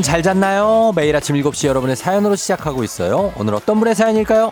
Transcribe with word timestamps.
여러분 0.00 0.02
잘 0.02 0.22
잤나요? 0.22 0.92
매일 0.96 1.14
아침 1.14 1.36
7시 1.36 1.66
여러분의 1.66 1.94
사연으로 1.94 2.34
시작하고 2.34 2.82
있어요. 2.84 3.34
오늘 3.36 3.54
어떤 3.54 3.78
분의 3.78 3.94
사연일까요? 3.94 4.50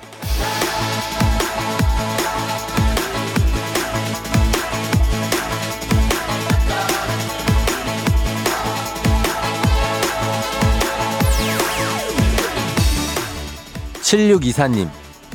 7624님, 14.02 14.88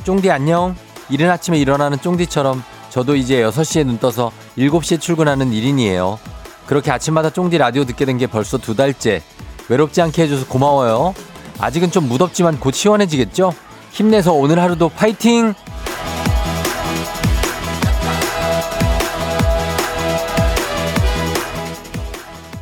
쫑디 0.04 0.30
안녕? 0.30 0.74
이른 1.10 1.30
아침에 1.30 1.58
일어나는 1.58 1.98
쫑디처럼 2.00 2.62
저도 2.90 3.16
이제 3.16 3.42
6시에 3.42 3.84
눈 3.84 3.98
떠서 3.98 4.32
7시에 4.56 5.00
출근하는 5.00 5.50
1인이에요. 5.50 6.18
그렇게 6.66 6.90
아침마다 6.90 7.30
쫑디 7.30 7.58
라디오 7.58 7.84
듣게 7.84 8.04
된 8.04 8.18
게 8.18 8.26
벌써 8.26 8.58
두 8.58 8.74
달째. 8.74 9.22
외롭지 9.68 10.02
않게 10.02 10.22
해줘서 10.22 10.46
고마워요. 10.46 11.14
아직은 11.58 11.90
좀 11.90 12.08
무덥지만 12.08 12.58
곧 12.60 12.74
시원해지겠죠? 12.74 13.52
힘내서 13.92 14.32
오늘 14.32 14.60
하루도 14.60 14.88
파이팅! 14.90 15.54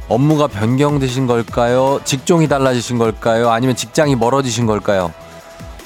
업무가 0.08 0.46
변경되신 0.46 1.26
걸까요? 1.26 1.98
직종이 2.04 2.46
달라지신 2.46 2.98
걸까요? 2.98 3.50
아니면 3.50 3.74
직장이 3.76 4.14
멀어지신 4.14 4.66
걸까요? 4.66 5.10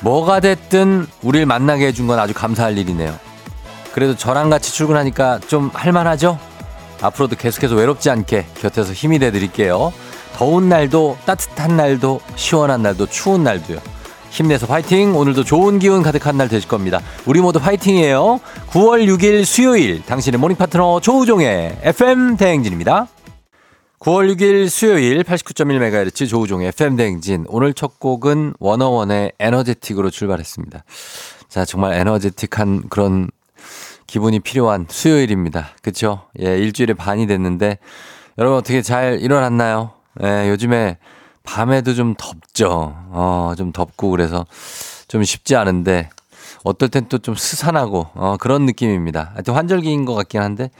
뭐가 0.00 0.40
됐든 0.40 1.06
우리를 1.22 1.46
만나게 1.46 1.86
해준 1.86 2.08
건 2.08 2.18
아주 2.18 2.34
감사할 2.34 2.76
일이네요. 2.76 3.14
그래도 3.92 4.16
저랑 4.16 4.50
같이 4.50 4.72
출근하니까 4.72 5.38
좀 5.46 5.70
할만하죠? 5.72 6.40
앞으로도 7.00 7.36
계속해서 7.36 7.76
외롭지 7.76 8.10
않게 8.10 8.46
곁에서 8.60 8.92
힘이 8.92 9.20
돼 9.20 9.30
드릴게요. 9.30 9.92
더운 10.36 10.68
날도 10.68 11.16
따뜻한 11.24 11.78
날도 11.78 12.20
시원한 12.34 12.82
날도 12.82 13.06
추운 13.06 13.42
날도요. 13.42 13.78
힘내서 14.28 14.66
파이팅! 14.66 15.16
오늘도 15.16 15.44
좋은 15.44 15.78
기운 15.78 16.02
가득한 16.02 16.36
날 16.36 16.50
되실 16.50 16.68
겁니다. 16.68 17.00
우리 17.24 17.40
모두 17.40 17.58
파이팅이에요. 17.58 18.40
9월 18.68 19.06
6일 19.06 19.46
수요일 19.46 20.04
당신의 20.04 20.38
morning 20.38 20.58
파트너 20.58 21.00
조우종의 21.00 21.78
FM 21.80 22.36
대행진입니다. 22.36 23.08
9월 23.98 24.36
6일 24.36 24.68
수요일 24.68 25.22
89.1MHz 25.22 26.28
조우종의 26.28 26.68
FM 26.68 26.96
대행진. 26.96 27.46
오늘 27.48 27.72
첫 27.72 27.98
곡은 27.98 28.56
워너원의 28.60 29.32
에너제틱으로 29.38 30.10
출발했습니다. 30.10 30.84
자, 31.48 31.64
정말 31.64 31.94
에너제틱한 31.94 32.90
그런 32.90 33.30
기분이 34.06 34.40
필요한 34.40 34.84
수요일입니다. 34.90 35.70
그쵸? 35.80 36.24
예, 36.40 36.58
일주일에 36.58 36.92
반이 36.92 37.26
됐는데 37.26 37.78
여러분 38.36 38.58
어떻게 38.58 38.82
잘 38.82 39.18
일어났나요? 39.22 39.95
예, 40.22 40.48
요즘에 40.50 40.98
밤에도 41.42 41.94
좀 41.94 42.14
덥죠. 42.16 42.94
어, 43.10 43.52
좀 43.56 43.72
덥고 43.72 44.10
그래서 44.10 44.46
좀 45.08 45.22
쉽지 45.24 45.56
않은데 45.56 46.10
어떨 46.64 46.88
땐 46.88 47.06
또 47.08 47.18
좀 47.18 47.34
스산하고 47.34 48.08
어, 48.14 48.36
그런 48.38 48.66
느낌입니다. 48.66 49.30
하여튼 49.34 49.54
환절기인 49.54 50.04
것 50.04 50.14
같긴 50.14 50.40
한데 50.42 50.70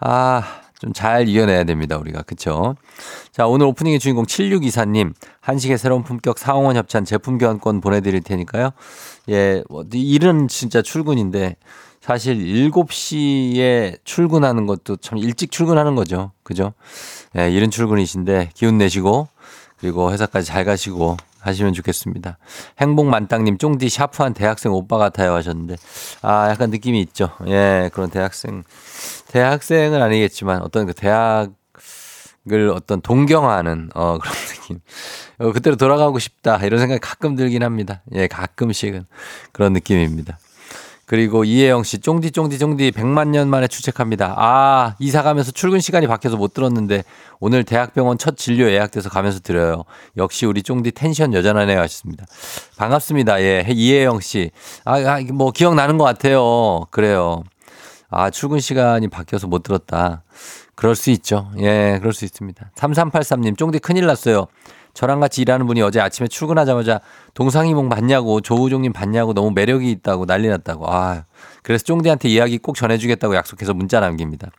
아, 0.00 0.42
좀 0.80 0.92
잘 0.92 1.28
이겨내야 1.28 1.64
됩니다, 1.64 1.96
우리가. 1.98 2.22
그쵸? 2.22 2.76
자, 3.32 3.46
오늘 3.48 3.66
오프닝의 3.66 3.98
주인공 3.98 4.24
7624님, 4.24 5.12
한식의 5.40 5.76
새로운 5.76 6.04
품격 6.04 6.38
사홍원 6.38 6.76
협찬 6.76 7.04
제품 7.04 7.36
교환권 7.38 7.80
보내드릴 7.80 8.20
테니까요. 8.22 8.70
예, 9.28 9.62
뭐, 9.68 9.84
일은 9.92 10.46
진짜 10.48 10.80
출근인데, 10.80 11.56
사실 12.00 12.36
7시에 12.38 13.98
출근하는 14.04 14.66
것도 14.66 14.96
참 14.98 15.18
일찍 15.18 15.50
출근하는 15.50 15.94
거죠. 15.96 16.30
그죠? 16.44 16.72
예, 17.36 17.50
이른 17.50 17.70
출근이신데 17.70 18.50
기운 18.54 18.78
내시고 18.78 19.28
그리고 19.78 20.12
회사까지 20.12 20.46
잘 20.46 20.64
가시고 20.64 21.16
하시면 21.40 21.72
좋겠습니다. 21.72 22.38
행복만땅님 22.80 23.58
쫑디 23.58 23.88
샤프한 23.88 24.34
대학생 24.34 24.72
오빠 24.72 24.98
같아요 24.98 25.34
하셨는데 25.34 25.76
아 26.22 26.48
약간 26.50 26.70
느낌이 26.70 27.00
있죠. 27.02 27.30
예 27.46 27.90
그런 27.92 28.10
대학생 28.10 28.64
대학생은 29.28 30.02
아니겠지만 30.02 30.62
어떤 30.62 30.86
그 30.86 30.94
대학 30.94 31.50
을 32.50 32.70
어떤 32.70 33.02
동경하는 33.02 33.90
어 33.94 34.16
그런 34.22 34.34
느낌. 34.34 34.80
어, 35.38 35.52
그때로 35.52 35.76
돌아가고 35.76 36.18
싶다 36.18 36.56
이런 36.64 36.80
생각이 36.80 36.98
가끔 36.98 37.36
들긴 37.36 37.62
합니다. 37.62 38.02
예 38.12 38.26
가끔씩은 38.26 39.04
그런 39.52 39.74
느낌입니다. 39.74 40.38
그리고 41.08 41.42
이혜영 41.42 41.84
씨, 41.84 42.00
쫑디, 42.00 42.32
쫑디, 42.32 42.58
쫑디, 42.58 42.90
100만 42.90 43.28
년 43.28 43.48
만에 43.48 43.66
출첵합니다. 43.66 44.34
아, 44.36 44.94
이사 44.98 45.22
가면서 45.22 45.52
출근 45.52 45.80
시간이 45.80 46.06
바뀌어서 46.06 46.36
못 46.36 46.52
들었는데, 46.52 47.02
오늘 47.40 47.64
대학병원 47.64 48.18
첫 48.18 48.36
진료 48.36 48.70
예약돼서 48.70 49.08
가면서 49.08 49.40
들어요. 49.40 49.84
역시 50.18 50.44
우리 50.44 50.62
쫑디 50.62 50.92
텐션 50.92 51.32
여전하네요. 51.32 51.80
하셨습니다. 51.80 52.26
반갑습니다. 52.76 53.40
예, 53.40 53.64
이혜영 53.70 54.20
씨. 54.20 54.50
아, 54.84 54.96
아, 54.96 55.20
뭐, 55.32 55.50
기억나는 55.50 55.96
것 55.96 56.04
같아요. 56.04 56.84
그래요. 56.90 57.42
아, 58.10 58.28
출근 58.28 58.60
시간이 58.60 59.08
바뀌어서 59.08 59.46
못 59.46 59.62
들었다. 59.62 60.24
그럴 60.74 60.94
수 60.94 61.08
있죠. 61.12 61.50
예, 61.58 61.96
그럴 62.00 62.12
수 62.12 62.26
있습니다. 62.26 62.70
3383님, 62.76 63.56
쫑디 63.56 63.78
큰일 63.78 64.04
났어요. 64.04 64.46
저랑 64.98 65.20
같이 65.20 65.42
일하는 65.42 65.68
분이 65.68 65.80
어제 65.80 66.00
아침에 66.00 66.26
출근하자마자 66.26 67.00
동상이몽 67.34 67.88
봤냐고 67.88 68.40
조우종님 68.40 68.92
봤냐고 68.92 69.32
너무 69.32 69.52
매력이 69.52 69.88
있다고 69.92 70.26
난리 70.26 70.48
났다고. 70.48 70.92
아, 70.92 71.22
그래서 71.62 71.84
쫑디한테 71.84 72.28
이야기 72.28 72.58
꼭 72.58 72.74
전해주겠다고 72.74 73.36
약속해서 73.36 73.74
문자 73.74 74.00
남깁니다. 74.00 74.50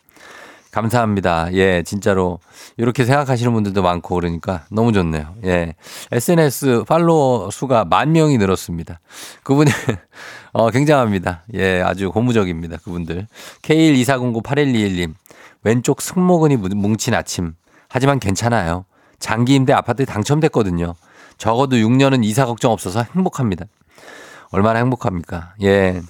감사합니다. 0.72 1.52
예, 1.56 1.84
진짜로. 1.84 2.40
이렇게 2.78 3.04
생각하시는 3.04 3.52
분들도 3.52 3.82
많고 3.82 4.16
그러니까 4.16 4.64
너무 4.72 4.94
좋네요. 4.94 5.36
예. 5.44 5.76
SNS 6.14 6.86
팔로워 6.88 7.52
수가 7.52 7.84
만 7.84 8.14
명이 8.14 8.38
늘었습니다. 8.38 9.02
그분이, 9.44 9.70
어, 10.54 10.72
굉장합니다. 10.72 11.44
예, 11.56 11.82
아주 11.82 12.14
고무적입니다. 12.14 12.78
그분들. 12.78 13.28
K124098121님. 13.64 15.16
왼쪽 15.64 16.02
승모근이 16.02 16.56
뭉친 16.56 17.14
아침. 17.14 17.56
하지만 17.90 18.22
괜찮아요. 18.22 18.86
장기 19.20 19.56
임대 19.56 19.74
아파트에 19.74 20.06
당첨됐거든요. 20.06 20.96
적어도 21.38 21.78
6년은 21.78 22.24
이사 22.26 22.46
걱정 22.46 22.72
없어서 22.72 23.04
행복합니다. 23.16 23.66
얼마나 24.52 24.80
행복합니까? 24.80 25.54
예. 25.62 26.02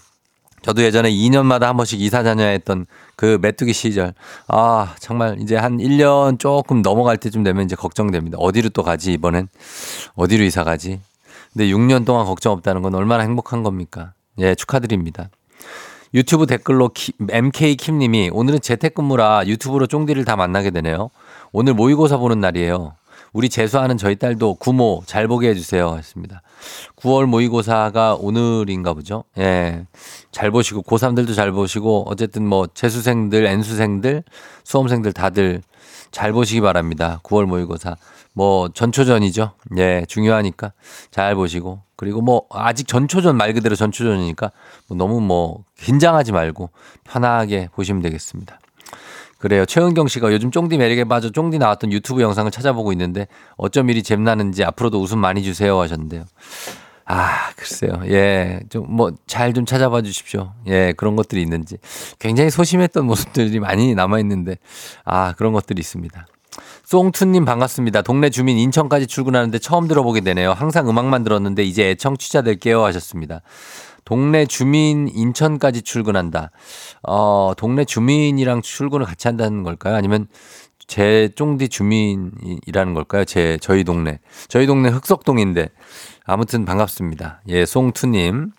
저도 0.61 0.83
예전에 0.83 1.09
2년마다 1.09 1.63
한 1.63 1.77
번씩 1.77 2.01
이사 2.01 2.21
다녀했던 2.21 2.85
그 3.15 3.37
메뚜기 3.41 3.71
시절. 3.73 4.13
아, 4.47 4.95
정말 4.99 5.39
이제 5.39 5.55
한 5.55 5.77
1년 5.77 6.37
조금 6.39 6.81
넘어갈 6.81 7.17
때쯤 7.17 7.43
되면 7.43 7.63
이제 7.63 7.75
걱정됩니다. 7.75 8.37
어디로 8.37 8.69
또 8.69 8.83
가지, 8.83 9.13
이번엔? 9.13 9.47
어디로 10.15 10.43
이사 10.43 10.63
가지? 10.63 10.99
근데 11.53 11.67
6년 11.67 12.05
동안 12.05 12.25
걱정 12.25 12.53
없다는 12.53 12.81
건 12.81 12.95
얼마나 12.95 13.23
행복한 13.23 13.63
겁니까? 13.63 14.13
예, 14.37 14.53
축하드립니다. 14.55 15.29
유튜브 16.13 16.47
댓글로 16.47 16.91
MK킴님이 17.29 18.31
오늘은 18.33 18.61
재택근무라 18.61 19.45
유튜브로 19.45 19.87
쫑디를 19.87 20.25
다 20.25 20.35
만나게 20.35 20.71
되네요. 20.71 21.09
오늘 21.51 21.73
모의고사 21.73 22.17
보는 22.17 22.39
날이에요. 22.39 22.95
우리 23.33 23.49
재수하는 23.49 23.97
저희 23.97 24.15
딸도 24.15 24.55
구모 24.55 25.03
잘 25.05 25.27
보게 25.27 25.49
해주세요. 25.49 25.95
했습니다. 25.97 26.41
9월 26.97 27.25
모의고사가 27.25 28.15
오늘인가 28.15 28.93
보죠. 28.93 29.23
예. 29.37 29.85
잘 30.31 30.51
보시고, 30.51 30.83
고3들도 30.83 31.35
잘 31.35 31.51
보시고, 31.51 32.05
어쨌든 32.07 32.45
뭐 32.45 32.67
재수생들, 32.67 33.45
N수생들, 33.45 34.23
수험생들 34.63 35.13
다들 35.13 35.61
잘 36.11 36.33
보시기 36.33 36.61
바랍니다. 36.61 37.19
9월 37.23 37.45
모의고사. 37.45 37.95
뭐 38.33 38.69
전초전이죠. 38.69 39.51
예, 39.77 40.05
중요하니까 40.07 40.73
잘 41.11 41.35
보시고. 41.35 41.81
그리고 41.95 42.21
뭐 42.21 42.43
아직 42.49 42.87
전초전 42.87 43.35
말 43.35 43.53
그대로 43.53 43.75
전초전이니까 43.75 44.51
뭐 44.87 44.97
너무 44.97 45.19
뭐 45.19 45.65
긴장하지 45.77 46.31
말고 46.31 46.69
편하게 47.03 47.67
보시면 47.73 48.01
되겠습니다. 48.01 48.59
그래요. 49.39 49.65
최은경 49.65 50.07
씨가 50.09 50.31
요즘 50.33 50.51
쫑디 50.51 50.77
매력에 50.77 51.05
빠져 51.05 51.31
쫑디 51.31 51.57
나왔던 51.59 51.91
유튜브 51.91 52.21
영상을 52.21 52.51
찾아보고 52.51 52.91
있는데 52.91 53.27
어쩜 53.57 53.89
이리 53.89 54.03
잼나는지 54.03 54.63
앞으로도 54.65 55.01
웃음 55.01 55.19
많이 55.19 55.41
주세요 55.43 55.79
하셨는데요. 55.79 56.25
아, 57.05 57.51
글쎄요. 57.55 58.01
예. 58.05 58.59
좀 58.69 58.85
뭐 58.87 59.11
잘 59.27 59.53
좀 59.53 59.65
찾아봐 59.65 60.01
주십시오. 60.03 60.53
예, 60.67 60.93
그런 60.95 61.15
것들이 61.15 61.41
있는지. 61.41 61.77
굉장히 62.19 62.51
소심했던 62.51 63.05
모습들이 63.05 63.59
많이 63.59 63.95
남아 63.95 64.19
있는데 64.19 64.57
아, 65.05 65.33
그런 65.37 65.53
것들이 65.53 65.79
있습니다. 65.79 66.27
송투님 66.85 67.45
반갑습니다. 67.45 68.01
동네 68.01 68.29
주민 68.29 68.57
인천까지 68.57 69.07
출근하는데 69.07 69.57
처음 69.59 69.87
들어보게 69.87 70.21
되네요. 70.21 70.51
항상 70.51 70.89
음악만 70.89 71.23
들었는데 71.23 71.63
이제 71.63 71.89
애청취자 71.91 72.41
될게요 72.41 72.83
하셨습니다. 72.83 73.41
동네 74.09 74.47
주민 74.47 75.07
인천까지 75.07 75.83
출근한다. 75.83 76.49
어, 77.07 77.53
동네 77.55 77.85
주민이랑 77.85 78.63
출근을 78.63 79.05
같이 79.05 79.27
한다는 79.27 79.61
걸까요? 79.61 79.95
아니면 79.95 80.25
제 80.87 81.29
쫑디 81.35 81.69
주민이라는 81.69 82.95
걸까요? 82.95 83.23
제, 83.23 83.59
저희 83.61 83.83
동네. 83.83 84.19
저희 84.47 84.65
동네 84.65 84.89
흑석동인데. 84.89 85.69
아무튼 86.25 86.65
반갑습니다. 86.65 87.41
예, 87.49 87.67
송투님. 87.67 88.49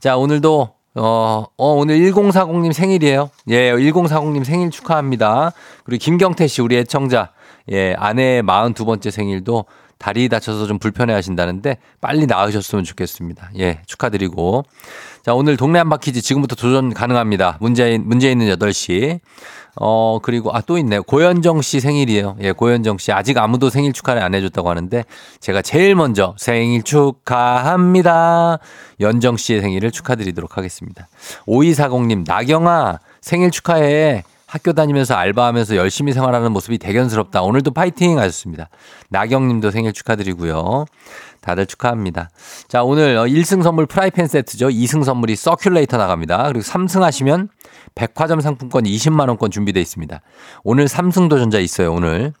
자, 0.00 0.16
오늘도, 0.16 0.74
어, 0.96 1.44
어, 1.56 1.72
오늘 1.72 2.00
1040님 2.00 2.72
생일이에요. 2.72 3.30
예, 3.50 3.72
1040님 3.72 4.42
생일 4.42 4.70
축하합니다. 4.70 5.52
그리고 5.84 6.02
김경태 6.02 6.48
씨, 6.48 6.62
우리 6.62 6.76
애청자. 6.76 7.30
예, 7.70 7.94
아내의 7.96 8.42
42번째 8.42 9.12
생일도 9.12 9.66
다리 10.00 10.30
다쳐서 10.30 10.66
좀 10.66 10.78
불편해 10.78 11.12
하신다는데 11.12 11.76
빨리 12.00 12.26
나으셨으면 12.26 12.84
좋겠습니다. 12.84 13.50
예, 13.58 13.82
축하드리고. 13.84 14.64
자, 15.22 15.34
오늘 15.34 15.58
동네 15.58 15.78
한바퀴즈 15.78 16.22
지금부터 16.22 16.56
도전 16.56 16.94
가능합니다. 16.94 17.58
문제, 17.60 17.98
문제 17.98 18.32
있는 18.32 18.48
8시. 18.48 19.20
어, 19.76 20.18
그리고, 20.22 20.56
아, 20.56 20.62
또 20.62 20.78
있네요. 20.78 21.02
고현정 21.02 21.60
씨 21.60 21.80
생일이에요. 21.80 22.36
예, 22.40 22.52
고현정 22.52 22.96
씨. 22.96 23.12
아직 23.12 23.36
아무도 23.36 23.68
생일 23.68 23.92
축하를 23.92 24.22
안 24.22 24.34
해줬다고 24.34 24.70
하는데, 24.70 25.04
제가 25.40 25.60
제일 25.60 25.94
먼저 25.94 26.34
생일 26.38 26.82
축하합니다. 26.82 28.58
연정 29.00 29.36
씨의 29.36 29.60
생일을 29.60 29.90
축하드리도록 29.90 30.56
하겠습니다. 30.56 31.08
5240님, 31.46 32.24
나경아, 32.26 33.00
생일 33.20 33.50
축하해. 33.50 34.24
학교 34.50 34.72
다니면서 34.72 35.14
알바하면서 35.14 35.76
열심히 35.76 36.12
생활하는 36.12 36.50
모습이 36.50 36.78
대견스럽다. 36.78 37.40
오늘도 37.42 37.70
파이팅 37.70 38.18
하셨습니다. 38.18 38.68
나경님도 39.08 39.70
생일 39.70 39.92
축하드리고요. 39.92 40.86
다들 41.40 41.66
축하합니다. 41.66 42.30
자, 42.66 42.82
오늘 42.82 43.14
1승 43.16 43.62
선물 43.62 43.86
프라이팬 43.86 44.26
세트죠. 44.26 44.70
2승 44.70 45.04
선물이 45.04 45.34
서큘레이터 45.34 45.98
나갑니다. 45.98 46.48
그리고 46.48 46.64
3승 46.64 47.02
하시면 47.02 47.48
백화점 47.94 48.40
상품권 48.40 48.82
20만원권 48.82 49.52
준비되어 49.52 49.80
있습니다. 49.80 50.20
오늘 50.64 50.86
3승 50.86 51.30
도전자 51.30 51.60
있어요, 51.60 51.92
오늘. 51.92 52.32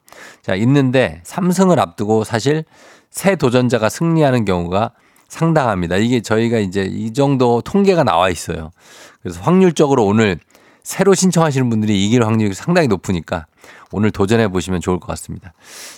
자, 0.42 0.56
있는데 0.56 1.22
3승을 1.24 1.78
앞두고 1.78 2.24
사실 2.24 2.64
새 3.10 3.36
도전자가 3.36 3.88
승리하는 3.88 4.44
경우가 4.44 4.90
상당합니다. 5.28 5.94
이게 5.98 6.22
저희가 6.22 6.58
이제 6.58 6.82
이 6.90 7.12
정도 7.12 7.60
통계가 7.60 8.02
나와 8.02 8.30
있어요. 8.30 8.72
그래서 9.22 9.40
확률적으로 9.42 10.04
오늘 10.04 10.40
새로 10.90 11.14
신청하시는 11.14 11.70
분들이 11.70 12.04
이길 12.04 12.24
확률이 12.24 12.52
상당히 12.52 12.88
높으니까 12.88 13.46
오늘 13.92 14.10
도전해 14.10 14.48
보시면 14.48 14.80
좋을 14.80 14.98
것 14.98 15.06
같습니다. 15.06 15.52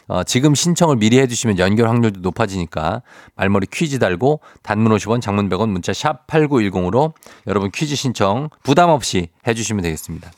어, 0.06 0.22
지금 0.22 0.54
신청을 0.54 0.96
미리 0.96 1.18
해주시면 1.18 1.58
연결 1.58 1.88
확률도 1.88 2.20
높아지니까 2.20 3.00
말머리 3.34 3.68
퀴즈 3.72 3.98
달고 3.98 4.40
단문 4.62 4.94
50원 4.94 5.22
장문 5.22 5.48
100원 5.48 5.70
문자 5.70 5.94
샵 5.94 6.26
8910으로 6.26 7.14
여러분 7.46 7.70
퀴즈 7.70 7.96
신청 7.96 8.50
부담 8.62 8.90
없이 8.90 9.28
해주시면 9.46 9.82
되겠습니다. 9.82 10.30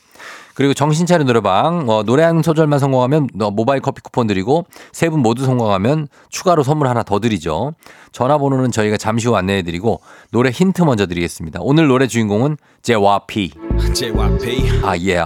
그리고 0.55 0.73
정신차려 0.75 1.25
노래방 1.25 1.89
어, 1.89 2.03
노래 2.05 2.23
한 2.23 2.43
소절만 2.43 2.79
성공하면 2.79 3.29
모바일 3.35 3.81
커피 3.81 4.01
쿠폰 4.03 4.27
드리고 4.27 4.67
세 4.93 5.09
분 5.09 5.21
모두 5.21 5.45
성공하면 5.45 6.09
추가로 6.31 6.62
선물 6.62 6.89
하나 6.89 7.03
더 7.03 7.19
드리죠. 7.19 7.75
전화번호는 8.12 8.71
저희가 8.71 8.97
잠시 8.97 9.29
후 9.29 9.37
안내해 9.37 9.62
드리고 9.62 10.01
노래 10.31 10.51
힌트 10.51 10.83
먼저 10.83 11.06
드리겠습니다. 11.06 11.61
오늘 11.62 11.89
노래 11.89 12.06
주인공은 12.06 12.56
제와피. 12.83 13.53
제와피. 13.95 14.81
아 14.85 14.97
예. 14.99 15.25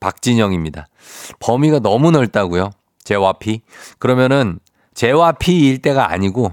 박진영입니다. 0.00 0.86
범위가 1.40 1.80
너무 1.80 2.10
넓다고요. 2.10 2.70
제와피. 3.04 3.62
그러면은 3.98 4.58
제와피일 4.94 5.78
때가 5.82 6.10
아니고 6.10 6.52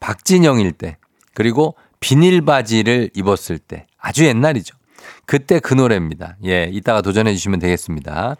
박진영일 0.00 0.72
때 0.72 0.96
그리고 1.34 1.74
비닐 2.00 2.42
바지를 2.44 3.10
입었을 3.14 3.58
때 3.58 3.86
아주 3.98 4.24
옛날이죠. 4.24 4.76
그때 5.26 5.60
그 5.60 5.74
노래입니다. 5.74 6.36
예, 6.44 6.68
이따가 6.72 7.02
도전해 7.02 7.32
주시면 7.34 7.58
되겠습니다. 7.58 8.36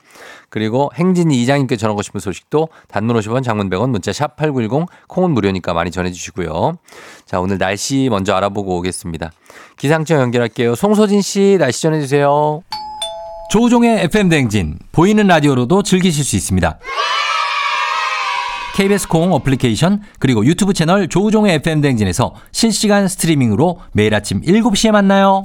그리고 0.51 0.91
행진이 0.95 1.41
이장님께 1.43 1.77
전하고 1.77 2.03
싶은 2.03 2.21
소식도 2.21 2.69
단문 2.89 3.17
50원 3.17 3.43
장문 3.43 3.69
100원 3.71 3.91
문자 3.91 4.13
샵 4.13 4.37
8910 4.37 4.89
콩은 5.09 5.31
무료니까 5.31 5.75
많이 5.75 5.91
전해 5.91 6.11
주시고요. 6.11 6.79
자, 7.27 7.41
오늘 7.41 7.59
날씨 7.59 8.09
먼저 8.11 8.35
알아보고 8.35 8.79
오겠습니다. 8.79 9.31
기상청 9.77 10.21
연결할게요. 10.21 10.75
송소진 10.75 11.21
씨 11.23 11.57
날씨 11.59 11.83
전해 11.83 12.01
주세요. 12.01 12.63
조우종의 13.51 14.05
FM 14.05 14.29
댕진 14.29 14.79
보이는 14.93 15.27
라디오로도 15.27 15.83
즐기실 15.83 16.25
수 16.25 16.37
있습니다. 16.37 16.79
KBS 18.79 19.09
콩 19.09 19.33
어플리케이션 19.33 20.03
그리고 20.21 20.45
유튜브 20.45 20.73
채널 20.73 21.09
조우종의 21.09 21.57
FM 21.57 21.81
댕진에서 21.81 22.35
실시간 22.53 23.09
스트리밍으로 23.09 23.81
매일 23.93 24.15
아침 24.15 24.41
7시에 24.41 24.93
만나요. 24.93 25.45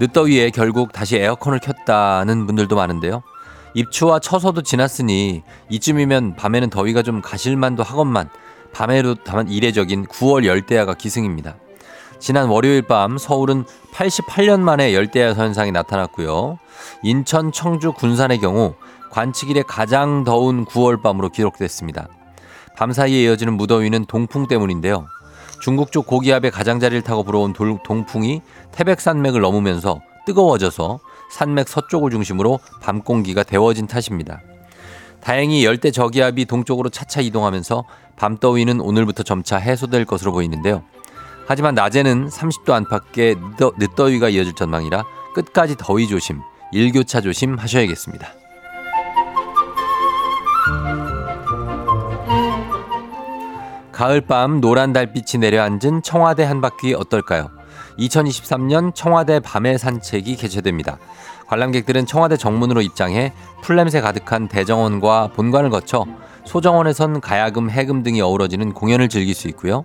늦더위에 0.00 0.50
결국 0.50 0.92
다시 0.92 1.16
에어컨을 1.16 1.58
켰다는 1.58 2.46
분들도 2.46 2.74
많은데요. 2.74 3.22
입추와 3.74 4.18
처서도 4.18 4.62
지났으니 4.62 5.42
이쯤이면 5.68 6.36
밤에는 6.36 6.70
더위가 6.70 7.02
좀 7.02 7.20
가실만도 7.20 7.82
하건만 7.82 8.30
밤에도 8.72 9.14
다만 9.14 9.48
이례적인 9.48 10.06
9월 10.06 10.46
열대야가 10.46 10.94
기승입니다. 10.94 11.56
지난 12.18 12.48
월요일 12.48 12.82
밤 12.82 13.18
서울은 13.18 13.64
88년 13.92 14.60
만에 14.60 14.94
열대야 14.94 15.34
현상이 15.34 15.70
나타났고요. 15.70 16.58
인천, 17.02 17.52
청주, 17.52 17.92
군산의 17.92 18.38
경우 18.38 18.74
관측 19.10 19.50
일에 19.50 19.62
가장 19.62 20.24
더운 20.24 20.64
9월 20.64 21.02
밤으로 21.02 21.28
기록됐습니다. 21.28 22.08
밤 22.76 22.92
사이에 22.92 23.24
이어지는 23.24 23.54
무더위는 23.54 24.06
동풍 24.06 24.48
때문인데요. 24.48 25.06
중국 25.60 25.92
쪽 25.92 26.06
고기압의 26.06 26.50
가장자리를 26.50 27.02
타고 27.02 27.22
불어온 27.22 27.52
동풍이 27.52 28.40
태백산맥을 28.72 29.40
넘으면서 29.40 30.00
뜨거워져서 30.26 31.00
산맥 31.30 31.68
서쪽을 31.68 32.10
중심으로 32.10 32.58
밤 32.80 33.02
공기가 33.02 33.42
데워진 33.42 33.86
탓입니다. 33.86 34.40
다행히 35.20 35.64
열대 35.64 35.90
저기압이 35.90 36.46
동쪽으로 36.46 36.88
차차 36.88 37.20
이동하면서 37.20 37.84
밤더위는 38.16 38.80
오늘부터 38.80 39.22
점차 39.22 39.58
해소될 39.58 40.06
것으로 40.06 40.32
보이는데요. 40.32 40.82
하지만 41.46 41.74
낮에는 41.74 42.28
30도 42.28 42.70
안팎의 42.72 43.36
늦더위가 43.78 44.28
이어질 44.30 44.54
전망이라 44.54 45.04
끝까지 45.34 45.76
더위 45.76 46.08
조심, 46.08 46.40
일교차 46.72 47.20
조심 47.20 47.58
하셔야겠습니다. 47.58 48.28
가을밤 54.00 54.62
노란 54.62 54.94
달빛이 54.94 55.40
내려앉은 55.40 56.00
청와대 56.02 56.42
한 56.42 56.62
바퀴 56.62 56.94
어떨까요? 56.94 57.50
2023년 57.98 58.94
청와대 58.94 59.40
밤의 59.40 59.78
산책이 59.78 60.36
개최됩니다. 60.36 60.96
관람객들은 61.48 62.06
청와대 62.06 62.38
정문으로 62.38 62.80
입장해 62.80 63.34
풀냄새 63.60 64.00
가득한 64.00 64.48
대정원과 64.48 65.32
본관을 65.34 65.68
거쳐 65.68 66.06
소정원에선 66.46 67.20
가야금, 67.20 67.68
해금 67.68 68.02
등이 68.02 68.22
어우러지는 68.22 68.72
공연을 68.72 69.10
즐길 69.10 69.34
수 69.34 69.48
있고요. 69.48 69.84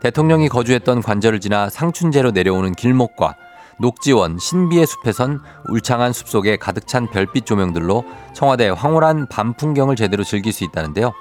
대통령이 0.00 0.50
거주했던 0.50 1.00
관절을 1.00 1.40
지나 1.40 1.70
상춘제로 1.70 2.32
내려오는 2.32 2.74
길목과 2.74 3.34
녹지원, 3.80 4.38
신비의 4.38 4.86
숲에선 4.86 5.40
울창한 5.70 6.12
숲속에 6.12 6.58
가득 6.58 6.86
찬 6.86 7.10
별빛 7.10 7.46
조명들로 7.46 8.04
청와대 8.34 8.68
황홀한 8.68 9.28
밤 9.30 9.54
풍경을 9.54 9.96
제대로 9.96 10.22
즐길 10.22 10.52
수 10.52 10.64
있다는데요. 10.64 11.14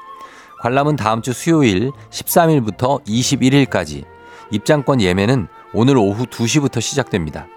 관람은 0.63 0.95
다음 0.95 1.21
주 1.21 1.33
수요일 1.33 1.91
13일부터 2.09 3.03
21일까지 3.05 4.05
입장권 4.49 5.01
예매는 5.01 5.49
오늘 5.73 5.97
오후 5.97 6.25
2시부터 6.25 6.79
시작됩니다. 6.79 7.47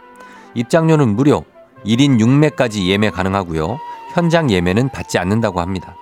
입장료는 0.54 1.14
무료, 1.14 1.44
1인 1.84 2.18
6매까지 2.18 2.88
예매 2.88 3.10
가능하고요. 3.10 3.78
현장 4.12 4.50
예매는 4.50 4.88
받지 4.88 5.18
않는다고 5.18 5.60
합니다. 5.60 5.94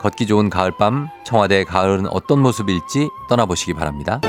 걷기 0.00 0.26
좋은 0.26 0.50
가을밤, 0.50 1.10
청와대 1.24 1.62
가을은 1.62 2.08
어떤 2.08 2.40
모습일지 2.40 3.08
떠나보시기 3.28 3.74
바랍니다. 3.74 4.20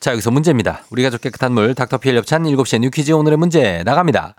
자, 0.00 0.12
여기서 0.12 0.30
문제입니다. 0.30 0.80
우리 0.88 1.02
가족 1.02 1.20
깨끗한 1.20 1.52
물, 1.52 1.74
닥터피엘 1.74 2.16
협찬 2.16 2.44
7시에 2.44 2.80
뉴퀴즈 2.80 3.12
오늘의 3.12 3.36
문제 3.36 3.82
나갑니다. 3.84 4.34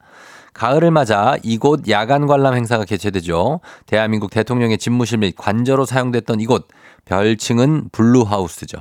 가을을 0.58 0.90
맞아 0.90 1.36
이곳 1.44 1.88
야간 1.88 2.26
관람 2.26 2.56
행사가 2.56 2.84
개최되죠. 2.84 3.60
대한민국 3.86 4.32
대통령의 4.32 4.80
집무실 4.80 5.20
및 5.20 5.36
관저로 5.38 5.86
사용됐던 5.86 6.40
이곳 6.40 6.68
별칭은 7.06 7.90
Blue 7.92 8.19
House죠. 8.19 8.80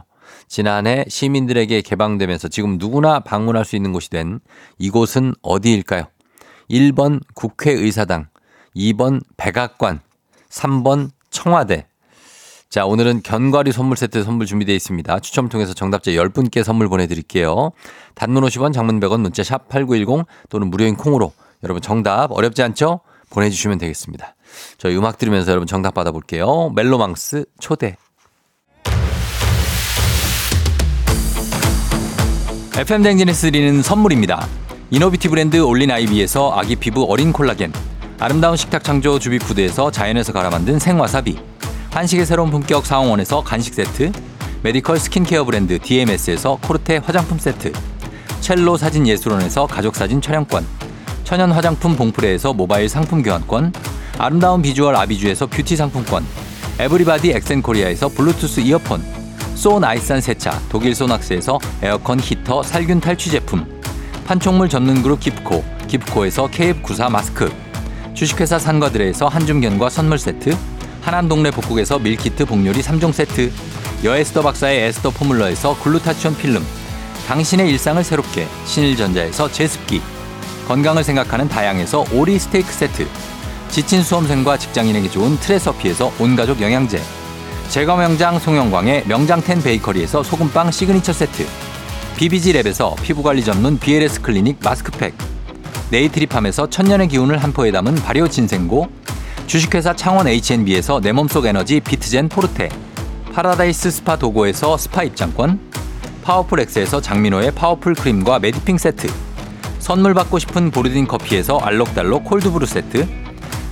지난해 0.48 1.04
시민들에게 1.06 1.82
개방되면서 1.82 2.48
지금 2.48 2.78
누구나 2.78 3.20
방문할 3.20 3.66
수 3.66 3.76
있는 3.76 3.92
곳이 3.92 4.08
된 4.08 4.40
이곳은 4.78 5.34
어디일까요? 5.42 6.04
1번 6.70 7.20
국회의사당, 7.34 8.28
2번 8.74 9.20
백악관, 9.36 10.00
3번 10.48 11.10
청와대. 11.28 11.86
자, 12.70 12.86
오늘은 12.86 13.22
견과류 13.22 13.72
선물 13.72 13.98
세트 13.98 14.24
선물 14.24 14.46
준비되어 14.46 14.74
있습니다. 14.74 15.20
추첨 15.20 15.50
통해서 15.50 15.74
정답자 15.74 16.10
10분께 16.12 16.64
선물 16.64 16.88
보내드릴게요. 16.88 17.72
단문 18.14 18.42
50원, 18.44 18.72
장문 18.72 18.98
100원, 18.98 19.20
문자 19.20 19.44
샵 19.44 19.68
8910 19.68 20.26
또는 20.48 20.68
무료인 20.70 20.96
콩으로 20.96 21.32
여러분 21.66 21.82
정답 21.82 22.30
어렵지 22.30 22.62
않죠? 22.62 23.00
보내주시면 23.30 23.78
되겠습니다. 23.78 24.36
저희 24.78 24.96
음악 24.96 25.18
들으면서 25.18 25.50
여러분 25.50 25.66
정답 25.66 25.94
받아볼게요. 25.94 26.70
멜로망스 26.76 27.44
초대. 27.58 27.96
FM 32.76 33.02
댕진에서 33.02 33.50
드리는 33.50 33.82
선물입니다. 33.82 34.46
이노비티 34.90 35.28
브랜드 35.28 35.56
올린 35.56 35.90
아이비에서 35.90 36.52
아기 36.54 36.76
피부 36.76 37.04
어린 37.10 37.32
콜라겐. 37.32 37.72
아름다운 38.20 38.56
식탁 38.56 38.84
창조 38.84 39.18
주비푸드에서 39.18 39.90
자연에서 39.90 40.32
갈아 40.32 40.50
만든 40.50 40.78
생와사비. 40.78 41.36
한식의 41.90 42.26
새로운 42.26 42.50
품격 42.50 42.86
사홍원에서 42.86 43.42
간식 43.42 43.74
세트. 43.74 44.12
medical 44.62 45.00
skincare 45.00 45.42
브랜드 45.44 45.80
DMS에서 45.80 46.58
코르테 46.62 46.98
화장품 46.98 47.40
세트. 47.40 47.72
첼로 48.40 48.76
사진 48.76 49.08
예술원에서 49.08 49.66
가족 49.66 49.96
사진 49.96 50.20
촬영권. 50.20 50.64
천연 51.26 51.50
화장품 51.50 51.96
봉프레에서 51.96 52.52
모바일 52.52 52.88
상품 52.88 53.20
교환권. 53.20 53.72
아름다운 54.16 54.62
비주얼 54.62 54.94
아비주에서 54.94 55.48
뷰티 55.48 55.74
상품권. 55.74 56.24
에브리바디 56.78 57.32
엑센코리아에서 57.32 58.08
블루투스 58.10 58.60
이어폰. 58.60 59.02
소 59.56 59.80
나이산 59.80 60.20
세차 60.20 60.60
독일 60.68 60.94
소낙스에서 60.94 61.58
에어컨 61.82 62.20
히터 62.20 62.62
살균 62.62 63.00
탈취 63.00 63.30
제품 63.30 63.66
판촉물 64.26 64.68
전문 64.68 65.02
그룹 65.02 65.18
기프코 65.18 65.64
기프코에서 65.88 66.46
KF94 66.48 67.10
마스크 67.10 67.50
주식회사 68.12 68.58
산과들에서 68.58 69.28
한줌견과 69.28 69.88
선물 69.88 70.18
세트 70.18 70.54
하남 71.00 71.26
동네 71.26 71.50
복국에서 71.50 71.98
밀키트 71.98 72.44
복요리 72.44 72.82
3종 72.82 73.12
세트 73.12 73.50
여에스더 74.04 74.42
박사의 74.42 74.82
에스더 74.82 75.10
포뮬러에서 75.10 75.74
글루타치온 75.82 76.36
필름 76.36 76.62
당신의 77.26 77.70
일상을 77.70 78.04
새롭게 78.04 78.46
신일전자에서 78.66 79.50
제습기 79.50 80.02
건강을 80.66 81.04
생각하는 81.04 81.48
다양에서 81.48 82.04
오리 82.12 82.38
스테이크 82.38 82.72
세트. 82.72 83.06
지친 83.68 84.02
수험생과 84.02 84.58
직장인에게 84.58 85.08
좋은 85.10 85.38
트레서피에서 85.38 86.12
온가족 86.18 86.60
영양제. 86.60 87.00
제과 87.68 87.96
명장 87.96 88.38
송영광의 88.38 89.04
명장텐 89.06 89.62
베이커리에서 89.62 90.24
소금빵 90.24 90.72
시그니처 90.72 91.12
세트. 91.12 91.46
BBG랩에서 92.16 93.00
피부관리 93.00 93.44
전문 93.44 93.78
BLS 93.78 94.22
클리닉 94.22 94.58
마스크팩. 94.62 95.14
네이트리팜에서 95.90 96.68
천년의 96.68 97.08
기운을 97.08 97.42
한 97.42 97.52
포에 97.52 97.70
담은 97.70 97.94
발효 97.96 98.26
진생고. 98.28 98.88
주식회사 99.46 99.94
창원 99.94 100.26
H&B에서 100.26 101.00
내 101.00 101.12
몸속 101.12 101.46
에너지 101.46 101.78
비트젠 101.78 102.28
포르테. 102.28 102.70
파라다이스 103.32 103.92
스파 103.92 104.16
도고에서 104.16 104.76
스파 104.76 105.04
입장권. 105.04 105.60
파워풀 106.24 106.58
엑스에서 106.58 107.00
장민호의 107.00 107.52
파워풀 107.52 107.94
크림과 107.94 108.40
메디핑 108.40 108.78
세트 108.78 109.25
선물 109.78 110.14
받고 110.14 110.38
싶은 110.38 110.70
보르딘 110.70 111.06
커피에서 111.06 111.58
알록달록 111.58 112.24
cold 112.24 112.45
brew 112.45 112.66
세트 112.66 113.06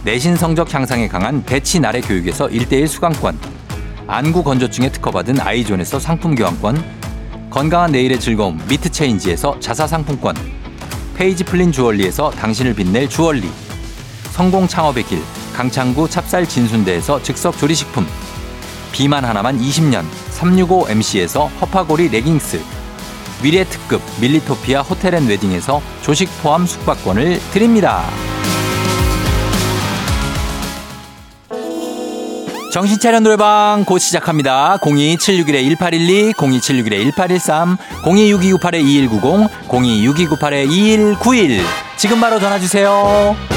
내신 0.05 0.37
성적 0.37 0.73
향상에 0.73 1.09
강한 1.09 1.43
배치 1.45 1.81
나래 1.81 2.01
교육에서 2.01 2.47
1대1 2.49 2.87
수강권 2.87 3.39
안구 4.07 4.45
건조증에 4.45 4.91
특허받은 4.93 5.41
아이존에서 5.41 5.99
상품 5.99 6.35
교환권 6.35 6.83
건강한 7.51 7.93
내일의 7.93 8.21
즐거움 8.21 8.61
미트체인지에서 8.69 9.59
자사 9.61 9.87
상품권 9.87 10.37
페이지 11.15 11.45
플린 11.45 11.73
주얼리에서 11.73 12.31
당신을 12.33 12.75
빛낼 12.75 13.09
주얼리 13.09 13.49
성공 14.33 14.67
창업의 14.67 15.05
길 15.05 15.23
강창구 15.55 16.11
찹쌀 16.11 16.49
진순대에서 16.49 17.23
즉석 17.23 17.57
조리식품 17.57 18.07
비만 18.93 19.25
하나만 19.25 19.59
20년 19.59 20.05
365MC에서 20.33 21.49
허파고리 21.61 22.09
레깅스 22.09 22.74
미래 23.45 23.63
특급 23.63 24.01
밀리토피아 24.23 24.81
호텔 24.81 25.15
앤 25.15 25.27
웨딩에서 25.27 25.83
조식 26.01 26.31
포함 26.43 26.65
숙박권을 26.65 27.39
드립니다. 27.53 28.07
정신차려 32.73 33.21
노래방 33.21 33.85
곧 33.85 33.99
시작합니다. 33.99 34.79
02761-1812, 34.79 36.33
02761-1813, 36.33 37.77
026298-2190, 38.03 39.51
026298-2191. 39.69 41.61
지금 41.99 42.21
바로 42.23 42.41
전화주세요. 42.41 43.54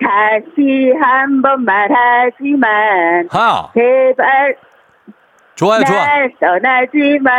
다시 0.01 0.91
한 0.99 1.43
번 1.43 1.63
말하지만 1.67 3.29
하! 3.29 3.69
제발 3.75 4.57
좋아요, 5.61 5.85
좋아. 5.85 6.07
날 6.07 6.33
떠나지 6.41 7.19
마. 7.21 7.31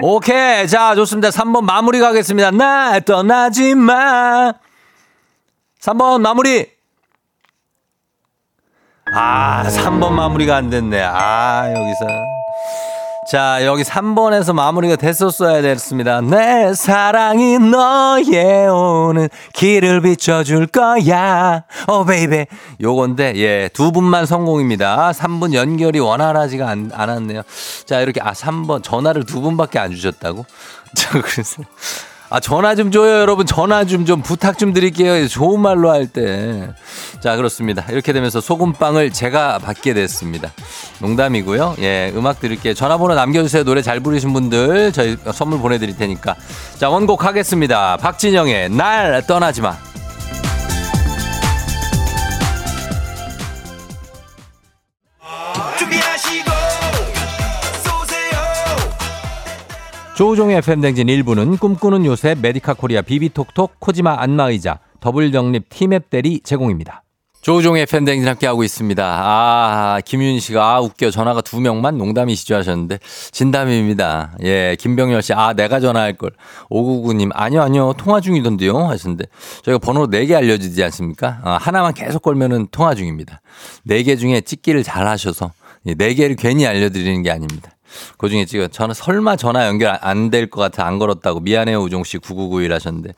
오케이. 0.00 0.68
자, 0.68 0.94
좋습니다. 0.94 1.30
3번 1.30 1.64
마무리 1.64 1.98
가겠습니다. 1.98 2.52
날 2.52 3.00
떠나지 3.00 3.74
마. 3.74 4.52
3번 5.80 6.20
마무리. 6.20 6.70
아, 9.12 9.64
3번 9.66 10.12
마무리가 10.12 10.54
안 10.54 10.70
됐네. 10.70 11.02
아, 11.02 11.64
여기서. 11.68 12.06
자, 13.28 13.58
여기 13.66 13.82
3번에서 13.82 14.54
마무리가 14.54 14.96
됐었어야 14.96 15.60
됐습니다. 15.60 16.22
내 16.22 16.72
사랑이 16.72 17.58
너의 17.58 18.68
오는 18.70 19.28
길을 19.52 20.00
비춰줄 20.00 20.68
거야. 20.68 21.62
어, 21.88 22.04
baby. 22.04 22.46
요건데, 22.80 23.34
예, 23.36 23.68
두 23.74 23.92
분만 23.92 24.24
성공입니다. 24.24 25.12
3분 25.12 25.52
연결이 25.52 25.98
원활하지가 25.98 26.66
않, 26.66 26.90
않았네요. 26.90 27.42
자, 27.84 28.00
이렇게, 28.00 28.22
아, 28.22 28.32
3번, 28.32 28.82
전화를 28.82 29.26
두 29.26 29.42
분밖에 29.42 29.78
안 29.78 29.90
주셨다고? 29.90 30.46
자, 30.96 31.20
그래서. 31.20 31.62
아, 32.30 32.40
전화 32.40 32.74
좀 32.74 32.90
줘요, 32.90 33.20
여러분. 33.20 33.46
전화 33.46 33.84
좀, 33.84 34.04
좀 34.04 34.20
부탁 34.20 34.58
좀 34.58 34.74
드릴게요. 34.74 35.26
좋은 35.28 35.60
말로 35.60 35.90
할 35.90 36.06
때. 36.06 36.68
자, 37.20 37.36
그렇습니다. 37.36 37.84
이렇게 37.90 38.12
되면서 38.12 38.40
소금빵을 38.40 39.12
제가 39.12 39.58
받게 39.58 39.94
됐습니다. 39.94 40.52
농담이고요. 41.00 41.76
예, 41.80 42.12
음악 42.14 42.40
드릴게요. 42.40 42.74
전화번호 42.74 43.14
남겨주세요. 43.14 43.64
노래 43.64 43.80
잘 43.80 44.00
부르신 44.00 44.32
분들. 44.34 44.92
저희 44.92 45.16
선물 45.32 45.58
보내드릴 45.58 45.96
테니까. 45.96 46.36
자, 46.76 46.90
원곡 46.90 47.24
하겠습니다. 47.24 47.96
박진영의 47.96 48.70
날 48.70 49.26
떠나지 49.26 49.62
마. 49.62 49.76
조우종의 60.18 60.56
FM댕진 60.56 61.06
1부는 61.06 61.60
꿈꾸는 61.60 62.04
요새 62.04 62.34
메디카 62.34 62.74
코리아 62.74 63.02
비비톡톡 63.02 63.78
코지마 63.78 64.16
안마의자 64.18 64.80
더블정립 64.98 65.68
티맵 65.68 66.10
대리 66.10 66.40
제공입니다. 66.40 67.04
조우종의 67.40 67.82
FM댕진 67.82 68.26
함께하고 68.26 68.64
있습니다. 68.64 69.04
아, 69.06 70.00
김윤 70.04 70.40
씨가 70.40 70.74
아, 70.74 70.80
웃겨. 70.80 71.12
전화가 71.12 71.40
두 71.42 71.60
명만 71.60 71.98
농담이시죠 71.98 72.56
하셨는데 72.56 72.98
진담입니다. 73.30 74.32
예, 74.42 74.76
김병열 74.80 75.22
씨, 75.22 75.34
아, 75.34 75.52
내가 75.52 75.78
전화할 75.78 76.14
걸. 76.14 76.32
599님, 76.68 77.30
아니요, 77.32 77.62
아니요. 77.62 77.92
통화 77.96 78.20
중이던데요 78.20 78.76
하셨는데 78.76 79.26
저희가 79.62 79.78
번호 79.78 80.08
4개 80.08 80.32
알려주지 80.32 80.82
않습니까? 80.82 81.38
아, 81.44 81.58
하나만 81.60 81.94
계속 81.94 82.22
걸면은 82.22 82.66
통화 82.72 82.96
중입니다. 82.96 83.40
4개 83.86 84.18
중에 84.18 84.40
찍기를 84.40 84.82
잘 84.82 85.06
하셔서 85.06 85.52
예, 85.86 85.94
4개를 85.94 86.34
괜히 86.36 86.66
알려드리는 86.66 87.22
게 87.22 87.30
아닙니다. 87.30 87.70
그 88.16 88.28
중에 88.28 88.44
지금 88.44 88.68
저는 88.70 88.94
설마 88.94 89.36
전화 89.36 89.66
연결 89.66 89.98
안 90.00 90.30
될 90.30 90.48
것 90.50 90.60
같아. 90.60 90.86
안 90.86 90.98
걸었다고. 90.98 91.40
미안해요 91.40 91.78
우종 91.80 92.04
씨. 92.04 92.18
9991 92.18 92.72
하셨는데. 92.72 93.12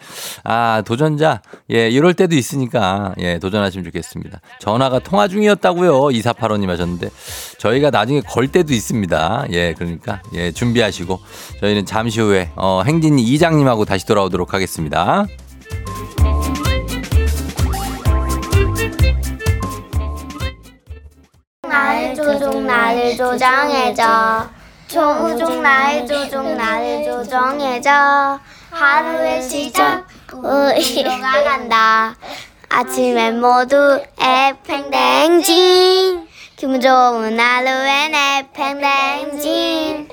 아 0.44 0.82
도전자. 0.86 1.42
예 1.70 1.88
이럴 1.88 2.14
때도 2.14 2.34
있으니까. 2.36 3.14
예 3.18 3.38
도전하시면 3.38 3.84
좋겠습니다. 3.84 4.40
전화가 4.60 4.98
통화 5.00 5.28
중이었다고요 5.28 5.92
2485님 6.10 6.68
하셨는데. 6.68 7.10
저희가 7.58 7.90
나중에 7.90 8.20
걸 8.20 8.48
때도 8.48 8.72
있습니다. 8.72 9.46
예 9.50 9.74
그러니까. 9.74 10.22
예 10.34 10.52
준비하시고. 10.52 11.20
저희는 11.60 11.86
잠시 11.86 12.20
후에 12.20 12.50
어 12.56 12.82
행진이 12.84 13.22
이장님하고 13.22 13.84
다시 13.84 14.06
돌아오도록 14.06 14.54
하겠습니다. 14.54 15.26
나를 21.62 22.14
조종 22.14 22.66
나를 22.66 23.16
조정해줘 23.16 24.48
조종 24.90 25.62
나를 25.62 26.04
조종 26.04 26.56
나를 26.56 27.04
조정해줘 27.04 28.40
하루의 28.72 29.40
시작 29.40 30.04
우리가 30.32 31.44
간다. 31.44 32.16
아침엔 32.68 33.40
모두 33.40 34.02
에팽댕진. 34.20 36.26
기분 36.56 36.80
좋은 36.80 37.38
하루엔 37.38 38.12
에팽댕진. 38.52 40.08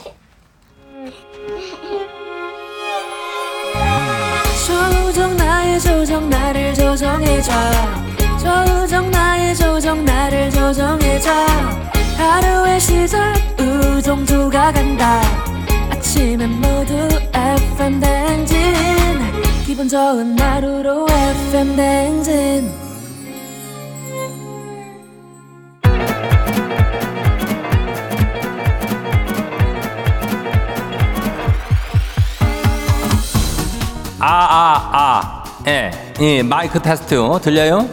조정 4.68 5.36
나의 5.38 5.80
조정 5.80 6.30
나를 6.30 6.76
조정해줘. 6.76 7.52
조정 8.40 9.10
나의 9.10 9.56
조정 9.56 10.06
나를 10.06 10.52
조정해줘 10.52 11.32
하루의 12.18 12.80
시절 12.80 13.34
우정조가 13.60 14.72
간다 14.72 15.22
아침엔 15.92 16.50
모두 16.60 16.94
FM 17.34 18.00
댕진 18.00 18.58
기분 19.66 19.88
좋은 19.88 20.38
하루로 20.40 21.08
FM 21.10 21.76
댕진 21.76 22.88
아, 34.20 34.28
아, 34.30 34.90
아. 34.92 35.44
예, 35.68 35.92
예, 36.20 36.42
마이크 36.42 36.82
테스트 36.82 37.16
들려요? 37.42 37.88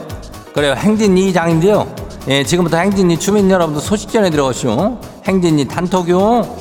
그래요. 0.54 0.74
행진 0.74 1.16
이 1.18 1.32
장인데요. 1.32 2.03
예, 2.26 2.42
지금부터 2.42 2.78
행진이 2.78 3.18
주민 3.18 3.50
여러분들 3.50 3.82
소식 3.82 4.10
전해 4.10 4.30
들어오시오. 4.30 4.98
행진이 5.26 5.68
단톡요. 5.68 6.56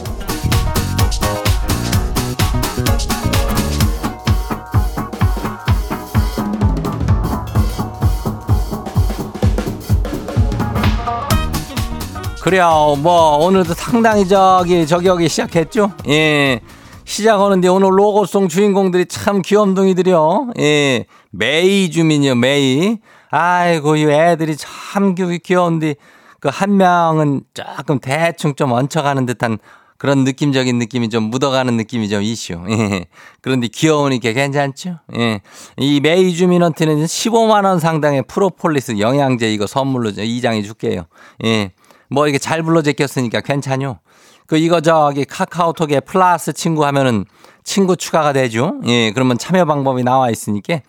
그래요. 12.42 12.98
뭐 13.00 13.38
오늘도 13.38 13.74
상당히 13.74 14.28
저기 14.28 14.86
저기 14.86 15.08
여기 15.08 15.30
시작했죠. 15.30 15.94
예. 16.10 16.60
시작하는데 17.06 17.70
오늘 17.70 17.98
로고송 17.98 18.50
주인공들이 18.50 19.06
참 19.06 19.42
귀염둥이들이요. 19.42 20.52
예. 20.60 21.06
메이 21.32 21.90
주민이요, 21.90 22.36
메이. 22.36 22.98
아이고, 23.36 23.96
이 23.96 24.04
애들이 24.06 24.56
참 24.56 25.16
귀- 25.16 25.40
귀여운데, 25.40 25.96
그 26.40 26.50
한 26.50 26.78
명은 26.78 27.42
조금 27.54 28.00
대충 28.00 28.54
좀 28.54 28.72
얹혀가는 28.74 29.26
듯한 29.26 29.58
그런 29.98 30.24
느낌적인 30.26 30.78
느낌이 30.78 31.10
좀 31.10 31.24
묻어가는 31.32 31.76
느낌이 31.78 32.10
좀 32.10 32.22
있슈. 32.22 32.62
예. 32.70 33.06
그런데 33.42 33.70
귀여우니까 33.70 34.34
괜찮죠? 34.34 35.00
예. 35.18 35.40
이 35.78 36.02
메이 36.02 36.36
주민한테는 36.36 37.06
15만원 37.06 37.80
상당의 37.80 38.24
프로폴리스 38.28 39.00
영양제 39.00 39.52
이거 39.54 39.66
선물로 39.66 40.10
이장이 40.10 40.62
줄게요. 40.64 41.06
예. 41.46 41.72
뭐 42.10 42.28
이게 42.28 42.38
잘 42.38 42.62
불러 42.62 42.82
제꼈으니까 42.82 43.40
괜찮요. 43.42 44.00
그 44.46 44.58
이거 44.58 44.82
저기 44.82 45.24
카카오톡에 45.24 46.02
플러스 46.02 46.52
친구 46.52 46.86
하면은 46.86 47.24
친구 47.64 47.96
추가가 47.96 48.34
되죠. 48.34 48.74
예, 48.86 49.12
그러면 49.14 49.38
참여 49.38 49.64
방법이 49.64 50.04
나와 50.04 50.30
있으니까 50.30 50.82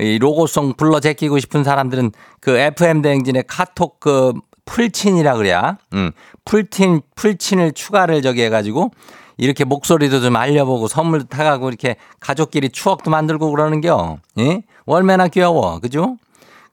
이 0.00 0.18
로고송 0.18 0.74
불러 0.74 1.00
제끼고 1.00 1.38
싶은 1.38 1.64
사람들은 1.64 2.12
그 2.40 2.56
FM 2.56 3.02
대행진의 3.02 3.44
카톡 3.46 4.00
그 4.00 4.32
풀친이라 4.64 5.36
그래야. 5.36 5.78
음. 5.94 6.12
풀친 6.44 7.00
풀친을 7.14 7.72
추가를 7.72 8.22
저기 8.22 8.42
해 8.42 8.50
가지고 8.50 8.90
이렇게 9.38 9.64
목소리도 9.64 10.20
좀 10.20 10.36
알려보고 10.36 10.88
선물도 10.88 11.28
타가고 11.28 11.68
이렇게 11.68 11.96
가족끼리 12.20 12.70
추억도 12.70 13.10
만들고 13.10 13.50
그러는겨. 13.50 14.18
예? 14.38 14.62
얼마나 14.84 15.28
귀여워. 15.28 15.78
그죠? 15.78 16.16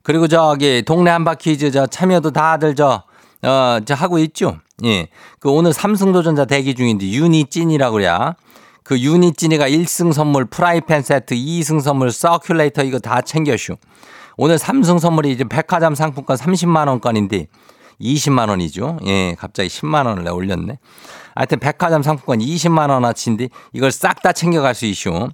그리고 0.03 0.27
저기 0.27 0.83
동네 0.83 1.11
한바 1.11 1.35
퀴즈 1.35 1.71
저 1.71 1.87
참여도 1.87 2.31
다들 2.31 2.75
저, 2.75 3.03
어, 3.43 3.79
저 3.85 3.93
하고 3.93 4.19
있죠. 4.19 4.57
예. 4.83 5.07
그 5.39 5.49
오늘 5.49 5.73
3승 5.73 6.04
도전자 6.04 6.45
대기 6.45 6.75
중인데 6.75 7.07
유니찐이라고 7.07 7.93
그래야. 7.93 8.35
그 8.85 8.99
유니찐이가 8.99 9.67
1승 9.67 10.13
선물 10.13 10.45
프라이팬 10.45 11.01
세트, 11.01 11.33
2승 11.33 11.81
선물 11.81 12.09
서큘레이터 12.09 12.85
이거 12.85 12.99
다 12.99 13.19
챙겨슈. 13.19 13.77
오늘 14.37 14.59
3승 14.59 14.99
선물이 14.99 15.31
이제 15.31 15.43
백화점 15.43 15.95
상품권 15.95 16.37
30만 16.37 16.87
원권인데 16.87 17.47
20만 17.99 18.49
원이죠. 18.49 18.99
예, 19.07 19.33
갑자기 19.39 19.69
10만 19.69 20.05
원을 20.05 20.23
내 20.23 20.29
올렸네. 20.29 20.77
하여튼 21.33 21.59
백화점 21.59 22.03
상품권 22.03 22.39
20만 22.39 22.91
원어치인데 22.91 23.49
이걸 23.73 23.91
싹 23.91 24.21
다 24.21 24.31
챙겨갈 24.33 24.75
수 24.75 24.85
있슈. 24.85 25.29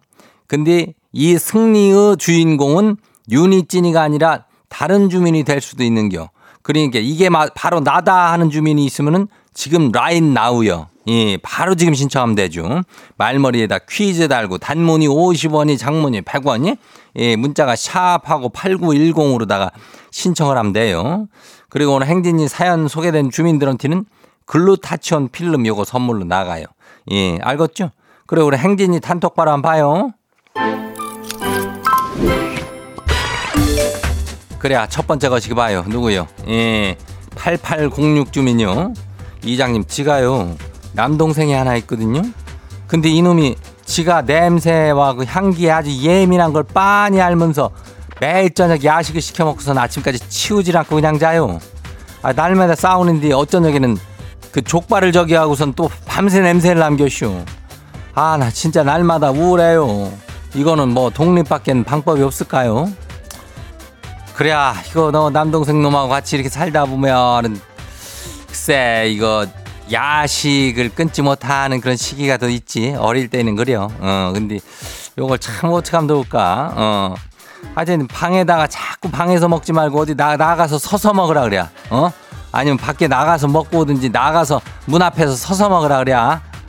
근데 0.47 0.93
이 1.11 1.37
승리의 1.37 2.17
주인공은 2.19 2.95
유니찐이가 3.29 4.01
아니라 4.01 4.45
다른 4.69 5.09
주민이 5.09 5.43
될 5.43 5.59
수도 5.59 5.83
있는겨. 5.83 6.29
그러니까 6.61 6.99
이게 6.99 7.29
마- 7.29 7.49
바로 7.53 7.81
나다 7.81 8.31
하는 8.31 8.49
주민이 8.49 8.85
있으면은 8.85 9.27
지금 9.53 9.91
라인 9.91 10.33
나우요. 10.33 10.87
예, 11.07 11.37
바로 11.37 11.75
지금 11.75 11.93
신청하면 11.93 12.35
되죠. 12.35 12.81
말머리에다 13.17 13.79
퀴즈 13.89 14.27
달고 14.27 14.59
단문이 14.59 15.07
50원이 15.07 15.77
장문이 15.77 16.21
100원이 16.21 16.77
예, 17.17 17.35
문자가 17.35 17.75
샵하고 17.75 18.49
8910으로다가 18.49 19.71
신청을 20.11 20.57
하면 20.57 20.73
돼요. 20.73 21.27
그리고 21.69 21.95
오늘 21.95 22.07
행진이 22.07 22.47
사연 22.47 22.87
소개된 22.87 23.31
주민들한테는 23.31 24.05
글루타치온 24.45 25.29
필름 25.29 25.65
요거 25.65 25.85
선물로 25.85 26.25
나가요. 26.25 26.65
예, 27.11 27.39
알겠죠? 27.41 27.91
그래 28.27 28.41
우리 28.41 28.57
행진이 28.57 28.99
단톡바로 28.99 29.51
한번 29.51 29.71
봐요. 29.71 30.13
그래, 34.59 34.85
첫 34.89 35.07
번째 35.07 35.29
거시기 35.29 35.55
봐요. 35.55 35.83
누구요? 35.87 36.27
예, 36.47 36.95
8806 37.35 38.31
주민요. 38.31 38.93
이장님, 39.43 39.85
지가요. 39.85 40.55
남동생이 40.93 41.53
하나 41.53 41.75
있거든요. 41.77 42.21
근데 42.87 43.09
이놈이 43.09 43.55
지가 43.85 44.21
냄새와 44.23 45.13
그 45.13 45.25
향기에 45.25 45.71
아주 45.71 45.91
예민한 45.91 46.53
걸 46.53 46.63
빤히 46.63 47.21
알면서 47.21 47.71
매일 48.19 48.53
저녁 48.53 48.83
야식을 48.83 49.21
시켜 49.21 49.45
먹고선 49.45 49.77
아침까지 49.77 50.19
치우질 50.29 50.77
않고 50.77 50.95
그냥 50.95 51.17
자요. 51.17 51.59
아, 52.21 52.33
날마다 52.33 52.75
싸우는데 52.75 53.33
어떤 53.33 53.63
적에는 53.63 53.97
그 54.51 54.61
족발을 54.61 55.11
저기 55.11 55.33
하고선 55.33 55.73
또 55.73 55.89
밤새 56.05 56.41
냄새를 56.41 56.79
남겨쇼. 56.79 57.43
아, 58.13 58.37
나 58.37 58.51
진짜 58.51 58.83
날마다 58.83 59.31
우울해요. 59.31 60.11
이거는 60.53 60.89
뭐 60.89 61.09
독립밖엔 61.09 61.83
방법이 61.85 62.21
없을까요? 62.21 62.91
그래야 64.35 64.75
이거 64.89 65.11
너 65.11 65.29
남동생 65.29 65.81
놈하고 65.81 66.09
같이 66.09 66.35
이렇게 66.35 66.49
살다 66.49 66.85
보면은 66.85 67.59
글쎄 68.51 69.05
이거 69.09 69.47
야식을 69.91 70.89
끊지 70.89 71.21
못하는 71.21 71.79
그런 71.79 71.95
시기가 71.95 72.35
더 72.37 72.49
있지. 72.49 72.93
어릴 72.97 73.29
때는 73.29 73.55
그래요. 73.55 73.87
어 73.99 74.31
근데 74.33 74.59
요걸 75.17 75.39
참 75.39 75.71
어떻게 75.71 75.95
하면 75.95 76.07
좋을까? 76.09 76.73
어. 76.75 77.15
하여튼 77.75 78.07
방에다가 78.07 78.67
자꾸 78.67 79.09
방에서 79.09 79.47
먹지 79.47 79.71
말고 79.71 79.99
어디 79.99 80.15
나, 80.15 80.35
나가서 80.35 80.79
서서 80.79 81.13
먹으라 81.13 81.43
그래 81.43 81.63
어? 81.91 82.11
아니면 82.51 82.77
밖에 82.77 83.07
나가서 83.07 83.47
먹고 83.47 83.79
오든지 83.79 84.09
나가서 84.09 84.59
문 84.85 85.01
앞에서 85.01 85.35
서서 85.35 85.69
먹으라 85.69 85.99
그래 85.99 86.13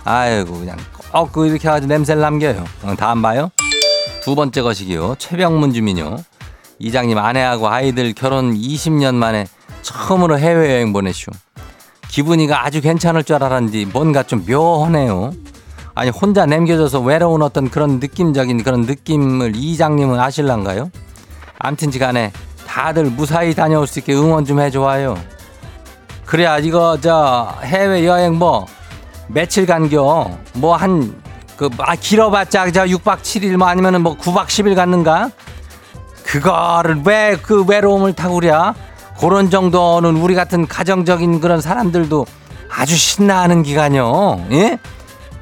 아이고 0.04 0.58
그냥 0.58 0.76
꼭그 1.12 1.48
이렇게 1.48 1.66
해가지고 1.66 1.92
냄새를 1.92 2.22
남겨요. 2.22 2.64
어, 2.84 2.94
다음 2.96 3.22
봐요. 3.22 3.50
두 4.22 4.36
번째 4.36 4.62
것이기요. 4.62 5.16
최병문 5.18 5.72
주민요. 5.72 6.18
이장님 6.78 7.18
아내하고 7.18 7.68
아이들 7.68 8.12
결혼 8.12 8.54
20년 8.54 9.14
만에 9.14 9.46
처음으로 9.82 10.38
해외여행 10.38 10.92
보내슈 10.92 11.30
기분이가 12.16 12.64
아주 12.66 12.82
괜찮을 12.82 13.24
줄 13.24 13.36
알았는지 13.36 13.86
뭔가 13.90 14.22
좀 14.22 14.44
묘하네요. 14.46 15.32
아니 15.94 16.10
혼자 16.10 16.44
남겨져서 16.44 17.00
외로운 17.00 17.40
어떤 17.42 17.70
그런 17.70 18.00
느낌적인 18.00 18.62
그런 18.62 18.82
느낌을 18.82 19.52
이장님은 19.56 20.20
아실란가요? 20.20 20.90
암튼지 21.58 21.98
간에 21.98 22.30
다들 22.66 23.04
무사히 23.04 23.54
다녀올 23.54 23.86
수 23.86 23.98
있게 24.00 24.14
응원 24.14 24.44
좀 24.44 24.60
해줘요. 24.60 25.16
그래야 26.26 26.58
이거 26.58 26.98
저 27.00 27.54
해외 27.62 28.06
여행 28.06 28.34
뭐 28.38 28.66
며칠 29.28 29.64
간겨 29.66 30.30
뭐 30.54 30.76
한 30.76 31.14
그 31.56 31.70
아 31.78 31.94
길어봤자 31.94 32.70
저 32.72 32.84
6박 32.84 33.20
7일 33.20 33.56
뭐 33.56 33.68
아니면은 33.68 34.02
뭐 34.02 34.16
9박 34.16 34.46
10일 34.46 34.74
갔는가? 34.74 35.30
그거를 36.26 37.02
왜 37.06 37.36
그 37.42 37.64
외로움을 37.64 38.12
타고 38.14 38.34
그랴? 38.36 38.74
그런 39.18 39.50
정도는 39.50 40.16
우리 40.16 40.34
같은 40.34 40.66
가정적인 40.66 41.40
그런 41.40 41.60
사람들도 41.60 42.26
아주 42.70 42.96
신나하는 42.96 43.62
기간이요. 43.62 44.46
예? 44.52 44.78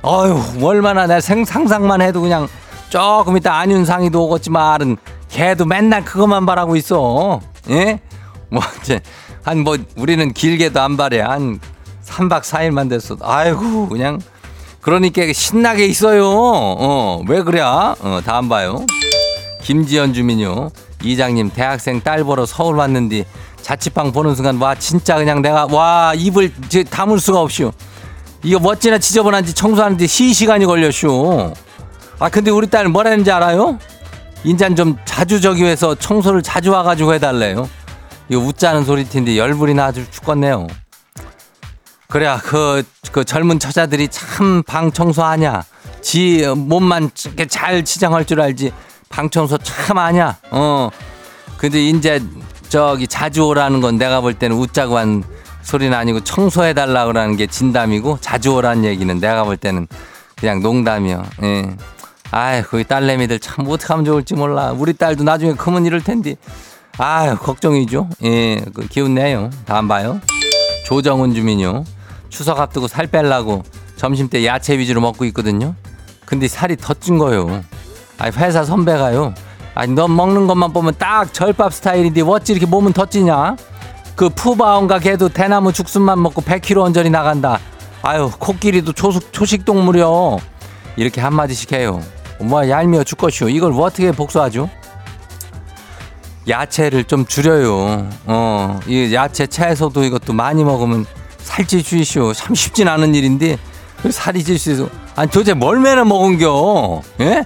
어휴, 0.02 0.66
얼마나 0.66 1.06
내 1.06 1.20
생, 1.20 1.44
상상만 1.44 2.02
해도 2.02 2.20
그냥 2.20 2.48
조금 2.88 3.36
이따 3.36 3.58
안윤상이도 3.58 4.26
오겠지만은 4.26 4.96
걔도 5.28 5.64
맨날 5.64 6.04
그것만 6.04 6.44
바라고 6.46 6.76
있어. 6.76 7.40
예? 7.70 8.00
뭐, 8.48 8.62
이제, 8.82 9.00
한 9.44 9.60
뭐, 9.60 9.76
우리는 9.96 10.32
길게도 10.32 10.80
안 10.80 10.96
바래. 10.96 11.20
한 11.20 11.60
3박 12.04 12.42
4일만 12.42 12.90
됐어. 12.90 13.16
아이고, 13.22 13.88
그냥. 13.88 14.18
그러니까 14.80 15.32
신나게 15.32 15.86
있어요. 15.86 16.26
어, 16.26 17.22
왜 17.28 17.42
그래? 17.42 17.60
어, 17.60 17.94
다음 18.24 18.48
봐요. 18.48 18.84
김지연 19.62 20.14
주민요. 20.14 20.70
이장님 21.02 21.50
대학생 21.50 22.00
딸 22.00 22.24
보러 22.24 22.44
서울 22.46 22.76
왔는데 22.76 23.24
자취방 23.70 24.10
보는 24.10 24.34
순간 24.34 24.56
와 24.56 24.74
진짜 24.74 25.14
그냥 25.14 25.42
내가 25.42 25.64
와 25.70 26.12
입을 26.16 26.52
다물 26.90 27.20
수가 27.20 27.40
없슈. 27.40 27.70
이거 28.42 28.58
멋지나 28.58 28.98
지저분한지 28.98 29.54
청소하는데 29.54 30.08
시시간이 30.08 30.66
걸렸슈. 30.66 31.54
아 32.18 32.28
근데 32.30 32.50
우리 32.50 32.66
딸 32.68 32.88
뭐라는지 32.88 33.30
알아요? 33.30 33.78
인잔 34.42 34.74
좀 34.74 34.96
자주 35.04 35.40
저기 35.40 35.64
해서 35.64 35.94
청소를 35.94 36.42
자주 36.42 36.72
와가지고 36.72 37.14
해달래요. 37.14 37.68
이거 38.28 38.40
웃자는 38.40 38.84
소리 38.84 39.08
텐데 39.08 39.38
열불이 39.38 39.74
나 39.74 39.84
아주 39.86 40.04
죽겠네요. 40.10 40.66
그래야 42.08 42.38
그, 42.42 42.82
그 43.12 43.24
젊은 43.24 43.60
처자들이 43.60 44.08
참 44.08 44.64
방 44.66 44.90
청소하냐. 44.90 45.62
지 46.02 46.44
몸만 46.56 47.10
잘 47.48 47.84
치장할 47.84 48.24
줄 48.24 48.40
알지. 48.40 48.72
방 49.10 49.30
청소 49.30 49.56
참 49.58 49.96
하냐. 49.98 50.38
어. 50.50 50.90
근데 51.56 51.84
이제 51.88 52.20
저기 52.70 53.08
자주 53.08 53.42
오라는 53.46 53.80
건 53.80 53.98
내가 53.98 54.20
볼 54.20 54.32
때는 54.32 54.56
웃자고 54.56 54.96
한 54.96 55.24
소리는 55.62 55.92
아니고 55.96 56.20
청소해 56.20 56.72
달라 56.72 57.04
그러는 57.04 57.36
게 57.36 57.46
진담이고 57.48 58.18
자주 58.20 58.54
오라는 58.54 58.84
얘기는 58.84 59.18
내가 59.18 59.42
볼 59.44 59.56
때는 59.56 59.88
그냥 60.36 60.62
농담이요. 60.62 61.22
예. 61.42 61.76
아이, 62.30 62.62
거기 62.62 62.84
딸내미들 62.84 63.40
참 63.40 63.66
어떡하면 63.68 64.04
좋을지 64.04 64.34
몰라. 64.34 64.70
우리 64.70 64.92
딸도 64.92 65.24
나중에 65.24 65.54
크면 65.54 65.84
이럴 65.84 66.00
텐데. 66.00 66.36
아유, 66.96 67.36
걱정이죠. 67.36 68.08
예, 68.22 68.60
그 68.72 68.86
기운 68.86 69.14
내요. 69.16 69.50
다음 69.66 69.88
봐요. 69.88 70.20
조정은 70.86 71.34
주민요. 71.34 71.84
추석 72.28 72.60
앞두고 72.60 72.86
살 72.86 73.08
빼려고 73.08 73.64
점심 73.96 74.28
때 74.28 74.46
야채 74.46 74.78
위주로 74.78 75.00
먹고 75.00 75.24
있거든요. 75.26 75.74
근데 76.24 76.46
살이 76.46 76.76
더 76.76 76.94
찐 76.94 77.18
거예요. 77.18 77.64
아니, 78.16 78.36
회사 78.36 78.62
선배가요. 78.64 79.34
아니, 79.80 79.94
너 79.94 80.06
먹는 80.08 80.46
것만 80.46 80.74
보면 80.74 80.92
딱 80.98 81.32
절밥 81.32 81.72
스타일인데 81.72 82.20
어찌 82.20 82.52
이렇게 82.52 82.66
몸은 82.66 82.92
더 82.92 83.06
찌냐? 83.06 83.56
그 84.14 84.28
푸바온가 84.28 84.98
걔도 84.98 85.30
대나무 85.30 85.72
죽순만 85.72 86.20
먹고 86.20 86.42
100kg 86.42 86.82
언저리 86.82 87.08
나간다. 87.08 87.58
아유, 88.02 88.30
코끼리도 88.38 88.92
초식, 88.92 89.32
초식 89.32 89.64
동물이요. 89.64 90.36
이렇게 90.96 91.22
한마디씩 91.22 91.72
해요. 91.72 92.02
뭐 92.40 92.68
얄미워 92.68 93.04
죽것이오. 93.04 93.48
이걸 93.48 93.72
뭐 93.72 93.86
어떻게 93.86 94.12
복수하죠? 94.12 94.68
야채를 96.46 97.04
좀 97.04 97.24
줄여요. 97.24 98.06
어, 98.26 98.80
이 98.86 99.14
야채 99.14 99.46
채소도 99.46 100.04
이것도 100.04 100.34
많이 100.34 100.62
먹으면 100.62 101.06
살찌 101.38 101.82
주이시오. 101.82 102.34
참 102.34 102.54
쉽진 102.54 102.86
않은 102.86 103.14
일인데 103.14 103.56
그 104.02 104.12
살이 104.12 104.44
찔수 104.44 104.72
있어. 104.72 104.88
아니 105.16 105.30
도대체 105.30 105.54
뭘 105.54 105.80
매나 105.80 106.04
먹은겨? 106.04 107.00
예? 107.20 107.44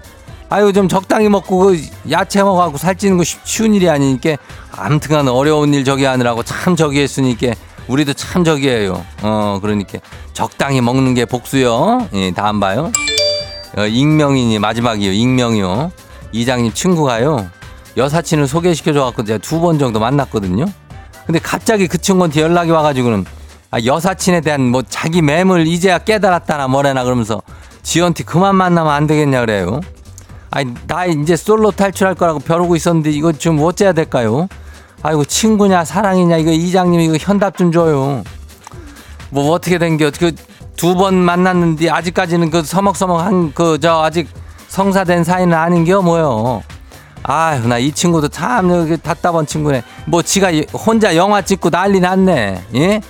아유 0.51 0.73
좀 0.73 0.89
적당히 0.89 1.29
먹고 1.29 1.59
그 1.59 1.81
야채 2.11 2.43
먹어갖고 2.43 2.79
살찌는 2.79 3.17
거 3.17 3.25
쉽- 3.25 3.41
쉬운 3.45 3.75
일이 3.75 3.89
아니니까 3.89 4.37
아무튼간 4.77 5.29
어려운 5.29 5.75
일 5.75 5.85
저기 5.85 6.05
하느라고 6.05 6.43
참 6.43 6.77
저기 6.77 7.01
했으니까 7.01 7.53
우리도 7.89 8.13
참 8.15 8.45
저기해요. 8.45 9.05
어 9.23 9.59
그러니까 9.61 9.99
적당히 10.33 10.81
먹는 10.81 11.15
게 11.15 11.25
복수요. 11.25 12.09
예 12.15 12.31
다음 12.33 12.61
봐요. 12.61 12.91
어, 13.77 13.87
익명이니 13.87 14.59
마지막이요. 14.59 15.13
익명이요. 15.13 15.91
이장님 16.33 16.73
친구가요. 16.73 17.49
여사친을 17.97 18.47
소개시켜줘갖고 18.49 19.25
제가 19.25 19.39
두 19.39 19.61
번 19.61 19.79
정도 19.79 19.99
만났거든요. 20.01 20.67
근데 21.27 21.39
갑자기 21.39 21.87
그 21.89 21.99
친구한테 21.99 22.41
연락이 22.43 22.71
와가지고는 22.71 23.25
아, 23.71 23.79
여사친에 23.85 24.41
대한 24.43 24.61
뭐 24.63 24.83
자기 24.89 25.21
매물 25.23 25.67
이제야 25.67 25.99
깨달았다나 25.99 26.69
뭐래나 26.69 27.03
그러면서 27.05 27.43
지연티 27.83 28.23
그만 28.25 28.55
만나면 28.57 28.93
안 28.93 29.07
되겠냐 29.07 29.41
그래요. 29.41 29.81
아니 30.55 30.73
나 30.87 31.05
이제 31.05 31.35
솔로 31.37 31.73
탈출할 31.73 32.15
거라고 32.15 32.39
벼르고 32.39 32.77
있었는데 32.77 33.11
이거 33.11 33.33
좀 33.33 33.61
어째야 33.61 33.93
될까요? 33.93 34.47
아이고 35.03 35.25
친구냐 35.25 35.85
사랑이냐 35.85 36.37
이거 36.37 36.53
이장님 36.53 37.01
이거 37.01 37.17
현답 37.19 37.57
좀 37.57 37.73
줘요. 37.73 38.23
뭐 39.31 39.51
어떻게 39.51 39.79
된겨 39.79 40.13
그두 40.13 40.95
번 40.95 41.17
만났는데 41.17 41.91
아직까지는 41.91 42.51
그 42.51 42.63
서먹서먹한 42.63 43.53
그 43.53 43.79
저 43.81 44.01
아직 44.05 44.29
성사된 44.69 45.25
사이는 45.25 45.53
아닌겨 45.57 46.03
뭐요. 46.03 46.63
아휴 47.25 47.67
나 47.67 47.79
이 47.81 47.91
친구도 47.91 48.29
참 48.29 48.71
여기 48.71 48.97
답답한 48.97 49.47
친구네. 49.47 49.83
뭐 50.07 50.23
지가 50.23 50.53
이- 50.53 50.67
혼자 50.73 51.17
영화 51.17 51.43
찍고 51.43 51.71
난리 51.71 51.99
났네. 51.99 52.63
예? 52.77 53.01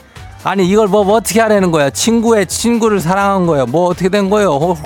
아니 0.45 0.67
이걸 0.67 0.89
뭐, 0.89 1.05
뭐 1.05 1.17
어떻게 1.17 1.41
하라는 1.43 1.71
거야? 1.71 1.91
친구의 1.91 2.47
친구를 2.47 3.01
사랑한 3.01 3.45
거야. 3.47 3.67
뭐 3.67 3.89
어떻게 3.91 4.09
된 4.09 4.31
거예요? 4.31 4.53
어, 4.55 4.77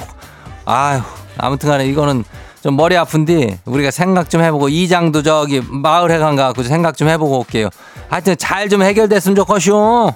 아휴 0.64 1.02
아무튼간에 1.36 1.86
이거는 1.86 2.24
좀 2.62 2.76
머리 2.76 2.96
아픈데 2.96 3.60
우리가 3.66 3.90
생각 3.90 4.30
좀 4.30 4.42
해보고 4.42 4.68
이장도 4.68 5.22
저기 5.22 5.60
마을회 5.60 6.18
간 6.18 6.36
가갖고 6.36 6.62
생각 6.64 6.96
좀 6.96 7.08
해보고 7.08 7.38
올게요. 7.38 7.68
하여튼 8.08 8.36
잘 8.36 8.68
좀 8.68 8.82
해결됐으면 8.82 9.36
좋겠쇼. 9.36 10.12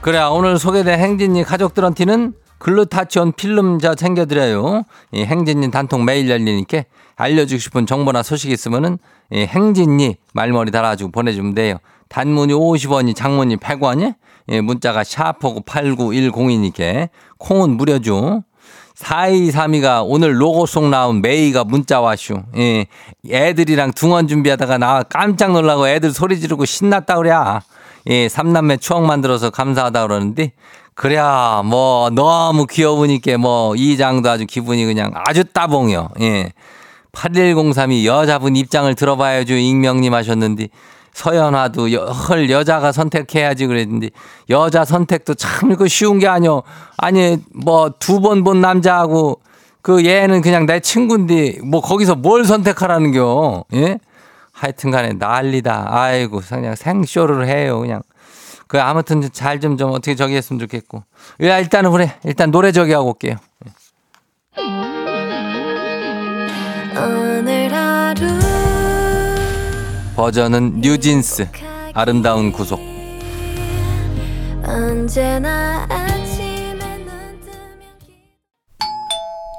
그래 0.00 0.20
오늘 0.22 0.58
소개된 0.58 0.98
행진이 1.00 1.44
가족들한테는 1.44 2.34
글루타치온 2.58 3.32
필름 3.32 3.78
저 3.78 3.94
챙겨드려요. 3.94 4.84
이 5.12 5.22
행진이 5.24 5.70
단통 5.70 6.04
매일 6.04 6.28
열리니까 6.30 6.84
알려주고 7.16 7.58
싶은 7.58 7.86
정보나 7.86 8.22
소식 8.22 8.50
있으면은 8.50 8.98
이 9.32 9.40
행진이 9.40 10.16
말머리 10.32 10.70
달아주고 10.70 11.10
보내주면 11.10 11.54
돼요. 11.54 11.78
단문이 12.08 12.52
50원이 12.54 13.14
장문이 13.16 13.56
100원이 13.56 14.14
예, 14.50 14.60
문자가 14.60 15.04
샤프고 15.04 15.62
8910이니까 15.62 17.08
콩은 17.38 17.76
무료죠. 17.76 18.44
4232가 18.96 20.02
오늘 20.04 20.40
로고송 20.40 20.90
나온 20.90 21.22
메이가 21.22 21.64
문자 21.64 22.00
와슈. 22.00 22.42
예, 22.56 22.86
애들이랑 23.30 23.92
등원 23.92 24.26
준비하다가 24.26 24.78
나 24.78 25.02
깜짝 25.04 25.52
놀라고 25.52 25.88
애들 25.88 26.12
소리 26.12 26.40
지르고 26.40 26.64
신났다 26.64 27.16
그래야. 27.16 27.60
예, 28.08 28.28
삼남매 28.28 28.78
추억 28.78 29.04
만들어서 29.04 29.50
감사하다 29.50 30.06
그러는데 30.06 30.52
그래야 30.94 31.62
뭐 31.64 32.10
너무 32.10 32.66
귀여우니까 32.66 33.38
뭐 33.38 33.76
이장도 33.76 34.28
아주 34.28 34.46
기분이 34.46 34.84
그냥 34.84 35.12
아주 35.14 35.44
따봉이요. 35.44 36.08
예. 36.22 36.52
8103이 37.12 38.04
여자분 38.04 38.56
입장을 38.56 38.92
들어봐야죠. 38.94 39.54
익명님 39.54 40.12
하셨는데 40.12 40.68
서연화도 41.18 41.92
여, 41.92 42.04
헐 42.04 42.48
여자가 42.48 42.92
선택해야지 42.92 43.66
그랬는데 43.66 44.10
여자 44.50 44.84
선택도 44.84 45.34
참그 45.34 45.88
쉬운 45.88 46.20
게 46.20 46.28
아니요. 46.28 46.62
아니 46.96 47.38
뭐 47.52 47.90
두 47.98 48.20
번 48.20 48.44
본 48.44 48.60
남자하고 48.60 49.40
그 49.82 50.04
얘는 50.04 50.42
그냥 50.42 50.64
내 50.66 50.78
친구인데 50.78 51.58
뭐 51.64 51.80
거기서 51.80 52.14
뭘 52.14 52.44
선택하라는겨. 52.44 53.64
예? 53.74 53.98
하여튼 54.52 54.90
간에 54.92 55.12
난리다. 55.14 55.86
아이고 55.88 56.40
그냥 56.48 56.76
생쇼를 56.76 57.48
해요 57.48 57.80
그냥. 57.80 58.00
그 58.68 58.80
아무튼 58.80 59.28
잘좀좀 59.32 59.90
어떻게 59.90 60.14
저기 60.14 60.36
했으면 60.36 60.60
좋겠고. 60.60 61.02
야 61.42 61.58
일단은 61.58 61.90
그래. 61.90 62.14
일단 62.24 62.52
노래 62.52 62.70
저기 62.70 62.92
하고 62.92 63.08
올게요. 63.08 63.36
오늘 66.96 67.72
하루 67.72 68.47
버전은 70.18 70.80
뉴진스 70.80 71.46
아름다운 71.94 72.50
구속. 72.50 72.80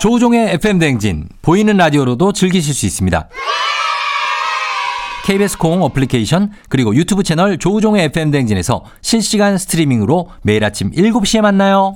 조우종의 0.01 0.55
FM 0.55 0.79
댕진 0.79 1.29
보이는 1.41 1.77
라디오로도 1.77 2.33
즐기실 2.33 2.73
수 2.73 2.85
있습니다. 2.85 3.29
KBS 5.27 5.57
콩 5.59 5.81
어플리케이션 5.81 6.51
그리고 6.67 6.93
유튜브 6.93 7.23
채널 7.23 7.57
조우종의 7.57 8.03
FM 8.07 8.31
댕진에서 8.31 8.83
실시간 9.01 9.57
스트리밍으로 9.57 10.29
매일 10.41 10.65
아침 10.65 10.91
7시에 10.91 11.39
만나요. 11.39 11.93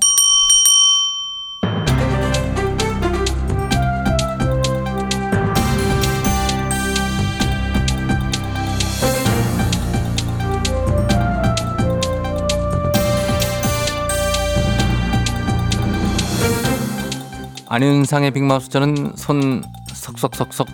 안윤상의 17.74 18.30
빅마우스 18.30 18.68
저는 18.68 19.14
손 19.16 19.64
석석석석 19.92 20.68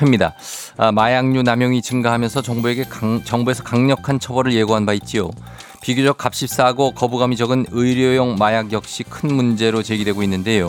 회입니다. 0.00 0.34
아, 0.76 0.92
마약류 0.92 1.42
남용이 1.42 1.82
증가하면서 1.82 2.42
정부에게 2.42 2.84
강, 2.84 3.24
정부에서 3.24 3.64
강력한 3.64 4.20
처벌을 4.20 4.52
예고한 4.52 4.86
바 4.86 4.92
있지요. 4.92 5.32
비교적 5.82 6.16
값이 6.24 6.46
싸고 6.46 6.92
거부감이 6.92 7.36
적은 7.36 7.66
의료용 7.72 8.36
마약 8.38 8.70
역시 8.70 9.02
큰 9.02 9.34
문제로 9.34 9.82
제기되고 9.82 10.22
있는데요. 10.22 10.68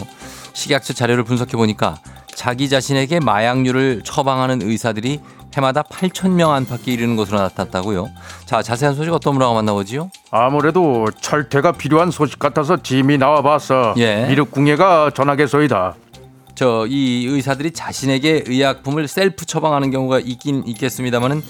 식약처 0.53 0.93
자료를 0.93 1.23
분석해 1.23 1.55
보니까 1.55 1.99
자기 2.33 2.67
자신에게 2.67 3.19
마약류를 3.19 4.01
처방하는 4.03 4.63
의사들이 4.63 5.19
해마다 5.57 5.81
8천 5.83 6.31
명 6.31 6.51
안팎에 6.53 6.91
이르는 6.91 7.15
것으로 7.15 7.39
나타났다고요. 7.39 8.09
자, 8.45 8.61
자세한 8.61 8.95
소식 8.95 9.13
어떤 9.13 9.33
분하고 9.33 9.53
만나보지요? 9.53 10.09
아무래도 10.31 11.05
철퇴가 11.21 11.73
필요한 11.73 12.11
소식 12.11 12.39
같아서 12.39 12.81
짐이 12.81 13.17
나와봤어. 13.17 13.93
예. 13.97 14.25
미륵궁예가 14.27 15.11
전하겠소이다. 15.11 15.95
저 16.55 16.85
이 16.89 17.25
의사들이 17.27 17.71
자신에게 17.71 18.43
의약품을 18.47 19.07
셀프 19.09 19.45
처방하는 19.45 19.91
경우가 19.91 20.19
있긴 20.19 20.63
있겠습니다만은 20.65 21.41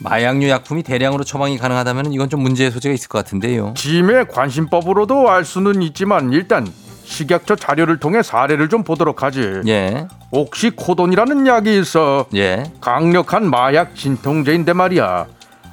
마약류 0.00 0.48
약품이 0.48 0.82
대량으로 0.82 1.24
처방이 1.24 1.56
가능하다면 1.58 2.12
이건 2.12 2.28
좀 2.30 2.42
문제의 2.42 2.70
소지가 2.70 2.92
있을 2.94 3.08
것 3.08 3.18
같은데요. 3.18 3.74
짐의 3.76 4.28
관심법으로도 4.28 5.28
알 5.30 5.44
수는 5.44 5.82
있지만 5.82 6.32
일단 6.32 6.66
식약처 7.14 7.56
자료를 7.56 7.98
통해 7.98 8.22
사례를 8.22 8.68
좀 8.68 8.84
보도록 8.84 9.22
하지. 9.24 9.60
예, 9.66 10.06
옥시코돈이라는 10.30 11.46
약이 11.46 11.78
있어. 11.80 12.26
예. 12.36 12.62
강력한 12.80 13.50
마약 13.50 13.96
진통제인데 13.96 14.72
말이야. 14.72 15.26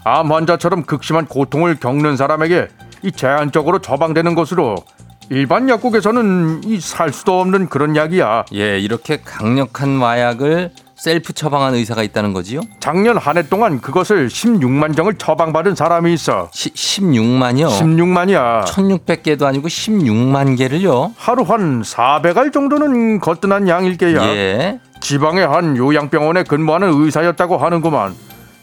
암 0.03 0.31
환자처럼 0.31 0.83
극심한 0.83 1.25
고통을 1.27 1.75
겪는 1.79 2.17
사람에게 2.17 2.69
이 3.03 3.11
제한적으로 3.11 3.79
처방되는 3.79 4.33
것으로 4.33 4.75
일반 5.29 5.69
약국에서는 5.69 6.61
이 6.63 6.79
살 6.79 7.13
수도 7.13 7.39
없는 7.39 7.69
그런 7.69 7.95
약이야. 7.95 8.45
예, 8.55 8.79
이렇게 8.79 9.17
강력한 9.23 9.89
마약을 9.89 10.71
셀프 10.97 11.31
처방한 11.31 11.75
의사가 11.75 12.01
있다는 12.03 12.33
거지요? 12.33 12.61
작년 12.79 13.17
한 13.17 13.37
해 13.37 13.43
동안 13.47 13.79
그것을 13.79 14.27
16만 14.29 14.95
정을 14.95 15.13
처방받은 15.15 15.75
사람이 15.75 16.11
있어. 16.15 16.49
시, 16.51 16.71
16만이요. 16.71 17.69
16만이야. 17.69 18.65
1600개도 18.65 19.43
아니고 19.43 19.67
16만 19.67 20.57
개를요. 20.57 21.13
하루 21.15 21.43
한 21.43 21.83
400알 21.83 22.51
정도는 22.51 23.19
거뜬한 23.19 23.67
양일 23.67 23.97
게야. 23.97 24.23
예. 24.23 24.79
지방의 24.99 25.47
한 25.47 25.77
요양병원에 25.77 26.43
근무하는 26.43 26.89
의사였다고 26.91 27.57
하는구만. 27.57 28.15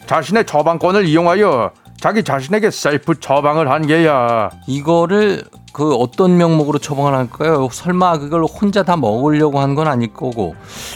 자신의 0.07 0.45
처방권을 0.47 1.07
이용하여 1.07 1.71
자기 2.01 2.25
자신에게 2.25 2.71
셀프 2.73 3.19
처방을 3.21 3.71
한 3.71 3.87
게야. 3.87 4.51
이거를 4.67 5.45
그 5.75 5.93
어떤 5.97 6.37
명목으로 6.37 6.79
처방을 6.79 7.15
할까요? 7.15 7.69
설마 7.73 8.19
그걸 8.19 8.45
혼자 8.45 8.85
다 8.85 8.97
먹으려고 8.97 9.59
한 9.59 9.75
건 9.75 9.89
아닐 9.89 10.15
거고 10.15 10.55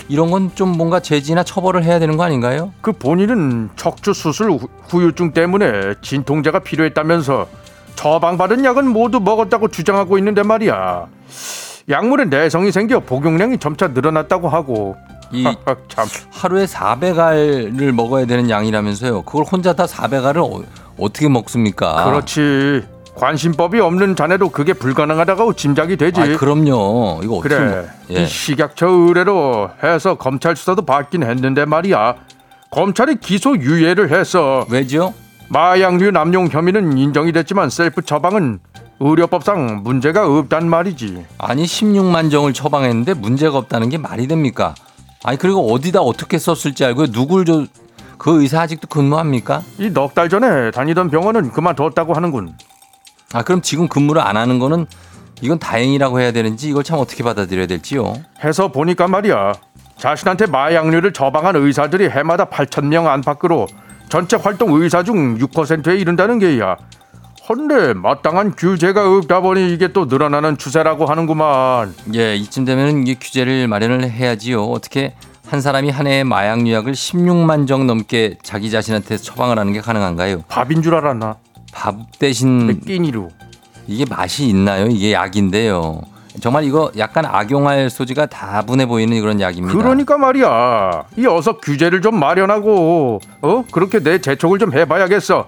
이런 0.09 0.31
건 0.31 0.53
좀 0.55 0.69
뭔가 0.79 1.01
제지나 1.01 1.43
처벌을 1.43 1.83
해야 1.83 1.99
되는 1.99 2.17
거 2.17 2.23
아닌가요? 2.23 2.71
그 2.81 2.93
본인은 2.93 3.71
척추 3.75 4.13
수술 4.15 4.53
후- 4.53 4.69
후유증 4.89 5.33
때문에 5.33 5.95
진통제가 6.01 6.61
필요했다면서 6.61 7.49
처방받은 7.97 8.65
약은 8.65 8.89
모두 8.89 9.19
먹었다고 9.19 9.67
주장하고 9.69 10.17
있는데 10.19 10.45
말이야. 10.45 11.07
약물에 11.89 12.27
내성이 12.27 12.71
생겨 12.71 13.01
복용량이 13.01 13.59
점차 13.59 13.89
늘어났다고 13.89 14.49
하고. 14.49 14.95
이 15.33 15.43
참. 15.89 16.07
하루에 16.31 16.65
400알을 16.67 17.91
먹어야 17.93 18.27
되는 18.27 18.49
양이라면서요. 18.49 19.23
그걸 19.23 19.45
혼자 19.45 19.73
다 19.73 19.87
400알을 19.87 20.37
어, 20.39 20.63
어떻게 20.99 21.29
먹습니까? 21.29 22.05
그렇지. 22.05 22.85
관심법이 23.19 23.81
없는 23.81 24.17
자네도 24.17 24.51
그게 24.51 24.73
불가능하다고 24.73 25.55
짐작이 25.55 25.97
되지. 25.97 26.21
아, 26.21 26.37
그럼요. 26.37 27.21
이거 27.23 27.37
어떻게 27.37 27.57
그래. 27.57 27.67
먹- 28.09 28.17
예. 28.17 28.23
이 28.23 28.27
식약처 28.27 28.87
의뢰로 28.89 29.71
해서 29.83 30.15
검찰 30.17 30.57
수사도 30.57 30.83
받긴 30.83 31.25
했는데 31.25 31.65
말이야. 31.65 32.15
검찰이 32.71 33.17
기소 33.21 33.57
유예를 33.57 34.13
했어. 34.13 34.67
왜죠? 34.71 35.13
마약류 35.49 36.11
남용 36.13 36.49
혐의는 36.49 36.97
인정이 36.97 37.33
됐지만 37.33 37.71
셀프 37.71 38.03
처방은 38.03 38.61
의료법상 39.01 39.81
문제가 39.83 40.27
없단 40.27 40.69
말이지. 40.69 41.25
아니 41.39 41.65
16만 41.65 42.31
정을 42.31 42.53
처방했는데 42.53 43.15
문제가 43.15 43.59
없다는 43.59 43.89
게 43.89 43.99
말이 43.99 44.27
됩니까? 44.29 44.75
아니 45.25 45.39
그리고 45.39 45.73
어디다 45.73 46.01
어떻게 46.03 46.39
썼을지 46.39 46.85
알고 46.85 47.07
누굴 47.13 47.45
저 47.45 47.67
그 48.19 48.43
의사 48.43 48.63
아직도 48.63 48.89
근무합니까? 48.89 49.63
이 49.79 49.91
넉 49.93 50.13
달 50.13 50.29
전에 50.29 50.73
다니던 50.73 51.09
병원은 51.09 51.53
그만뒀다고 51.53 52.15
하는군. 52.15 52.53
아 53.33 53.43
그럼 53.43 53.61
지금 53.63 53.89
근무를 53.89 54.23
안 54.23 54.37
하는 54.37 54.59
거는 54.59 54.87
이건 55.43 55.59
다행이라고 55.59 56.21
해야 56.21 56.33
되는지 56.33 56.69
이걸 56.69 56.83
참 56.83 56.99
어떻게 56.99 57.23
받아들여야 57.23 57.67
될지요. 57.67 58.15
해서 58.43 58.69
보니까 58.73 59.07
말이야. 59.07 59.53
자신한테 59.97 60.47
마약류를 60.47 61.13
처방한 61.13 61.57
의사들이 61.57 62.09
해마다 62.09 62.47
8천 62.47 62.87
명 62.87 63.09
안팎으로 63.09 63.67
전체 64.09 64.37
활동 64.37 64.73
의사 64.73 65.03
중 65.03 65.37
6%에 65.39 65.97
이른다는 65.97 66.39
게야. 66.39 66.77
헌데 67.49 67.95
마땅한 67.95 68.57
규제가 68.57 69.11
없다 69.17 69.41
보니 69.41 69.73
이게 69.73 69.89
또 69.89 70.05
늘어나는 70.07 70.59
추세라고 70.59 71.07
하는구만. 71.07 71.95
예, 72.15 72.37
이쯤 72.37 72.65
되면 72.65 73.03
이게 73.07 73.15
규제를 73.15 73.69
마련을 73.69 74.11
해야지요. 74.11 74.65
어떻게 74.65 75.15
한 75.49 75.61
사람이 75.63 75.91
한 75.91 76.07
해에 76.07 76.25
마약류 76.25 76.71
약을 76.73 76.93
16만 76.93 77.67
정 77.67 77.87
넘게 77.87 78.37
자기 78.43 78.71
자신한테 78.71 79.17
처방을 79.17 79.59
하는 79.59 79.73
게 79.73 79.81
가능한가요? 79.81 80.43
밥인 80.49 80.83
줄 80.83 80.95
알았나? 80.95 81.37
밥 81.79 81.95
대신 82.19 82.81
끼니로. 82.81 83.29
이게 83.87 84.05
맛이 84.05 84.49
있나요? 84.49 84.89
이게 84.89 85.13
약인데요. 85.13 86.03
정말 86.41 86.65
이거 86.65 86.91
약간 86.99 87.25
악용할 87.25 87.89
소지가 87.89 88.27
다분해 88.27 88.87
보이는 88.87 89.21
그런 89.21 89.41
약입니다. 89.41 89.79
그러니까 89.79 90.19
말이야. 90.19 91.05
이 91.17 91.27
어서 91.27 91.59
규제를 91.59 92.03
좀 92.03 92.19
마련하고 92.19 93.21
어 93.43 93.65
그렇게 93.71 94.01
내 94.01 94.21
재촉을 94.21 94.59
좀 94.59 94.73
해봐야겠어. 94.73 95.47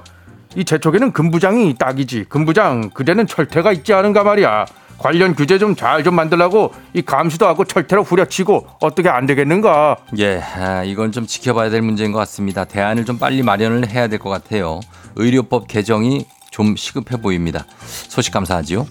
이 0.54 0.64
재촉에는 0.64 1.12
금부장이 1.12 1.74
딱이지. 1.74 2.26
금부장 2.28 2.90
그대는 2.90 3.26
철퇴가 3.26 3.72
있지 3.72 3.92
않은가 3.92 4.22
말이야. 4.22 4.66
관련 5.00 5.34
규제 5.34 5.58
좀잘좀 5.58 6.14
만들라고 6.14 6.74
이 6.92 7.00
감시도 7.00 7.46
하고 7.46 7.64
철퇴로 7.64 8.02
후려치고 8.02 8.66
어떻게 8.82 9.08
안 9.08 9.24
되겠는가? 9.24 9.96
예, 10.18 10.38
아, 10.40 10.84
이건 10.84 11.10
좀 11.10 11.26
지켜봐야 11.26 11.70
될 11.70 11.80
문제인 11.80 12.12
것 12.12 12.18
같습니다. 12.18 12.64
대안을 12.66 13.06
좀 13.06 13.18
빨리 13.18 13.42
마련을 13.42 13.88
해야 13.88 14.06
될 14.08 14.18
것 14.20 14.28
같아요. 14.28 14.80
의료법 15.16 15.66
개정이 15.68 16.26
좀 16.50 16.76
시급해 16.76 17.16
보입니다. 17.16 17.64
소식 17.80 18.34
감사하지요. 18.34 18.86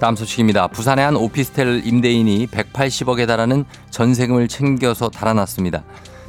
다음 0.00 0.16
소식입니다. 0.16 0.68
부산의 0.68 1.04
한 1.04 1.16
오피스텔 1.16 1.82
임대인이 1.84 2.46
180억에 2.46 3.26
달하는 3.26 3.66
전세금을 3.90 4.48
챙겨서 4.48 5.10
달아났습니다. 5.10 5.82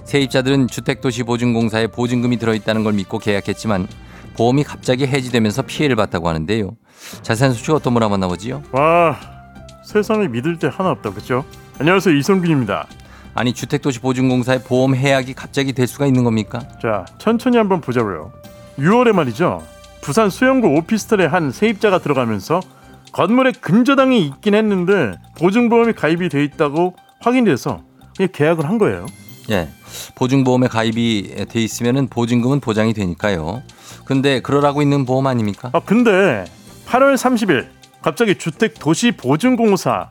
세입자들은 0.04 0.67
주택도시보증공사에 0.67 1.88
보증금이 1.88 2.38
들어있다는 2.38 2.84
걸 2.84 2.93
믿고 2.93 3.19
계약했지만 3.19 3.88
보험이 4.36 4.63
갑자기 4.63 5.08
해지되면서 5.08 5.63
피해를 5.63 5.95
봤다고 5.95 6.28
하는데요. 6.30 6.71
자세한 7.21 7.54
소식 7.54 7.71
어떤 7.71 7.93
분을 7.93 8.10
만나보지요? 8.10 8.63
와 8.71 9.17
세상에 9.84 10.28
믿을 10.28 10.58
데 10.58 10.67
하나 10.67 10.91
없다 10.91 11.12
그죠? 11.12 11.45
안녕하세요 11.80 12.15
이성균입니다. 12.15 12.88
아니 13.34 13.54
주택도시보증공사의 13.54 14.63
보험 14.63 14.95
해약이 14.95 15.34
갑자기 15.34 15.74
될 15.74 15.88
수가 15.88 16.06
있는 16.06 16.24
겁니까? 16.24 16.60
자, 16.82 17.06
천천히 17.17 17.58
한번 17.58 17.82
보자고요. 17.82 18.32
6월에 18.78 19.12
말이죠. 19.13 19.62
부산 20.02 20.30
수영구 20.30 20.67
오피스텔에 20.67 21.26
한 21.26 21.52
세입자가 21.52 22.00
들어가면서 22.00 22.62
건물에 23.12 23.52
근저당이 23.54 24.26
있긴 24.28 24.56
했는데 24.56 25.17
보증보험이 25.38 25.93
가입이 25.93 26.30
돼 26.30 26.43
있다고 26.43 26.95
확인돼서 27.21 27.84
계약을 28.32 28.65
한 28.65 28.78
거예요. 28.78 29.06
예. 29.50 29.69
보증보험에 30.16 30.68
가입이 30.68 31.46
돼 31.50 31.62
있으면은 31.62 32.08
보증금은 32.08 32.60
보장이 32.60 32.94
되니까요. 32.94 33.64
근데 34.06 34.40
그러라고 34.42 34.82
있는 34.82 35.06
보험 35.06 35.28
아닙니까? 35.28 35.70
아 35.74 35.80
근데 35.80 36.46
8월 36.88 37.16
30일 37.16 37.68
갑자기 38.02 38.36
주택 38.36 38.78
도시 38.80 39.12
보증공사 39.12 40.10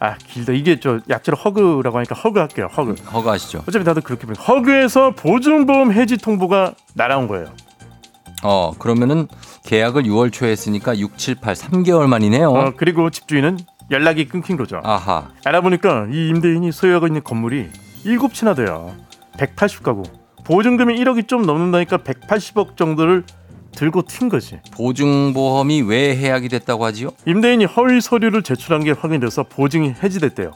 아 0.00 0.16
길다 0.16 0.52
이게 0.52 0.78
저 0.78 1.00
약자로 1.10 1.36
허그라고 1.36 1.96
하니까 1.98 2.14
허그 2.14 2.38
할게요 2.38 2.68
허그 2.76 2.94
허가하시죠. 3.12 3.64
어차피 3.66 3.84
다들 3.84 4.02
그렇게 4.02 4.26
보니 4.26 4.38
허그에서 4.38 5.10
보증보험 5.12 5.92
해지 5.92 6.16
통보가 6.16 6.74
날아온 6.94 7.26
거예요 7.26 7.46
어, 8.44 8.72
그러면은 8.78 9.26
계약을 9.64 10.04
6월 10.04 10.32
초에 10.32 10.50
했으니까 10.52 10.96
6, 10.96 11.18
7, 11.18 11.34
8, 11.40 11.54
3개월 11.56 12.06
만이네요. 12.06 12.48
어, 12.50 12.72
그리고 12.76 13.10
집주인은 13.10 13.58
연락이 13.90 14.28
끊긴 14.28 14.56
거죠 14.56 14.80
아하. 14.84 15.30
알아보니까 15.44 16.06
이 16.12 16.28
임대인이 16.28 16.70
소유하고 16.70 17.08
있는 17.08 17.24
건물이 17.24 17.68
7채나 18.04 18.56
돼요. 18.56 18.94
180가구. 19.38 20.04
보증금이 20.44 20.94
1억이 20.96 21.28
좀 21.28 21.42
넘는다니까 21.42 21.98
180억 21.98 22.76
정도를 22.76 23.24
들고 23.72 24.02
튄 24.02 24.30
거지. 24.30 24.60
보증보험이 24.72 25.82
왜 25.82 26.16
해약이 26.16 26.48
됐다고 26.48 26.84
하지요? 26.84 27.10
임대인이 27.26 27.64
허위 27.66 28.00
서류를 28.00 28.42
제출한 28.42 28.82
게 28.82 28.92
확인돼서 28.92 29.44
보증이 29.44 29.94
해지됐대요. 30.02 30.52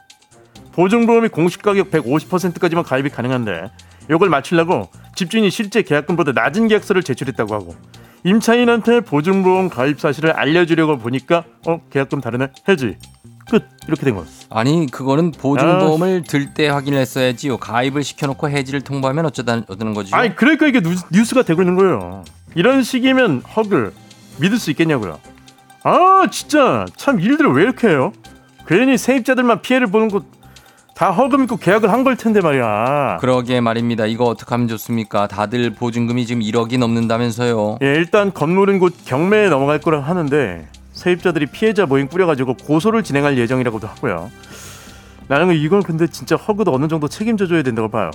보증보험이 0.73 1.29
공시 1.29 1.59
가격 1.59 1.91
150%까지만 1.91 2.83
가입이 2.85 3.11
가능한데 3.11 3.71
이걸 4.11 4.31
맞추려고 4.31 4.89
집주인이 5.15 5.51
실제 5.51 5.83
계약금보다 5.83 6.33
낮은 6.33 6.69
계약서를 6.69 7.03
제출했다고 7.03 7.55
하고 7.55 7.77
임차인한테 8.25 9.01
보증보험 9.01 9.69
가입 9.69 10.01
사실을 10.01 10.31
알려주려고 10.31 10.97
보니까 10.97 11.45
어 11.67 11.81
계약금 11.91 12.21
다르네. 12.23 12.49
해지 12.69 12.97
끝 13.51 13.65
이렇게 13.87 14.03
된 14.05 14.15
거예요. 14.15 14.27
아니, 14.51 14.87
그거는 14.91 15.33
보증보험을 15.33 16.23
들 16.25 16.53
때 16.55 16.69
확인을 16.69 16.99
했어야지요. 16.99 17.57
가입을 17.59 18.03
시켜놓고 18.05 18.49
해지를 18.51 18.81
통보하면 18.83 19.27
어쩌다, 19.27 19.61
어쩌는 19.69 19.95
거죠? 19.95 20.15
아니 20.17 20.35
그러니까 20.37 20.67
이게 20.67 20.81
뉴스, 20.81 21.05
뉴스 21.11 21.35
가 21.35 21.43
되고 21.43 21.63
있는 21.63 21.77
거예요. 21.77 22.25
이런 22.55 22.83
식이면 22.83 23.43
허글 23.57 23.93
믿을 24.39 24.59
수 24.59 24.71
있겠냐고요. 24.71 25.19
아 25.85 26.27
진짜 26.31 26.85
참 26.97 27.21
일들을 27.21 27.53
왜 27.53 27.63
이렇게 27.63 27.89
해요? 27.89 28.13
괜히 28.67 28.97
세입자들만 28.97 29.63
피해를 29.63 29.89
보는 29.89 30.09
거다 30.09 31.11
허금 31.11 31.41
믿고 31.43 31.57
계약을 31.57 31.91
한 31.93 32.05
걸 32.05 32.17
텐데 32.17 32.41
말이야. 32.41 33.19
그러게 33.21 33.61
말입니다. 33.61 34.07
이거 34.07 34.25
어떻게 34.25 34.51
하면 34.51 34.69
좋습니까? 34.69 35.27
다들 35.27 35.71
보증금이 35.71 36.27
지금 36.27 36.43
1억이 36.43 36.79
넘는다면서요. 36.79 37.79
예, 37.83 37.87
일단 37.87 38.33
건물은 38.33 38.79
곧 38.79 38.95
경매에 39.05 39.49
넘어갈 39.49 39.81
거라 39.81 40.01
하는데 40.01 40.69
세입자들이 41.03 41.47
피해자 41.47 41.85
모임 41.85 42.07
꾸려가지고 42.07 42.55
고소를 42.55 43.03
진행할 43.03 43.37
예정이라고도 43.37 43.89
하고요. 43.89 44.31
나는 45.27 45.55
이건 45.57 45.83
근데 45.83 46.07
진짜 46.07 46.37
허그도 46.37 46.73
어느 46.73 46.87
정도 46.87 47.09
책임져줘야 47.09 47.63
된다고 47.63 47.89
봐요. 47.89 48.11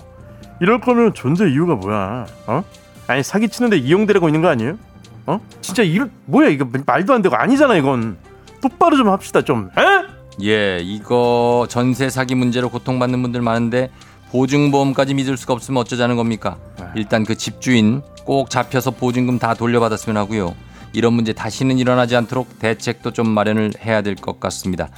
이럴 0.61 0.79
거면 0.79 1.13
존재 1.13 1.49
이유가 1.49 1.75
뭐야? 1.75 2.25
어? 2.47 2.63
아니 3.07 3.23
사기치는데 3.23 3.77
이용되라고 3.77 4.29
있는 4.29 4.41
거 4.41 4.47
아니에요? 4.47 4.77
어? 5.25 5.39
진짜 5.59 5.83
이럴 5.83 6.09
뭐야 6.25 6.47
이거 6.47 6.65
말도 6.85 7.13
안 7.13 7.21
되고 7.21 7.35
아니잖아 7.35 7.75
이건 7.75 8.17
똑바로 8.61 8.95
좀 8.95 9.09
합시다 9.09 9.41
좀. 9.41 9.69
에? 9.77 10.07
예, 10.43 10.79
이거 10.81 11.67
전세 11.69 12.09
사기 12.09 12.35
문제로 12.35 12.69
고통받는 12.69 13.21
분들 13.21 13.41
많은데 13.41 13.91
보증보험까지 14.31 15.13
믿을 15.13 15.35
수가 15.35 15.53
없으면 15.53 15.81
어쩌자는 15.81 16.15
겁니까? 16.15 16.57
일단 16.95 17.25
그 17.25 17.35
집주인 17.35 18.01
꼭 18.23 18.49
잡혀서 18.49 18.91
보증금 18.91 19.39
다 19.39 19.53
돌려받았으면 19.53 20.15
하고요. 20.15 20.55
이런 20.97 21.13
문제 21.13 21.31
다시는 21.31 21.77
일어나지 21.77 22.15
않도록 22.15 22.57
대책도 22.59 23.13
좀 23.13 23.29
마련을 23.29 23.73
해야 23.85 24.01
될 24.01 24.15
것 24.15 24.39
같습니다. 24.39 24.89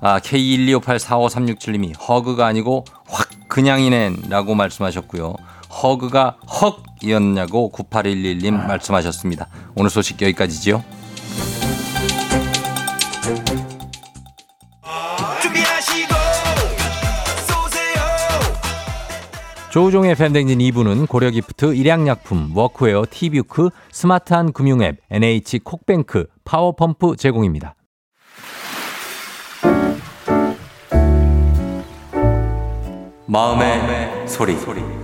아, 0.00 0.20
K125845367님이 0.20 1.92
허그가 2.08 2.46
아니고 2.46 2.84
확 3.08 3.28
그냥이네라고 3.48 4.54
말씀하셨고요. 4.54 5.34
허그가 5.82 6.36
헉이었냐고 7.02 7.72
9811님 7.72 8.52
말씀하셨습니다. 8.66 9.48
오늘 9.74 9.90
소식 9.90 10.22
여기까지지요. 10.22 10.82
조우종의 19.70 20.16
FM 20.16 20.24
댕진 20.24 20.58
2부는 20.58 21.08
고려기프트, 21.08 21.74
일양약품, 21.74 22.56
워크웨어, 22.56 23.04
티뷰크, 23.08 23.70
스마트한 23.92 24.52
금융앱, 24.52 24.98
NH 25.10 25.60
콕뱅크, 25.60 26.26
파워펌프 26.44 27.14
제공입니다. 27.16 27.76
마음의, 33.26 34.26
소리. 34.56 34.99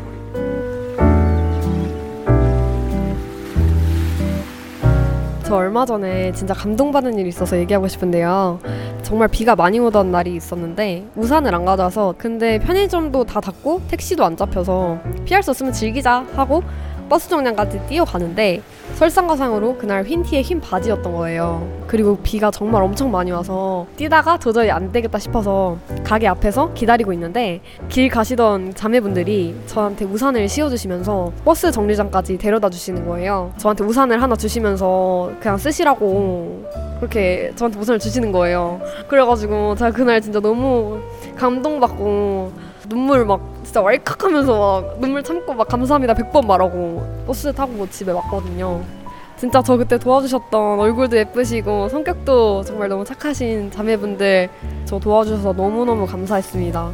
저 5.47 5.55
얼마 5.55 5.87
전에 5.87 6.33
진짜 6.33 6.53
감동받은 6.55 7.19
일이 7.19 7.29
있어서 7.29 7.57
얘기하고 7.57 7.87
싶은데요. 7.87 8.59
정말 9.03 9.29
비가 9.29 9.55
많이 9.55 9.79
오던 9.79 10.11
날이 10.11 10.35
있었는데 10.35 11.05
우산을 11.15 11.55
안 11.55 11.65
가져와서 11.65 12.17
근데 12.19 12.59
편의점도 12.59 13.23
다 13.23 13.41
닫고 13.41 13.83
택시도 13.87 14.25
안 14.25 14.37
잡혀서 14.37 14.99
피할 15.25 15.45
수 15.45 15.53
없으면 15.53 15.73
즐기자 15.73 16.27
하고 16.35 16.65
버스 17.09 17.29
정류장까지 17.29 17.81
뛰어가는데 17.89 18.63
설상가상으로 18.95 19.77
그날 19.77 20.05
흰 20.05 20.23
티에 20.23 20.43
흰 20.43 20.61
바지였던 20.61 21.13
거예요. 21.13 21.67
그리고 21.87 22.17
비가 22.23 22.51
정말 22.51 22.83
엄청 22.83 23.11
많이 23.11 23.31
와서 23.31 23.87
뛰다가 23.97 24.39
도저히 24.39 24.71
안 24.71 24.91
되겠다 24.91 25.19
싶어서 25.19 25.77
가게 26.03 26.27
앞에서 26.27 26.73
기다리고 26.75 27.13
있는데 27.13 27.61
길 27.89 28.09
가시던 28.09 28.75
자매분들이 28.75 29.55
저한테 29.67 30.05
우산을 30.05 30.49
씌워주시면서 30.49 31.33
버스 31.45 31.71
정류장까지 31.71 32.39
데려다 32.39 32.71
주시는 32.71 33.07
거예요. 33.07 33.53
저한테 33.59 33.85
우산을 33.85 34.21
하나 34.23 34.35
주시면서 34.35 35.33
그냥 35.41 35.59
쓰시라고 35.59 36.65
그렇게 36.99 37.53
저한테 37.55 37.79
우산을 37.79 37.99
주시는 37.99 38.33
거예요. 38.33 38.81
그래가지고 39.09 39.75
제가 39.77 39.91
그날 39.91 40.21
진짜 40.21 40.41
너무 40.41 40.99
감동받고 41.37 42.53
눈물 42.89 43.25
막 43.25 43.41
진짜 43.65 43.81
왈칵 43.83 44.25
하면서 44.25 44.83
막 44.83 45.01
눈물 45.01 45.23
참고 45.23 45.55
막 45.55 45.69
감사합니다 45.69 46.15
100번 46.15 46.47
말하고 46.47 47.25
버스 47.27 47.53
타고 47.53 47.89
집에 47.89 48.13
왔거든요. 48.13 48.83
진짜 49.37 49.63
저 49.63 49.77
그때 49.77 49.99
도와주셨던 49.99 50.81
얼굴도 50.81 51.17
예쁘시고 51.19 51.91
성격도 51.91 52.63
정말 52.65 52.89
너무 52.89 53.05
착하신 53.05 53.71
자매분들 53.71 54.49
저 54.87 54.99
도와주셔서 54.99 55.53
너무너무 55.53 56.07
감사했습니다. 56.07 56.91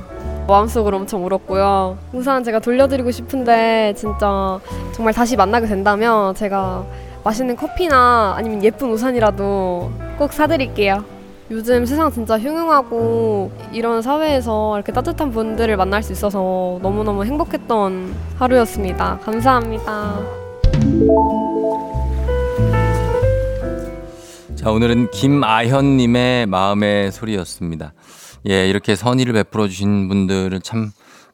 마음속으로 0.48 0.96
엄청 0.96 1.24
울었고요. 1.24 1.96
우산 2.12 2.42
제가 2.42 2.58
돌려드리고 2.58 3.12
싶은데 3.12 3.94
진짜 3.96 4.58
정말 4.92 5.14
다시 5.14 5.36
만나게 5.36 5.66
된다면 5.66 6.34
제가 6.34 6.84
맛있는 7.22 7.54
커피나 7.54 8.34
아니면 8.36 8.64
예쁜 8.64 8.90
우산이라도 8.90 9.90
꼭 10.18 10.32
사드릴게요. 10.32 11.04
요즘 11.52 11.84
세상 11.84 12.10
진짜 12.10 12.38
흉흉하고 12.38 13.52
이런 13.74 14.00
사회에서 14.00 14.74
이렇게 14.74 14.90
따뜻한 14.90 15.30
분들을 15.32 15.76
만날 15.76 16.02
수 16.02 16.10
있어서 16.10 16.78
너무너무 16.80 17.26
행복했던 17.26 18.14
하루였습니다. 18.38 19.18
감사합니다. 19.18 20.18
자, 24.54 24.70
오늘은 24.70 25.10
김아현님의 25.10 26.46
마음의 26.46 27.12
소리였습니다. 27.12 27.92
예, 28.48 28.66
이렇게 28.66 28.96
선의를 28.96 29.34
베풀어 29.34 29.68
주신 29.68 30.08
분들은 30.08 30.62
참 30.62 30.90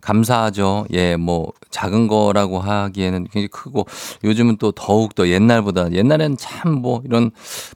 감사하죠. 0.08 0.86
예, 0.92 1.16
뭐, 1.16 1.52
작은 1.70 2.08
거라고 2.08 2.60
하기에는 2.60 3.24
굉장히 3.24 3.48
크고, 3.48 3.86
요즘은 4.24 4.56
또 4.56 4.72
더욱 4.72 5.14
더 5.14 5.28
옛날보다, 5.28 5.92
옛날엔 5.92 6.38
참 6.38 6.72
뭐, 6.80 7.02
이런 7.04 7.30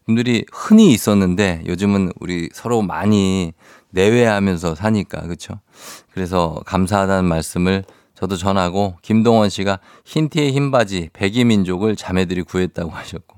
분들이 0.06 0.46
흔히 0.50 0.92
있었는데, 0.92 1.64
요즘은 1.66 2.12
우리 2.20 2.48
서로 2.54 2.80
많이 2.80 3.52
내외하면서 3.90 4.76
사니까, 4.76 5.20
그쵸? 5.26 5.60
그래서 6.14 6.58
감사하다는 6.64 7.26
말씀을 7.26 7.84
저도 8.14 8.38
전하고, 8.38 8.96
김동원 9.02 9.50
씨가 9.50 9.80
흰 10.06 10.30
티에 10.30 10.52
흰 10.52 10.70
바지, 10.70 11.10
백이민족을 11.12 11.96
자매들이 11.96 12.44
구했다고 12.44 12.90
하셨고, 12.90 13.36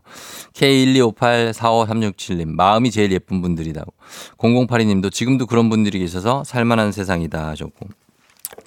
K125845367님, 0.53 2.47
마음이 2.47 2.92
제일 2.92 3.11
예쁜 3.11 3.42
분들이다고. 3.42 3.92
0082님도 4.38 5.11
지금도 5.11 5.47
그런 5.47 5.68
분들이 5.68 5.99
계셔서 5.99 6.45
살만한 6.45 6.92
세상이다 6.92 7.49
하셨고. 7.49 7.88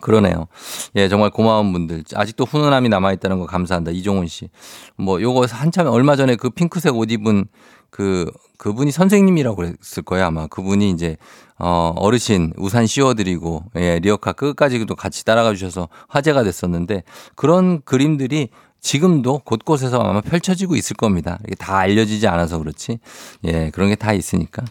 그러네요. 0.01 0.47
예, 0.95 1.07
정말 1.09 1.29
고마운 1.29 1.73
분들. 1.73 2.03
아직도 2.15 2.45
훈훈함이 2.45 2.89
남아있다는 2.89 3.39
거 3.39 3.45
감사한다. 3.45 3.91
이종훈 3.91 4.27
씨. 4.27 4.49
뭐, 4.95 5.21
요거 5.21 5.45
한참 5.49 5.87
얼마 5.87 6.15
전에 6.15 6.35
그 6.35 6.49
핑크색 6.49 6.95
옷 6.95 7.11
입은 7.11 7.45
그, 7.89 8.29
그분이 8.57 8.91
선생님이라고 8.91 9.55
그랬을 9.55 10.03
거예요. 10.03 10.25
아마 10.25 10.47
그분이 10.47 10.89
이제, 10.91 11.17
어, 11.57 11.93
어르신 11.95 12.53
우산 12.57 12.85
씌워드리고, 12.85 13.63
예, 13.77 13.99
리어카 13.99 14.33
끝까지도 14.33 14.95
같이 14.95 15.25
따라가 15.25 15.53
주셔서 15.53 15.89
화제가 16.07 16.43
됐었는데 16.43 17.03
그런 17.35 17.81
그림들이 17.83 18.49
지금도 18.79 19.39
곳곳에서 19.39 19.99
아마 20.01 20.21
펼쳐지고 20.21 20.75
있을 20.75 20.95
겁니다. 20.95 21.39
이게 21.45 21.55
다 21.55 21.77
알려지지 21.77 22.27
않아서 22.27 22.57
그렇지. 22.59 22.99
예, 23.45 23.69
그런 23.71 23.89
게 23.89 23.95
다 23.95 24.13
있으니까. 24.13 24.63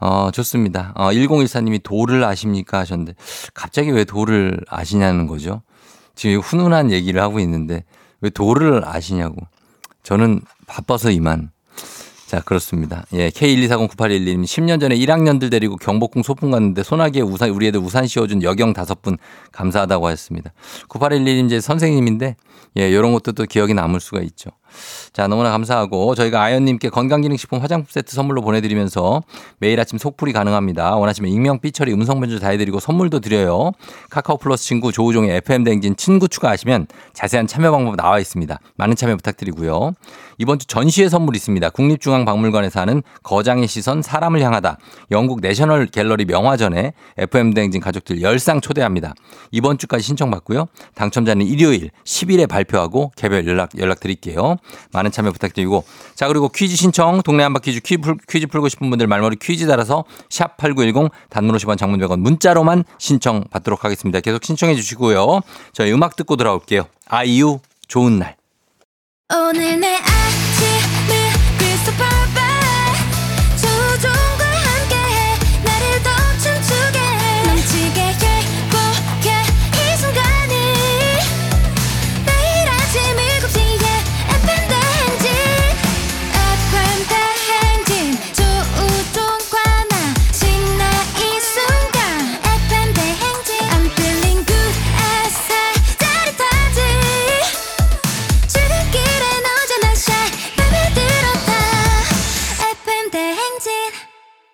어, 0.00 0.30
좋습니다. 0.32 0.92
어, 0.96 1.10
1014님이 1.12 1.80
도를 1.82 2.24
아십니까 2.24 2.78
하셨는데 2.80 3.14
갑자기 3.54 3.90
왜 3.90 4.04
도를 4.04 4.58
아시냐는 4.68 5.26
거죠. 5.28 5.62
지금 6.16 6.40
훈훈한 6.40 6.90
얘기를 6.90 7.20
하고 7.22 7.38
있는데 7.40 7.84
왜 8.20 8.30
도를 8.30 8.82
아시냐고. 8.84 9.36
저는 10.02 10.40
바빠서 10.66 11.10
이만. 11.10 11.51
자, 12.32 12.40
그렇습니다. 12.40 13.04
예, 13.12 13.28
K1240981님 13.28 14.44
10년 14.44 14.80
전에 14.80 14.96
1학년들 14.96 15.50
데리고 15.50 15.76
경복궁 15.76 16.22
소풍 16.22 16.50
갔는데 16.50 16.82
소나기에 16.82 17.20
우산, 17.20 17.50
우리 17.50 17.66
애들 17.66 17.78
우산 17.78 18.06
씌워준 18.06 18.42
여경 18.42 18.72
다섯 18.72 19.02
분 19.02 19.18
감사하다고 19.52 20.06
하셨습니다. 20.06 20.54
9811님 20.88 21.44
이제 21.44 21.60
선생님인데 21.60 22.36
예, 22.78 22.90
이런 22.90 23.12
것도 23.12 23.32
또 23.32 23.44
기억이 23.44 23.74
남을 23.74 24.00
수가 24.00 24.22
있죠. 24.22 24.48
자, 25.12 25.26
너무나 25.26 25.50
감사하고 25.50 26.14
저희가 26.14 26.42
아연님께 26.42 26.88
건강기능식품 26.88 27.60
화장품 27.60 27.86
세트 27.90 28.14
선물로 28.14 28.42
보내드리면서 28.42 29.22
매일 29.58 29.80
아침 29.80 29.98
속풀이 29.98 30.32
가능합니다. 30.32 30.96
원하시면 30.96 31.30
익명, 31.30 31.60
삐처리, 31.60 31.92
음성변조 31.92 32.38
다 32.38 32.48
해드리고 32.48 32.80
선물도 32.80 33.20
드려요. 33.20 33.72
카카오 34.10 34.38
플러스 34.38 34.64
친구 34.64 34.92
조우종의 34.92 35.36
FM 35.38 35.64
댕진 35.64 35.96
친구 35.96 36.28
추가하시면 36.28 36.86
자세한 37.12 37.46
참여 37.46 37.70
방법 37.70 37.96
나와 37.96 38.18
있습니다. 38.18 38.58
많은 38.76 38.96
참여 38.96 39.16
부탁드리고요. 39.16 39.92
이번 40.38 40.58
주 40.58 40.66
전시회 40.66 41.08
선물 41.08 41.36
있습니다. 41.36 41.70
국립중앙박물관에서 41.70 42.80
하는 42.80 43.02
거장의 43.22 43.68
시선 43.68 44.02
사람을 44.02 44.40
향하다. 44.40 44.78
영국 45.10 45.40
내셔널 45.40 45.86
갤러리 45.86 46.24
명화전에 46.24 46.94
FM 47.18 47.54
댕진 47.54 47.80
가족들 47.80 48.16
10쌍 48.16 48.62
초대합니다. 48.62 49.14
이번 49.50 49.78
주까지 49.78 50.02
신청받고요. 50.02 50.66
당첨자는 50.94 51.46
일요일 51.46 51.90
10일에 52.04 52.48
발표하고 52.48 53.12
개별 53.16 53.46
연락 53.46 53.78
연락 53.78 54.00
드릴게요. 54.00 54.56
많은 54.92 55.10
참여 55.10 55.32
부탁드리고 55.32 55.84
자 56.14 56.28
그리고 56.28 56.48
퀴즈 56.48 56.76
신청 56.76 57.22
동네 57.22 57.42
한바 57.42 57.60
퀴즈 57.60 57.80
퀴즈, 57.80 58.00
풀, 58.00 58.16
퀴즈 58.28 58.46
풀 58.46 58.60
고 58.60 58.68
싶은 58.68 58.88
분들 58.90 59.06
말머리 59.06 59.36
퀴즈 59.42 59.66
달아서 59.66 60.04
샵 60.30 60.56
8910 60.56 61.10
단문 61.30 61.56
50원 61.56 61.76
장문 61.76 61.98
100원 62.00 62.20
문자로만 62.20 62.84
신청 62.98 63.44
받도록 63.50 63.84
하겠습니다. 63.84 64.20
계속 64.20 64.44
신청해 64.44 64.74
주시고요. 64.76 65.40
저희 65.72 65.92
음악 65.92 66.16
듣고 66.16 66.36
돌아올게요. 66.36 66.86
아이유 67.06 67.58
좋은 67.88 68.18
날. 68.18 68.36
오늘 69.34 69.80
내 69.80 69.98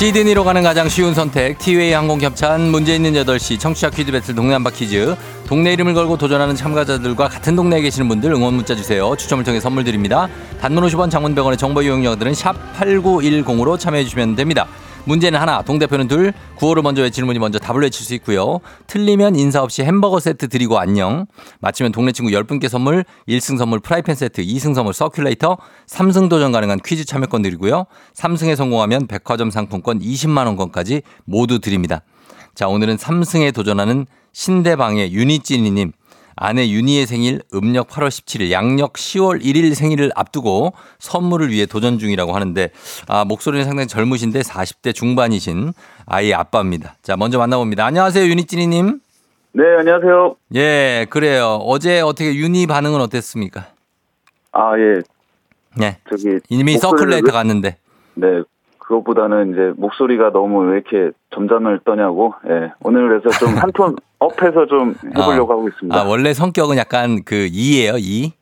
시드니로 0.00 0.44
가는 0.44 0.62
가장 0.62 0.88
쉬운 0.88 1.12
선택 1.12 1.58
티웨이 1.58 1.92
항공 1.92 2.22
협찬 2.22 2.70
문제 2.70 2.94
있는 2.94 3.12
8시 3.12 3.60
청취자 3.60 3.90
퀴즈 3.90 4.10
배틀 4.10 4.34
동네 4.34 4.54
한바 4.54 4.70
퀴즈. 4.70 5.14
동네 5.46 5.74
이름을 5.74 5.92
걸고 5.92 6.16
도전하는 6.16 6.56
참가자들과 6.56 7.28
같은 7.28 7.54
동네에 7.54 7.82
계시는 7.82 8.08
분들 8.08 8.32
응원 8.32 8.54
문자 8.54 8.74
주세요. 8.74 9.14
추첨을 9.14 9.44
통해 9.44 9.60
선물 9.60 9.84
드립니다. 9.84 10.26
단문 10.58 10.84
50원 10.84 11.10
장문 11.10 11.34
100원의 11.34 11.58
정보 11.58 11.82
이용료들은 11.82 12.32
샵 12.32 12.54
8910으로 12.78 13.78
참여해 13.78 14.04
주시면 14.04 14.36
됩니다 14.36 14.66
문제는 15.04 15.40
하나. 15.40 15.62
동대표는 15.62 16.08
둘. 16.08 16.32
구호를 16.56 16.82
먼저 16.82 17.02
외치는 17.02 17.26
분이 17.26 17.38
먼저 17.38 17.58
답을 17.58 17.82
외칠 17.82 18.04
수 18.04 18.14
있고요. 18.14 18.60
틀리면 18.86 19.36
인사 19.36 19.62
없이 19.62 19.82
햄버거 19.82 20.20
세트 20.20 20.48
드리고 20.48 20.78
안녕. 20.78 21.26
맞히면 21.60 21.92
동네 21.92 22.12
친구 22.12 22.30
10분께 22.30 22.68
선물 22.68 23.04
1승 23.28 23.58
선물 23.58 23.80
프라이팬 23.80 24.14
세트 24.14 24.42
2승 24.42 24.74
선물 24.74 24.92
서큘레이터 24.92 25.58
3승 25.86 26.28
도전 26.28 26.52
가능한 26.52 26.80
퀴즈 26.84 27.04
참여권 27.04 27.42
드리고요. 27.42 27.86
3승에 28.14 28.56
성공하면 28.56 29.06
백화점 29.06 29.50
상품권 29.50 30.00
20만 30.00 30.46
원권까지 30.46 31.02
모두 31.24 31.60
드립니다. 31.60 32.02
자, 32.54 32.68
오늘은 32.68 32.96
3승에 32.96 33.54
도전하는 33.54 34.06
신대방의 34.32 35.12
유니찌니님. 35.12 35.92
아내 36.42 36.70
윤희의 36.70 37.06
생일 37.06 37.42
음력 37.52 37.88
8월 37.88 38.08
17일, 38.08 38.50
양력 38.50 38.94
10월 38.94 39.42
1일 39.42 39.74
생일을 39.74 40.10
앞두고 40.14 40.72
선물을 40.98 41.50
위해 41.50 41.66
도전 41.66 41.98
중이라고 41.98 42.34
하는데, 42.34 42.70
아, 43.08 43.26
목소리는 43.26 43.66
상당히 43.66 43.86
젊으신데 43.86 44.40
40대 44.40 44.94
중반이신 44.94 45.74
아이 46.06 46.32
아빠입니다. 46.32 46.96
자, 47.02 47.14
먼저 47.18 47.38
만나봅니다. 47.38 47.84
안녕하세요, 47.84 48.24
유니찌니님. 48.24 49.00
네, 49.52 49.62
안녕하세요. 49.80 50.36
예, 50.54 51.06
그래요. 51.10 51.58
어제 51.62 52.00
어떻게 52.00 52.34
윤희 52.34 52.66
반응은 52.66 53.02
어땠습니까? 53.02 53.66
아, 54.52 54.72
예. 54.78 55.02
네. 55.76 55.98
저기 56.08 56.38
이미 56.48 56.78
서클레이터 56.78 57.26
왜- 57.26 57.32
갔는데. 57.32 57.76
네. 58.14 58.26
그것보다는 58.90 59.52
이제 59.52 59.72
목소리가 59.76 60.30
너무 60.32 60.62
왜 60.70 60.80
이렇게 60.80 61.16
점잖을 61.32 61.80
떠냐고. 61.84 62.34
예. 62.48 62.72
오늘 62.82 63.08
그래서 63.20 63.38
좀 63.38 63.56
한 63.56 63.70
톤 63.72 63.94
up해서 64.18 64.66
좀 64.66 64.94
해보려고 65.16 65.52
아, 65.52 65.56
하고 65.56 65.68
있습니다. 65.68 65.96
아, 65.96 66.04
원래 66.04 66.34
성격은 66.34 66.76
약간 66.76 67.22
그 67.24 67.46
E예요, 67.52 67.94
E? 67.98 68.32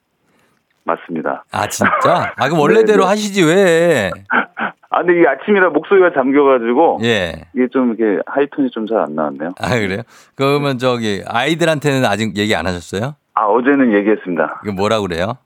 맞습니다. 0.85 1.45
아, 1.53 1.69
진짜? 1.69 2.33
아, 2.37 2.47
그럼 2.49 2.61
원래대로 2.61 3.01
네, 3.01 3.05
네. 3.05 3.07
하시지, 3.09 3.45
왜? 3.45 4.11
아, 4.91 5.03
근데 5.03 5.21
이 5.21 5.27
아침이라 5.27 5.69
목소리가 5.69 6.13
잠겨가지고 6.15 7.01
예. 7.03 7.45
이게 7.55 7.69
좀 7.71 7.93
이게 7.93 8.19
high 8.27 8.46
tone이 8.46 8.71
좀 8.71 8.87
잘 8.87 8.99
안 9.03 9.15
나왔네요. 9.15 9.51
아, 9.61 9.69
그래요? 9.79 10.01
그러면 10.35 10.79
저기 10.79 11.23
아이들한테는 11.27 12.07
아직 12.07 12.37
얘기 12.39 12.57
안 12.57 12.67
하셨어요? 12.67 13.15
아, 13.35 13.45
어제는 13.45 13.93
얘기했습니다. 13.93 14.63
이거 14.65 14.73
뭐라 14.73 15.01
그래요? 15.01 15.37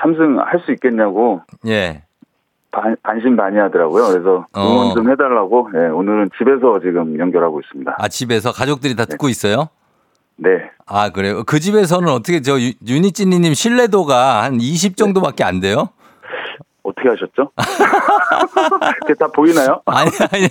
삼승 0.00 0.38
할 0.38 0.60
수 0.64 0.72
있겠냐고 0.72 1.42
예. 1.66 2.02
반, 2.70 2.96
반신반의하더라고요. 3.02 4.08
그래서 4.08 4.46
어. 4.52 4.60
응원 4.62 4.94
좀 4.94 5.10
해달라고. 5.10 5.70
예, 5.74 5.78
오늘은 5.88 6.30
집에서 6.38 6.80
지금 6.80 7.18
연결하고 7.18 7.60
있습니다. 7.60 7.96
아, 7.98 8.08
집에서 8.08 8.52
가족들이 8.52 8.94
다 8.96 9.04
듣고 9.04 9.28
있어요? 9.28 9.68
네. 10.36 10.50
아, 10.86 11.08
그래요? 11.10 11.42
그 11.44 11.58
집에서는 11.60 12.08
어떻게 12.08 12.40
저 12.42 12.60
유- 12.60 12.72
유니찌니님 12.86 13.54
신뢰도가 13.54 14.42
한 14.44 14.60
20 14.60 14.96
정도밖에 14.96 15.42
안 15.44 15.60
돼요? 15.60 15.88
어떻게 16.84 17.08
하셨죠? 17.08 17.50
그게 19.02 19.14
다 19.14 19.26
보이나요? 19.34 19.82
아니, 19.86 20.10
아니, 20.32 20.48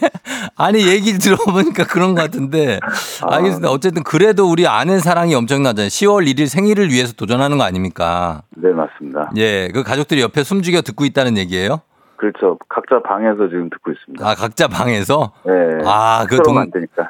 아니, 0.55 0.88
얘기를 0.88 1.18
들어보니까 1.20 1.86
그런 1.86 2.13
것 2.13 2.22
같은데. 2.22 2.80
알겠습니다. 3.24 3.72
어쨌든 3.72 4.03
그래도 4.03 4.45
우리 4.49 4.68
아내 4.68 4.99
사랑이 4.99 5.34
엄청나잖아요. 5.34 5.88
10월 5.88 6.28
1일 6.32 6.47
생일을 6.47 6.89
위해서 6.89 7.13
도전하는 7.13 7.57
거 7.57 7.63
아닙니까? 7.63 8.43
네, 8.55 8.72
맞습니다. 8.72 9.32
예. 9.38 9.70
그 9.74 9.84
가족들이 9.84 10.22
옆에 10.22 10.43
숨죽여 10.43 10.82
듣고 10.82 11.05
있다는 11.05 11.38
얘기예요? 11.38 11.82
그렇죠. 12.18 12.57
각자 12.68 12.99
방에서 13.01 13.47
지금 13.49 13.70
듣고 13.70 13.91
있습니다. 13.91 14.28
아, 14.28 14.34
각자 14.36 14.68
방에서? 14.68 15.32
네. 15.45 15.53
아, 15.86 16.26
그 16.28 16.38
동. 16.41 16.70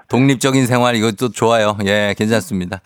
독립적인 0.10 0.66
생활 0.66 0.96
이것도 0.96 1.32
좋아요. 1.32 1.78
예, 1.86 2.14
괜찮습니다. 2.18 2.82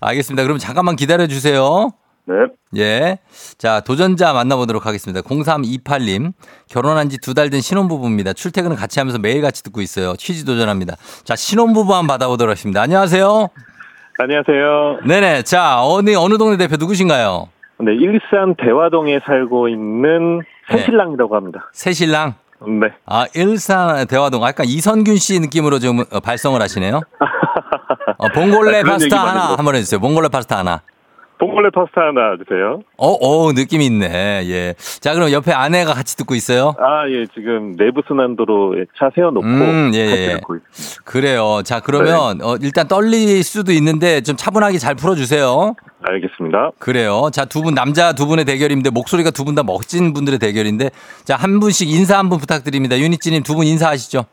알겠습니다. 0.00 0.42
그럼 0.42 0.58
잠깐만 0.58 0.96
기다려 0.96 1.26
주세요. 1.26 1.90
네. 2.24 2.34
예. 2.76 3.18
자, 3.58 3.80
도전자 3.80 4.32
만나보도록 4.32 4.84
하겠습니다. 4.86 5.20
0328님. 5.20 6.32
결혼한 6.68 7.08
지 7.08 7.18
두 7.18 7.34
달 7.34 7.50
된 7.50 7.60
신혼부부입니다. 7.60 8.32
출퇴근을 8.32 8.76
같이 8.76 8.98
하면서 8.98 9.18
매일 9.18 9.42
같이 9.42 9.62
듣고 9.62 9.80
있어요. 9.80 10.16
취지 10.16 10.44
도전합니다. 10.44 10.96
자, 11.24 11.36
신혼부부 11.36 11.94
한번 11.94 12.08
받아보도록 12.14 12.50
하겠습니다. 12.50 12.82
안녕하세요. 12.82 13.48
안녕하세요. 14.18 15.00
네네. 15.06 15.42
자, 15.42 15.82
어느, 15.84 16.14
어느 16.16 16.38
동네 16.38 16.56
대표 16.56 16.76
누구신가요? 16.78 17.48
네, 17.80 17.92
일산 17.94 18.54
대화동에 18.56 19.20
살고 19.26 19.68
있는 19.68 20.40
새신랑이라고 20.70 21.36
합니다. 21.36 21.68
새신랑? 21.72 22.34
네. 22.80 22.88
아, 23.06 23.26
일산 23.34 24.06
대화동. 24.06 24.42
아, 24.44 24.48
약간 24.48 24.66
이선균 24.66 25.16
씨 25.16 25.38
느낌으로 25.40 25.78
좀 25.78 26.00
어, 26.10 26.20
발성을 26.20 26.60
하시네요. 26.60 27.00
어, 28.18 28.28
봉골레 28.28 28.80
아, 28.80 28.82
파스타 28.82 29.26
하나. 29.28 29.54
한번 29.56 29.74
해주세요. 29.74 30.00
봉골레 30.00 30.28
파스타 30.28 30.58
하나. 30.58 30.80
봉골레 31.38 31.68
파스타 31.68 32.00
하나 32.00 32.34
주세요. 32.42 32.80
어, 32.96 33.08
어, 33.08 33.52
느낌 33.52 33.82
있네. 33.82 34.08
예. 34.46 34.74
자, 35.00 35.12
그럼 35.12 35.30
옆에 35.32 35.52
아내가 35.52 35.92
같이 35.92 36.16
듣고 36.16 36.34
있어요? 36.34 36.74
아, 36.78 37.06
예, 37.10 37.26
지금 37.34 37.76
내부 37.76 38.00
순환도로에 38.08 38.86
차 38.98 39.10
세워놓고 39.14 39.46
음, 39.46 39.90
예, 39.92 39.98
예. 39.98 40.40
그래요. 41.04 41.60
자, 41.62 41.80
그러면 41.80 42.40
어, 42.42 42.56
일단 42.62 42.88
떨릴 42.88 43.44
수도 43.44 43.70
있는데 43.72 44.22
좀 44.22 44.34
차분하게 44.36 44.78
잘 44.78 44.94
풀어주세요. 44.94 45.74
알겠습니다. 46.02 46.70
그래요. 46.78 47.30
자, 47.32 47.44
두 47.44 47.62
분, 47.62 47.74
남자 47.74 48.12
두 48.12 48.26
분의 48.26 48.44
대결인데 48.44 48.90
목소리가 48.90 49.30
두 49.30 49.44
분 49.44 49.54
다 49.54 49.62
멋진 49.62 50.12
분들의 50.12 50.38
대결인데 50.38 50.90
자, 51.24 51.36
한 51.36 51.58
분씩 51.60 51.90
인사 51.90 52.18
한 52.18 52.28
분 52.28 52.38
부탁드립니다. 52.38 52.98
유니찌님 52.98 53.42
두 53.42 53.54
분 53.54 53.66
인사하시죠. 53.66 54.24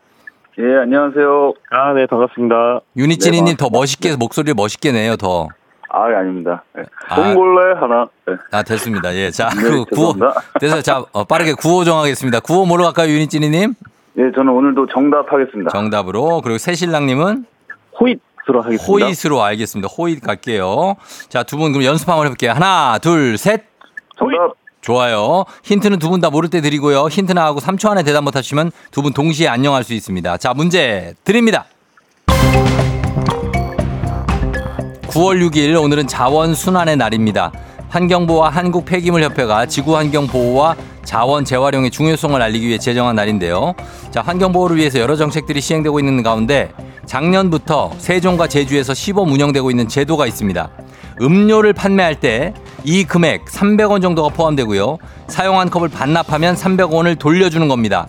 예, 0.59 0.63
안녕하세요. 0.83 1.53
아, 1.71 1.93
네, 1.93 2.05
반갑습니다. 2.05 2.81
유니찌님 2.97 3.45
네, 3.45 3.55
더 3.55 3.69
멋있게 3.71 4.15
목소리를 4.17 4.53
멋있게 4.55 4.91
내요, 4.91 5.15
더. 5.15 5.47
아, 5.89 6.03
아닙니다. 6.05 6.63
네. 6.75 6.83
아. 7.07 7.15
봉골레 7.15 7.79
하나. 7.79 8.05
네. 8.27 8.33
아, 8.51 8.61
됐습니다. 8.63 9.13
예. 9.15 9.31
자, 9.31 9.49
네, 9.49 9.61
그 9.63 9.85
구호. 9.85 10.13
됐어요. 10.59 10.81
자, 10.81 11.03
어, 11.11 11.23
빠르게 11.23 11.53
구호 11.53 11.83
정하겠습니다. 11.85 12.41
구호 12.41 12.65
뭐로 12.65 12.83
갈까요, 12.83 13.09
유니찌님? 13.13 13.73
예, 14.17 14.21
저는 14.35 14.49
오늘도 14.49 14.87
정답하겠습니다. 14.87 15.71
정답으로. 15.71 16.41
그리고 16.41 16.57
새신랑님은? 16.59 17.45
호잇 17.99 18.19
으로 18.49 18.61
하겠습니다. 18.61 18.85
호잇으로 19.05 19.41
알겠습니다. 19.43 19.87
호잇 19.97 20.21
갈게요. 20.21 20.95
자, 21.29 21.43
두 21.43 21.57
분 21.57 21.71
그럼 21.71 21.85
연습 21.85 22.09
한번 22.09 22.25
해볼게요. 22.25 22.51
하나, 22.51 22.97
둘, 22.99 23.37
셋. 23.37 23.63
정답. 24.17 24.53
좋아요. 24.81 25.45
힌트는 25.63 25.97
두 25.99 26.09
분 26.09 26.19
다 26.19 26.29
모를 26.29 26.49
때 26.49 26.59
드리고요. 26.59 27.07
힌트 27.07 27.31
나하고 27.31 27.59
3초 27.61 27.89
안에 27.89 28.03
대답 28.03 28.23
못 28.25 28.35
하시면 28.35 28.71
두 28.91 29.01
분 29.01 29.13
동시에 29.13 29.47
안녕할 29.47 29.83
수 29.85 29.93
있습니다. 29.93 30.37
자, 30.37 30.53
문제 30.53 31.13
드립니다. 31.23 31.65
9월 35.07 35.47
6일 35.49 35.81
오늘은 35.81 36.07
자원 36.07 36.53
순환의 36.55 36.97
날입니다. 36.97 37.51
환경부와 37.93 38.49
한국폐기물협회가 38.49 39.67
지구환경보호와 39.67 40.75
자원 41.05 41.45
재활용의 41.45 41.91
중요성을 41.91 42.41
알리기 42.41 42.67
위해 42.67 42.79
제정한 42.79 43.15
날인데요. 43.15 43.75
자, 44.09 44.21
환경보호를 44.21 44.77
위해서 44.77 44.99
여러 44.99 45.15
정책들이 45.15 45.61
시행되고 45.61 45.99
있는 45.99 46.23
가운데 46.23 46.71
작년부터 47.05 47.91
세종과 47.99 48.47
제주에서 48.47 48.95
시범 48.95 49.31
운영되고 49.31 49.69
있는 49.69 49.87
제도가 49.87 50.25
있습니다. 50.25 50.69
음료를 51.21 51.73
판매할 51.73 52.19
때 52.19 52.53
이 52.85 53.05
금액 53.05 53.45
300원 53.45 54.01
정도가 54.01 54.29
포함되고요. 54.29 54.97
사용한 55.27 55.69
컵을 55.69 55.89
반납하면 55.89 56.55
300원을 56.55 57.17
돌려주는 57.17 57.67
겁니다. 57.67 58.07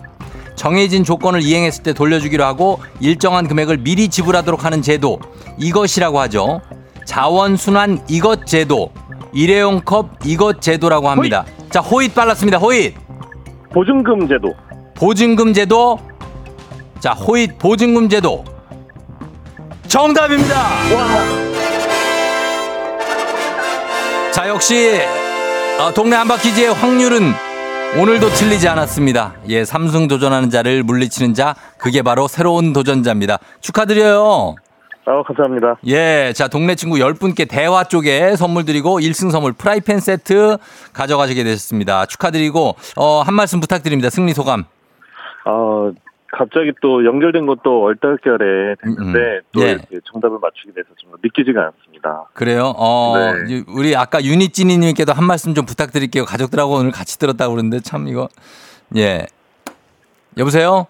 정해진 0.55 1.03
조건을 1.03 1.41
이행했을 1.41 1.83
때 1.83 1.93
돌려주기로 1.93 2.43
하고 2.43 2.79
일정한 2.99 3.47
금액을 3.47 3.77
미리 3.77 4.09
지불하도록 4.09 4.65
하는 4.65 4.81
제도 4.81 5.19
이것이라고 5.57 6.19
하죠. 6.21 6.61
자원순환 7.05 8.01
이것 8.09 8.45
제도 8.45 8.91
일회용 9.35 9.81
컵 9.81 10.11
이것 10.23 10.61
제도라고 10.61 11.09
합니다. 11.09 11.45
자 11.69 11.81
호잇 11.81 12.15
빨랐습니다. 12.15 12.57
호잇 12.57 12.95
보증금 13.71 14.27
제도. 14.27 14.53
보증금 14.95 15.53
제도 15.53 15.99
자 16.99 17.11
호잇 17.11 17.59
보증금 17.59 18.07
제도 18.07 18.45
정답입니다. 19.87 20.55
자 24.31 24.47
역시 24.47 25.01
어, 25.79 25.93
동네 25.93 26.15
한바퀴즈의 26.15 26.73
확률은 26.73 27.33
오늘도 27.97 28.29
틀리지 28.29 28.67
않았습니다. 28.69 29.35
예, 29.49 29.63
삼승 29.65 30.07
도전하는 30.07 30.49
자를 30.49 30.83
물리치는 30.83 31.33
자, 31.33 31.55
그게 31.77 32.01
바로 32.01 32.27
새로운 32.27 32.73
도전자입니다. 32.73 33.39
축하드려요. 33.61 34.55
아, 35.07 35.21
감사합니다. 35.21 35.77
예, 35.87 36.33
자, 36.35 36.47
동네 36.47 36.73
친구 36.75 36.95
10분께 36.97 37.47
대화 37.47 37.83
쪽에 37.83 38.35
선물 38.35 38.65
드리고 38.65 38.99
1승 38.99 39.29
선물 39.31 39.53
프라이팬 39.53 39.99
세트 39.99 40.57
가져가시게 40.93 41.43
되셨습니다. 41.43 42.07
축하드리고, 42.07 42.75
어, 42.95 43.21
한 43.21 43.35
말씀 43.35 43.59
부탁드립니다. 43.59 44.09
승리 44.09 44.33
소감. 44.33 44.63
어, 45.45 45.91
갑자기 46.31 46.71
또 46.81 47.05
연결된 47.05 47.45
것도 47.45 47.83
얼떨결에 47.83 48.75
됐는데 48.83 49.41
또 49.53 49.61
예. 49.61 49.71
이렇게 49.73 49.99
정답을 50.11 50.39
맞추게 50.41 50.73
돼서 50.73 50.89
좀 50.97 51.11
믿기지가 51.21 51.61
않습니다. 51.77 52.25
그래요? 52.33 52.73
어, 52.75 53.13
네. 53.15 53.53
유- 53.53 53.63
우리 53.69 53.95
아까 53.95 54.21
유니찌니님께도 54.23 55.13
한 55.13 55.23
말씀 55.23 55.53
좀 55.53 55.65
부탁드릴게요. 55.65 56.25
가족들하고 56.25 56.73
오늘 56.73 56.91
같이 56.91 57.19
들었다고 57.19 57.53
그러는데 57.53 57.79
참 57.79 58.07
이거, 58.07 58.27
예. 58.97 59.27
여보세요? 60.37 60.87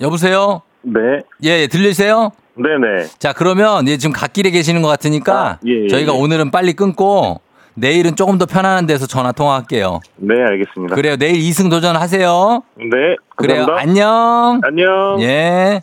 여보세요? 0.00 0.62
네. 0.82 1.00
예, 1.44 1.60
예, 1.60 1.66
들리세요? 1.66 2.32
네네. 2.54 3.08
자, 3.18 3.32
그러면 3.32 3.86
예, 3.88 3.96
지금 3.96 4.12
갓길에 4.12 4.50
계시는 4.50 4.82
것 4.82 4.88
같으니까 4.88 5.48
아, 5.48 5.58
예, 5.66 5.84
예, 5.84 5.88
저희가 5.88 6.14
예. 6.14 6.18
오늘은 6.18 6.50
빨리 6.50 6.72
끊고 6.72 7.40
내일은 7.74 8.16
조금 8.16 8.38
더 8.38 8.46
편안한 8.46 8.86
데서 8.86 9.06
전화 9.06 9.32
통화할게요. 9.32 10.00
네, 10.16 10.34
알겠습니다. 10.34 10.94
그래요. 10.94 11.16
내일 11.16 11.38
2승 11.40 11.70
도전하세요. 11.70 12.62
네. 12.76 13.16
그래요. 13.36 13.66
감사합니다. 13.66 13.80
안녕. 13.80 14.60
안녕. 14.62 15.22
예. 15.22 15.82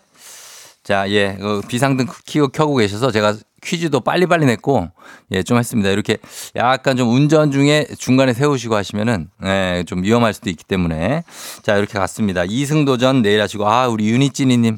자, 0.83 1.09
예. 1.09 1.37
그 1.39 1.61
비상등 1.67 2.05
키고 2.25 2.49
켜고 2.49 2.75
계셔서 2.75 3.11
제가 3.11 3.33
퀴즈도 3.63 3.99
빨리빨리 4.01 4.45
냈고, 4.45 4.87
예, 5.31 5.43
좀 5.43 5.57
했습니다. 5.57 5.89
이렇게 5.89 6.17
약간 6.55 6.95
좀 6.95 7.09
운전 7.09 7.51
중에 7.51 7.85
중간에 7.97 8.31
세우시고 8.33 8.75
하시면은, 8.75 9.29
예, 9.43 9.83
좀 9.87 10.03
위험할 10.03 10.33
수도 10.33 10.49
있기 10.49 10.63
때문에. 10.63 11.23
자, 11.63 11.75
이렇게 11.75 11.97
갔습니다. 11.97 12.43
이승 12.45 12.85
도전 12.85 13.21
내일 13.23 13.41
하시고, 13.41 13.67
아, 13.67 13.87
우리 13.87 14.09
유니찌니님. 14.09 14.77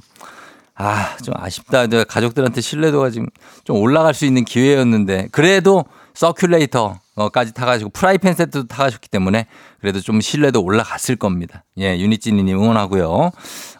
아, 0.81 1.17
좀 1.17 1.33
아쉽다. 1.37 1.87
저 1.87 2.05
가족들한테 2.05 2.61
신뢰도가 2.61 3.09
지금 3.09 3.27
좀 3.65 3.75
올라갈 3.77 4.13
수 4.13 4.25
있는 4.25 4.45
기회였는데, 4.45 5.27
그래도 5.33 5.83
서큘레이터까지 6.13 7.53
타가지고 7.53 7.89
프라이팬 7.91 8.33
세트도 8.33 8.67
타가셨기 8.67 9.09
때문에 9.09 9.45
그래도 9.81 9.99
좀 9.99 10.21
신뢰도 10.21 10.63
올라갔을 10.63 11.17
겁니다. 11.17 11.65
예, 11.77 11.97
유니찌니님 11.99 12.57
응원하고요. 12.57 13.31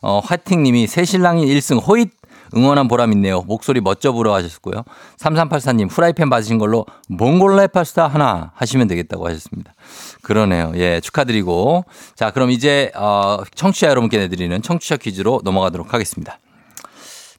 어, 0.02 0.20
화팅님이 0.20 0.88
새 0.88 1.06
신랑이 1.06 1.46
1승 1.46 1.82
호잇 1.86 2.12
응원한 2.56 2.88
보람 2.90 3.14
있네요. 3.14 3.42
목소리 3.44 3.80
멋져 3.80 4.12
보러 4.12 4.34
하셨고요. 4.34 4.84
3384님 5.20 5.88
후라이팬 5.90 6.30
받으신 6.30 6.58
걸로 6.58 6.86
몽골레 7.08 7.68
파스타 7.68 8.08
하나 8.08 8.52
하시면 8.56 8.88
되겠다고 8.88 9.26
하셨습니다. 9.28 9.74
그러네요. 10.22 10.74
예, 10.76 11.00
축하드리고. 11.00 11.86
자, 12.16 12.32
그럼 12.32 12.52
이제, 12.52 12.92
어, 12.96 13.38
청취자 13.56 13.88
여러분께 13.88 14.18
내드리는 14.18 14.62
청취자 14.62 14.98
퀴즈로 14.98 15.42
넘어가도록 15.46 15.94
하겠습니다. 15.94 16.40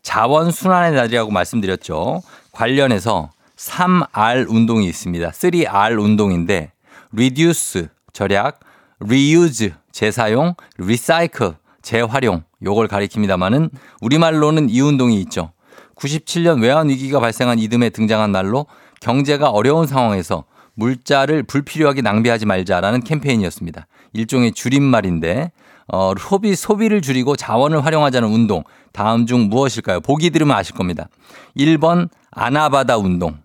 자원 0.03 0.51
순환의 0.51 0.93
날이라고 0.93 1.31
말씀드렸죠. 1.31 2.23
관련해서 2.53 3.31
3R 3.57 4.49
운동이 4.49 4.87
있습니다. 4.87 5.31
3R 5.31 6.03
운동인데 6.03 6.73
reduce 7.13 7.89
절약, 8.13 8.61
reuse 9.01 9.73
재사용, 9.93 10.55
recycle 10.79 11.55
재활용 11.83 12.43
요걸 12.63 12.89
가리킵니다마는 12.89 13.71
우리말로는 14.01 14.71
이 14.71 14.81
운동이 14.81 15.21
있죠. 15.23 15.53
97년 15.97 16.63
외환 16.63 16.89
위기가 16.89 17.21
발생한 17.21 17.59
이듬해 17.59 17.91
등장한 17.91 18.33
날로 18.33 18.67
경제가 19.01 19.51
어려운 19.51 19.87
상황에서 19.87 20.45
물자를 20.75 21.43
불필요하게 21.43 22.03
낭비하지 22.03 22.47
말자라는 22.47 23.03
캠페인이었습니다. 23.03 23.87
일종의 24.13 24.53
줄임말인데 24.53 25.53
어, 25.93 26.13
소비 26.19 26.55
소비를 26.55 27.01
줄이고 27.01 27.37
자원을 27.37 27.85
활용하자는 27.85 28.29
운동 28.29 28.63
다음 28.93 29.27
중 29.27 29.49
무엇일까요? 29.49 30.01
보기 30.01 30.31
들으면 30.31 30.57
아실 30.57 30.75
겁니다. 30.75 31.09
1번 31.57 32.09
아나바다 32.31 32.97
운동, 32.97 33.39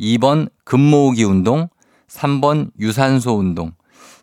2번 0.00 0.48
금모으기 0.64 1.24
운동, 1.24 1.68
3번 2.08 2.70
유산소 2.80 3.38
운동. 3.38 3.72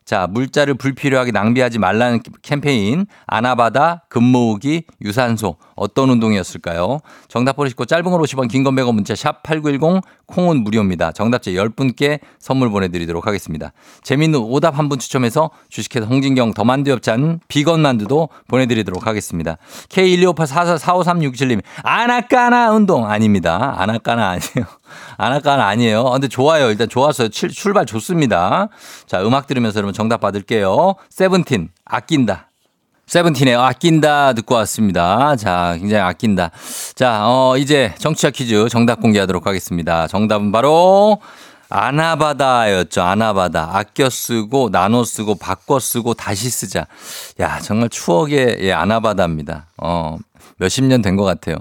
자, 0.03 0.27
물자를 0.27 0.73
불필요하게 0.73 1.31
낭비하지 1.31 1.79
말라는 1.79 2.21
캠페인 2.41 3.05
아나바다 3.27 4.05
금모으기 4.09 4.83
유산소 5.01 5.55
어떤 5.75 6.09
운동이었을까요? 6.09 6.99
정답 7.27 7.55
보내시고 7.55 7.85
짧은 7.85 8.03
걸 8.11 8.19
50원 8.21 8.49
긴건 8.49 8.75
100원 8.75 8.93
문자 8.93 9.15
샵 9.15 9.41
8910 9.43 10.01
콩은 10.25 10.63
무료입니다. 10.63 11.11
정답자 11.11 11.51
10분께 11.51 12.19
선물 12.39 12.69
보내드리도록 12.69 13.25
하겠습니다. 13.27 13.71
재미있는 14.03 14.39
오답 14.39 14.77
한 14.77 14.89
분 14.91 14.99
추첨해서 14.99 15.51
주식회사 15.69 16.05
홍진경 16.07 16.53
더만두 16.53 16.91
엽찬 16.91 17.39
비건 17.47 17.81
만두도 17.81 18.27
보내드리도록 18.49 19.07
하겠습니다. 19.07 19.57
K12584453667님 19.87 21.61
아나까나 21.83 22.71
운동 22.71 23.07
아닙니다. 23.09 23.75
아나까나 23.77 24.29
아니에요. 24.29 24.65
아나까나 25.17 25.65
아니에요. 25.67 26.07
아, 26.07 26.11
근데 26.11 26.27
좋아요. 26.27 26.69
일단 26.69 26.89
좋았어요. 26.89 27.29
출, 27.29 27.49
출발 27.49 27.85
좋습니다. 27.85 28.69
자, 29.05 29.21
음악 29.21 29.47
들으면서 29.47 29.77
여러분 29.77 29.93
정답 29.93 30.21
받을게요. 30.21 30.95
세븐틴, 31.09 31.69
아낀다. 31.85 32.47
세븐틴의 33.07 33.55
아낀다 33.55 34.31
듣고 34.33 34.55
왔습니다. 34.55 35.35
자, 35.35 35.75
굉장히 35.77 36.01
아낀다. 36.01 36.51
자, 36.95 37.27
어, 37.27 37.57
이제 37.57 37.93
정치자 37.97 38.29
퀴즈 38.29 38.69
정답 38.69 39.01
공개하도록 39.01 39.45
하겠습니다. 39.45 40.07
정답은 40.07 40.53
바로 40.53 41.19
아나바다였죠. 41.71 43.01
아나바다. 43.01 43.69
아껴 43.73 44.09
쓰고, 44.09 44.69
나눠 44.71 45.03
쓰고, 45.03 45.35
바꿔 45.35 45.79
쓰고, 45.79 46.13
다시 46.13 46.49
쓰자. 46.49 46.85
야, 47.39 47.59
정말 47.59 47.89
추억의 47.89 48.57
예, 48.59 48.73
아나바다입니다. 48.73 49.67
어, 49.77 50.17
몇십 50.61 50.85
년 50.85 51.01
된 51.01 51.17
것 51.17 51.23
같아요. 51.23 51.57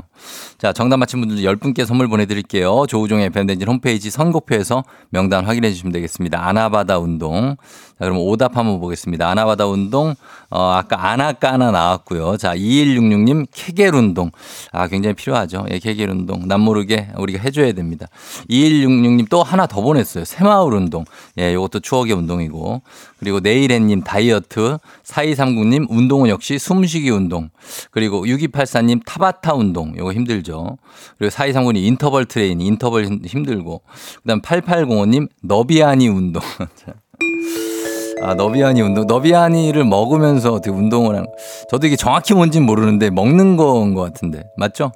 자, 0.58 0.72
정답 0.72 0.98
맞힌 0.98 1.20
분들 1.20 1.38
10분께 1.42 1.86
선물 1.86 2.06
보내드릴게요. 2.08 2.84
조우종의 2.86 3.26
FM댕진 3.26 3.66
홈페이지 3.66 4.10
선곡표에서 4.10 4.84
명단 5.08 5.46
확인해 5.46 5.70
주시면 5.70 5.92
되겠습니다. 5.92 6.46
아나바다 6.46 6.98
운동. 6.98 7.56
자, 8.00 8.06
그럼 8.06 8.16
오답 8.18 8.56
한번 8.56 8.80
보겠습니다. 8.80 9.28
아나바다 9.28 9.66
운동, 9.66 10.14
어, 10.48 10.70
아까 10.72 11.10
아나까나 11.10 11.70
나왔고요. 11.70 12.38
자, 12.38 12.56
2166님, 12.56 13.46
케겔 13.52 13.94
운동. 13.94 14.30
아, 14.72 14.88
굉장히 14.88 15.14
필요하죠. 15.14 15.66
예, 15.70 15.78
케겔 15.78 16.08
운동. 16.08 16.48
남모르게 16.48 17.10
우리가 17.18 17.42
해줘야 17.42 17.72
됩니다. 17.72 18.06
2166님 18.48 19.28
또 19.28 19.42
하나 19.42 19.66
더 19.66 19.82
보냈어요. 19.82 20.24
새마을 20.24 20.72
운동. 20.72 21.04
예, 21.38 21.52
요것도 21.52 21.80
추억의 21.80 22.14
운동이고. 22.14 22.80
그리고 23.18 23.40
내일애님 23.40 24.02
다이어트. 24.02 24.78
4239님 25.04 25.86
운동은 25.90 26.30
역시 26.30 26.58
숨쉬기 26.58 27.10
운동. 27.10 27.50
그리고 27.90 28.24
6284님 28.24 29.02
타바타 29.04 29.52
운동. 29.54 29.94
요거 29.98 30.14
힘들죠. 30.14 30.78
그리고 31.18 31.30
4239님 31.34 31.76
인터벌 31.84 32.24
트레이닝. 32.24 32.66
인터벌 32.66 33.04
힘- 33.04 33.20
힘들고. 33.26 33.82
그 34.22 34.26
다음 34.26 34.40
8805님 34.40 35.28
너비아니 35.42 36.08
운동. 36.08 36.40
자. 38.20 38.30
아, 38.30 38.34
너비아니 38.34 38.80
운동. 38.82 39.06
너비아니를 39.06 39.84
먹으면서 39.84 40.52
어떻게 40.52 40.70
운동을 40.70 41.16
하는. 41.16 41.26
저도 41.70 41.86
이게 41.86 41.96
정확히 41.96 42.34
뭔지는 42.34 42.66
모르는데 42.66 43.10
먹는 43.10 43.56
거인 43.56 43.94
것 43.94 44.02
같은데. 44.02 44.44
맞죠? 44.56 44.92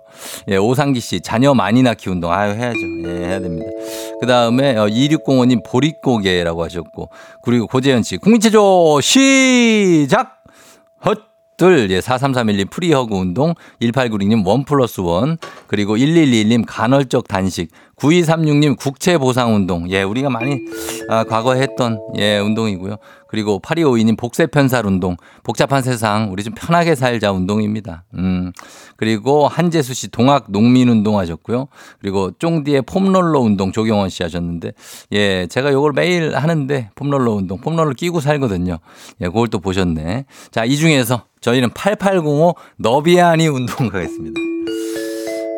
예, 0.48 0.56
오상기 0.56 1.00
씨. 1.00 1.20
자녀 1.20 1.54
많이 1.54 1.82
낳기 1.82 2.10
운동. 2.10 2.32
아유, 2.32 2.52
해야죠. 2.52 2.78
예, 3.06 3.26
해야 3.26 3.40
됩니다. 3.40 3.66
그 4.20 4.26
다음에 4.26 4.74
2605님 4.74 5.62
보릿고개라고 5.64 6.62
하셨고. 6.64 7.10
그리고 7.42 7.66
고재현 7.66 8.02
씨. 8.02 8.16
국민체조 8.16 9.00
시작! 9.00 10.42
헛 11.04 11.34
둘, 11.56 11.88
예, 11.90 12.00
4331님 12.00 12.68
프리허그 12.68 13.14
운동, 13.14 13.54
1896님 13.80 14.44
원 14.44 14.64
플러스 14.64 15.00
원, 15.00 15.38
그리고 15.68 15.96
1121님 15.96 16.64
간헐적 16.66 17.28
단식, 17.28 17.70
9236님 17.96 18.76
국채보상 18.76 19.54
운동, 19.54 19.90
예, 19.90 20.02
우리가 20.02 20.30
많이, 20.30 20.60
아, 21.08 21.24
과거에 21.24 21.60
했던, 21.60 22.00
예, 22.18 22.38
운동이고요. 22.38 22.96
그리고 23.28 23.60
8252님 23.60 24.16
복세편살 24.16 24.86
운동, 24.86 25.16
복잡한 25.42 25.82
세상, 25.82 26.30
우리 26.30 26.44
좀 26.44 26.54
편하게 26.54 26.94
살자 26.94 27.32
운동입니다. 27.32 28.04
음, 28.14 28.52
그리고 28.96 29.48
한재수 29.48 29.92
씨 29.92 30.08
동학 30.08 30.46
농민 30.48 30.88
운동 30.88 31.18
하셨고요. 31.18 31.66
그리고 32.00 32.30
쫑디의 32.38 32.82
폼롤러 32.82 33.40
운동 33.40 33.72
조경원 33.72 34.08
씨 34.08 34.22
하셨는데, 34.22 34.72
예, 35.12 35.46
제가 35.48 35.72
요걸 35.72 35.92
매일 35.94 36.36
하는데, 36.36 36.90
폼롤러 36.94 37.32
운동, 37.32 37.58
폼롤러 37.58 37.94
끼고 37.94 38.20
살거든요. 38.20 38.78
예, 39.20 39.26
그걸 39.26 39.48
또 39.48 39.58
보셨네. 39.58 40.26
자, 40.52 40.64
이 40.64 40.76
중에서 40.76 41.24
저희는 41.40 41.70
8805 41.74 42.54
너비아니 42.78 43.48
운동 43.48 43.88
가겠습니다. 43.88 44.53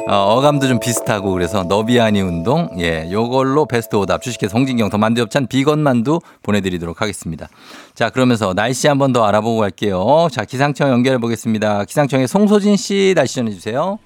어, 0.09 0.37
어감도 0.37 0.69
좀 0.69 0.79
비슷하고 0.79 1.33
그래서 1.33 1.65
너비아니 1.65 2.21
운동 2.21 2.71
예 2.79 3.09
요걸로 3.11 3.67
베스트 3.67 3.97
오답 3.97 4.23
주식회 4.23 4.47
송진경 4.47 4.89
더 4.89 4.99
만두 4.99 5.21
엽찬 5.23 5.49
비건 5.49 5.81
만두 5.81 6.21
보내드리도록 6.45 7.03
하겠습니다. 7.03 7.49
자 7.95 8.11
그러면서 8.11 8.55
날씨 8.55 8.87
한번 8.87 9.13
더 9.13 9.25
알아보고 9.25 9.59
갈게요. 9.59 10.29
자 10.31 10.45
기상청 10.45 10.91
연결해 10.91 11.19
보겠습니다. 11.19 11.85
기상청의 11.85 12.29
송소진 12.29 12.77
씨 12.77 13.15
날씨 13.17 13.35
전해 13.37 13.51
주세요. 13.51 13.99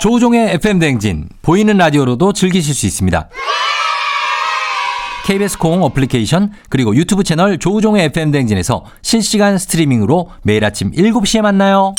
조우종의 0.00 0.50
FM 0.54 0.78
댕진 0.78 1.28
보이는 1.40 1.76
라디오로도 1.76 2.34
즐기실 2.34 2.74
수 2.74 2.84
있습니다. 2.84 3.30
KBS 5.24 5.58
콩 5.58 5.82
어플리케이션 5.84 6.52
그리고 6.68 6.94
유튜브 6.94 7.24
채널 7.24 7.58
조우종의 7.58 8.04
FM 8.06 8.30
댕진에서 8.30 8.84
실시간 9.00 9.56
스트리밍으로 9.56 10.30
매일 10.42 10.64
아침 10.66 10.90
7시에 10.92 11.40
만나요. 11.40 11.94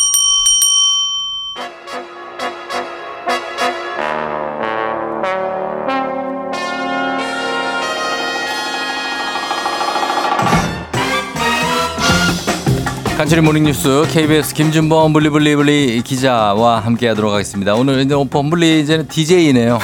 간추린 13.19 13.43
모닝뉴스 13.43 14.05
KBS 14.13 14.53
김준범 14.53 15.11
블리블리블리 15.11 16.01
기자와 16.03 16.79
함께하도록 16.79 17.33
하겠습니다. 17.33 17.75
오늘 17.75 17.99
이제 17.99 18.15
범블리 18.15 18.79
이제는 18.79 19.09
DJ네요. 19.09 19.77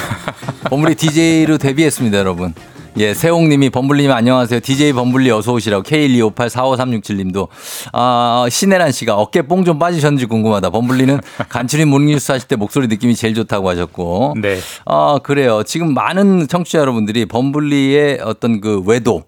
범블리 0.69 0.95
DJ로 0.95 1.57
데뷔했습니다, 1.57 2.17
여러분. 2.17 2.53
예, 2.95 3.13
세홍님이 3.13 3.71
범블리님 3.71 4.09
안녕하세요. 4.09 4.61
DJ 4.61 4.93
범블리 4.93 5.31
어서 5.31 5.51
오시라고 5.51 5.83
K125845367님도 5.83 7.49
아 7.91 8.47
신혜란 8.49 8.93
씨가 8.93 9.15
어깨 9.15 9.41
뽕 9.41 9.65
좀 9.65 9.79
빠지셨는지 9.79 10.27
궁금하다. 10.27 10.69
범블리는 10.69 11.19
간추린 11.49 11.89
모닝뉴스 11.89 12.31
하실 12.31 12.47
때 12.47 12.55
목소리 12.55 12.88
느낌이 12.88 13.17
제일 13.17 13.36
좋다고 13.36 13.69
하셨고. 13.69 14.36
네. 14.41 14.59
아 14.86 15.19
그래요. 15.21 15.63
지금 15.63 15.93
많은 15.93 16.47
청취자 16.47 16.79
여러분들이 16.79 17.25
범블리의 17.25 18.21
어떤 18.23 18.61
그 18.61 18.81
외도 18.86 19.23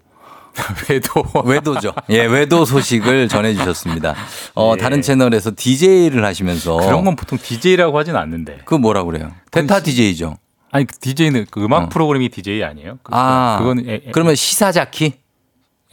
외도. 0.90 1.24
외도죠. 1.44 1.92
예, 2.10 2.24
외도 2.24 2.64
소식을 2.64 3.28
전해주셨습니다. 3.28 4.14
어, 4.54 4.74
예. 4.76 4.80
다른 4.80 5.02
채널에서 5.02 5.52
DJ를 5.54 6.24
하시면서. 6.24 6.76
그런 6.76 7.04
건 7.04 7.16
보통 7.16 7.38
DJ라고 7.38 7.98
하진 7.98 8.16
않는데. 8.16 8.60
그 8.64 8.74
뭐라 8.74 9.04
그래요? 9.04 9.32
대타 9.50 9.80
DJ죠. 9.80 10.36
아니 10.70 10.86
그 10.86 10.98
DJ는 10.98 11.46
그 11.50 11.64
음악 11.64 11.88
프로그램이 11.88 12.28
DJ 12.28 12.62
아니에요? 12.62 12.98
그, 13.02 13.12
아, 13.14 13.56
그건 13.58 13.88
에, 13.88 13.94
에, 13.94 14.02
그러면 14.12 14.34
시사자키? 14.34 15.14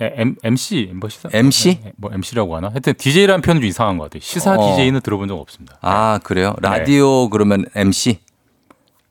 에, 0.01 0.13
M, 0.17 0.35
MC 0.43 0.91
뭐 0.93 1.09
시사 1.09 1.29
MC? 1.31 1.69
에, 1.69 1.93
뭐 1.95 2.11
MC라고 2.13 2.57
하나? 2.57 2.67
하여튼 2.67 2.93
DJ라는 2.97 3.41
표현은 3.41 3.61
좀 3.61 3.69
이상한 3.69 3.97
것 3.97 4.05
같아요. 4.05 4.19
시사 4.21 4.55
어. 4.55 4.75
DJ는 4.75 4.99
들어본 5.01 5.29
적 5.29 5.35
없습니다. 5.35 5.77
아, 5.81 6.19
그래요? 6.23 6.53
네. 6.61 6.67
라디오 6.67 7.29
그러면 7.29 7.65
MC? 7.73 8.19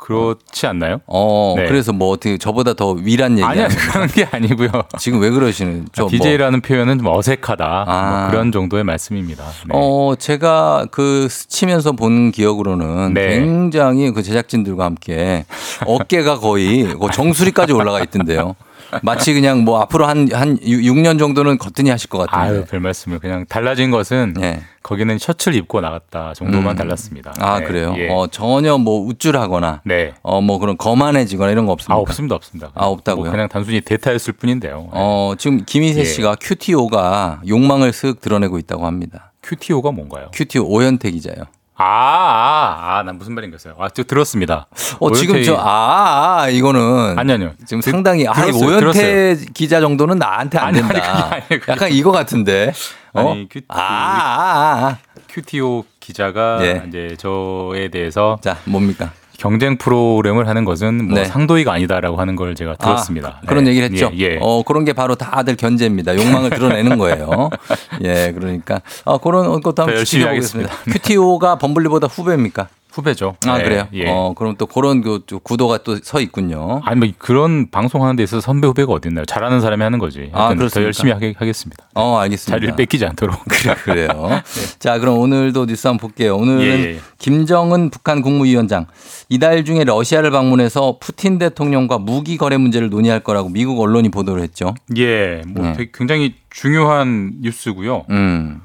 그렇지 0.05 0.67
않나요? 0.67 1.01
어, 1.07 1.55
네. 1.57 1.65
그래서 1.65 1.95
뭐 1.95 2.11
어떻게 2.11 2.37
저보다 2.37 2.75
더 2.75 2.91
위란 2.91 3.39
얘기 3.39 3.43
아니 3.43 3.63
아니 3.63 3.73
아니에요? 3.75 3.91
그런 3.91 4.09
게 4.09 4.29
아니고요. 4.31 4.69
지금 5.01 5.19
왜 5.19 5.31
그러시는? 5.31 5.89
저 5.95 6.03
뭐. 6.03 6.11
DJ라는 6.11 6.61
표현은 6.61 6.99
좀 6.99 7.07
어색하다. 7.07 7.85
아. 7.89 8.21
뭐 8.21 8.31
그런 8.31 8.53
정도의 8.53 8.85
말씀입니다. 8.85 9.45
네. 9.45 9.71
어, 9.73 10.15
제가 10.19 10.89
그 10.91 11.27
스치면서 11.31 11.93
본 11.93 12.33
기억으로는 12.33 13.15
네. 13.15 13.39
굉장히 13.39 14.11
그 14.11 14.23
제작진들과 14.23 14.85
함께 14.85 15.47
어깨가 15.87 16.39
거의 16.39 16.85
그 16.85 17.07
정수리까지 17.11 17.73
올라가 17.73 18.03
있던데요. 18.03 18.57
마치 19.03 19.35
그냥 19.35 19.65
뭐 19.65 19.81
앞으로 19.81 20.07
한, 20.07 20.29
한 20.33 20.59
6년 20.59 21.19
정도는 21.19 21.59
거뜬히 21.59 21.91
하실 21.91 22.09
것 22.11 22.19
같은데. 22.19 22.57
아유 22.57 22.65
별 22.69 22.81
말씀을 22.81 23.19
그냥 23.19 23.45
달라진 23.49 23.91
것은 23.91 24.35
네. 24.39 24.63
거기는 24.83 25.17
셔츠를 25.19 25.57
입고 25.57 25.81
나갔다 25.81 26.35
정도만 26.35 26.75
음. 26.75 26.77
달랐습니다. 26.77 27.33
아, 27.39 27.61
네. 27.61 27.65
그래요? 27.67 27.95
예. 27.97 28.09
어, 28.11 28.27
전혀 28.27 28.77
뭐 28.77 29.01
우쭐하거나. 29.07 29.83
네. 29.85 30.13
어, 30.23 30.41
뭐 30.41 30.59
그런 30.59 30.77
거만해지거나 30.77 31.51
이런 31.51 31.67
거 31.67 31.73
없습니까? 31.73 31.95
아 31.95 31.99
없습니다 31.99 32.35
없습니다. 32.37 32.71
아, 32.75 32.85
없다고요? 32.87 33.25
뭐 33.25 33.33
그냥 33.33 33.49
단순히 33.49 33.81
대타였을 33.81 34.35
뿐인데요. 34.35 34.89
어, 34.93 35.35
지금 35.39 35.65
김희세 35.65 36.01
예. 36.01 36.05
씨가 36.05 36.37
QTO가 36.41 37.41
욕망을 37.49 37.93
슥 37.93 38.21
드러내고 38.21 38.59
있다고 38.59 38.87
합니다. 38.87 39.33
QTO가 39.43 39.91
뭔가요? 39.91 40.29
QTO 40.33 40.65
오현태 40.65 41.11
기자요. 41.11 41.45
아, 41.77 41.85
아, 41.85 42.99
아, 42.99 43.03
난 43.03 43.19
무슨 43.19 43.35
말인겠어요. 43.35 43.75
아, 43.79 43.89
저 43.89 44.05
들었습니다. 44.05 44.67
어, 45.01 45.13
지금 45.13 45.43
저, 45.43 45.57
아, 45.57 46.43
아, 46.43 46.49
이거는. 46.49 47.19
아니, 47.19 47.33
아니요. 47.33 47.53
지금 47.67 47.81
들- 47.81 47.91
상당히, 47.91 48.29
아, 48.29 48.33
오현태 48.33 48.79
들었어요. 48.79 49.37
기자 49.53 49.81
정도는 49.81 50.19
나한테 50.19 50.59
안 50.59 50.69
아니, 50.69 50.79
아니, 50.81 50.89
된다. 50.93 51.25
아니에요, 51.33 51.47
그게 51.49 51.73
약간 51.73 51.91
이거 51.91 52.13
같은데. 52.13 52.73
어? 53.13 53.33
아니, 53.33 53.49
그- 53.49 53.61
아, 53.69 53.77
아, 53.77 54.87
아. 54.89 54.99
QTO 55.29 55.85
기자가 55.99 56.59
예. 56.65 56.85
이제 56.87 57.17
저에 57.19 57.89
대해서 57.89 58.39
자, 58.41 58.57
뭡니까? 58.67 59.11
경쟁 59.45 59.77
프로그램을 59.77 60.49
하는 60.49 60.65
것은 60.65 61.05
뭐 61.05 61.19
네. 61.19 61.27
상도이가 61.27 61.71
아니다라고 61.71 62.17
하는 62.17 62.35
걸 62.35 62.55
제가 62.55 62.77
들었습니다. 62.77 63.41
아, 63.43 63.47
그런 63.47 63.65
네. 63.65 63.73
얘기를 63.73 63.91
했죠. 63.91 64.11
예, 64.15 64.21
예. 64.21 64.39
어, 64.41 64.63
그런 64.63 64.87
게 64.87 64.95
바로 64.95 65.17
다들 65.17 65.57
견제입니다. 65.57 66.17
욕망을 66.17 66.49
드러내는 66.49 66.97
거예요. 66.97 67.51
예, 68.05 68.33
그러니까. 68.35 68.81
어, 69.05 69.19
그런 69.19 69.61
것도 69.61 69.83
한번 69.83 70.03
지켜보겠습니다. 70.03 70.73
하겠습니다. 70.73 70.75
QTO가 70.99 71.59
범블리보다 71.59 72.07
후배입니까? 72.07 72.69
후배죠. 72.95 73.37
아, 73.47 73.59
네, 73.59 73.65
그래요? 73.65 73.89
예. 73.93 74.09
어, 74.09 74.35
그럼 74.37 74.55
또 74.57 74.67
그런 74.67 75.03
그 75.03 75.21
구도가 75.43 75.79
또 75.79 75.95
서 76.05 76.21
있군요. 76.21 76.81
아니 76.85 76.99
뭐 76.99 77.09
그런 77.19 77.71
방송하는 77.71 78.15
데 78.17 78.23
있어서 78.23 78.41
선배 78.41 78.67
후배가 78.69 78.93
어디 78.93 79.09
있나요? 79.09 79.25
잘하는 79.25 79.61
사람이 79.61 79.83
하는 79.83 79.99
거지. 79.99 80.31
아, 80.33 80.41
하여튼 80.43 80.59
그렇습니까? 80.59 80.81
더 80.81 80.85
열심히 80.85 81.13
하게, 81.13 81.35
하겠습니다. 81.37 81.85
어, 81.95 82.19
알겠습니다. 82.19 82.51
자리를 82.57 82.77
뺏기지 82.77 83.07
않도록. 83.07 83.37
그래, 83.49 83.75
그래요. 83.85 84.43
자, 84.79 84.99
그럼 84.99 85.19
오늘도 85.19 85.67
뉴스 85.67 85.87
한번 85.87 86.09
볼게요. 86.09 86.37
오늘은 86.37 86.61
예, 86.63 86.67
예. 86.67 87.01
김정은 87.19 87.91
북한 87.91 88.23
국무위원장 88.23 88.87
이달 89.29 89.65
중에 89.65 89.85
러시아를 89.85 90.31
방문해서 90.31 90.99
푸틴 91.01 91.39
대통령과 91.39 91.99
무기 91.99 92.37
거래 92.37 92.57
문제를 92.59 92.91
논의할 92.91 93.21
거라고 93.21 93.49
미국 93.49 93.81
언론이 93.81 94.11
보도를 94.11 94.43
했죠. 94.43 94.75
예, 94.99 95.43
뭐 95.49 95.73
네. 95.73 95.89
굉장히 95.95 96.35
중요한 96.51 97.33
뉴스고요. 97.41 98.05
음. 98.11 98.61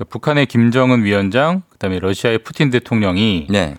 그 0.00 0.04
북한의 0.06 0.46
김정은 0.46 1.04
위원장, 1.04 1.60
그다음에 1.72 1.98
러시아의 1.98 2.38
푸틴 2.38 2.70
대통령이 2.70 3.48
네. 3.50 3.74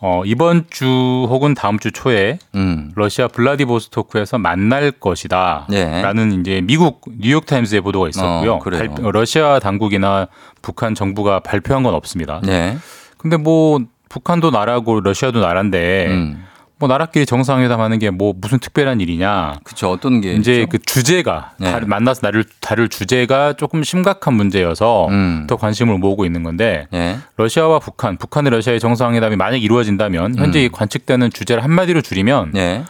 어, 0.00 0.22
이번 0.24 0.64
주 0.68 0.84
혹은 1.30 1.54
다음 1.54 1.78
주 1.78 1.92
초에 1.92 2.40
음. 2.56 2.90
러시아 2.96 3.28
블라디보스토크에서 3.28 4.38
만날 4.38 4.90
것이다. 4.90 5.68
네. 5.70 6.02
라는 6.02 6.40
이제 6.40 6.60
미국 6.60 7.02
뉴욕 7.20 7.46
타임스의 7.46 7.82
보도가 7.82 8.08
있었고요. 8.08 8.54
어. 8.54 8.58
발- 8.58 8.88
러시아 9.12 9.60
당국이나 9.60 10.26
북한 10.60 10.96
정부가 10.96 11.38
발표한 11.38 11.84
건 11.84 11.94
없습니다. 11.94 12.40
네. 12.42 12.76
근데 13.16 13.36
뭐 13.36 13.78
북한도 14.08 14.50
나라고 14.50 14.98
러시아도 15.00 15.38
나라인데 15.40 16.06
음. 16.08 16.44
뭐 16.80 16.88
나라끼리 16.88 17.26
정상회담 17.26 17.80
하는 17.80 17.98
게 17.98 18.10
뭐 18.10 18.34
무슨 18.36 18.58
특별한 18.58 19.00
일이냐. 19.00 19.60
그쵸. 19.62 19.90
어떤 19.90 20.20
게. 20.20 20.32
이제 20.32 20.62
있죠? 20.62 20.68
그 20.70 20.78
주제가 20.80 21.52
네. 21.58 21.70
다- 21.70 21.80
만나서 21.86 22.20
나를 22.24 22.44
다룰 22.60 22.88
주제가 22.88 23.52
조금 23.52 23.84
심각한 23.84 24.34
문제여서 24.34 25.06
음. 25.08 25.46
더 25.46 25.56
관심을 25.56 25.98
모으고 25.98 26.24
있는 26.24 26.42
건데 26.42 26.88
예. 26.92 27.18
러시아와 27.36 27.78
북한, 27.78 28.16
북한의 28.16 28.50
러시아의 28.50 28.80
정상회담이 28.80 29.36
만약 29.36 29.62
이루어진다면 29.62 30.36
현재 30.38 30.60
음. 30.60 30.64
이 30.64 30.68
관측되는 30.70 31.30
주제를 31.30 31.62
한마디로 31.62 32.00
줄이면 32.02 32.52
예. 32.56 32.82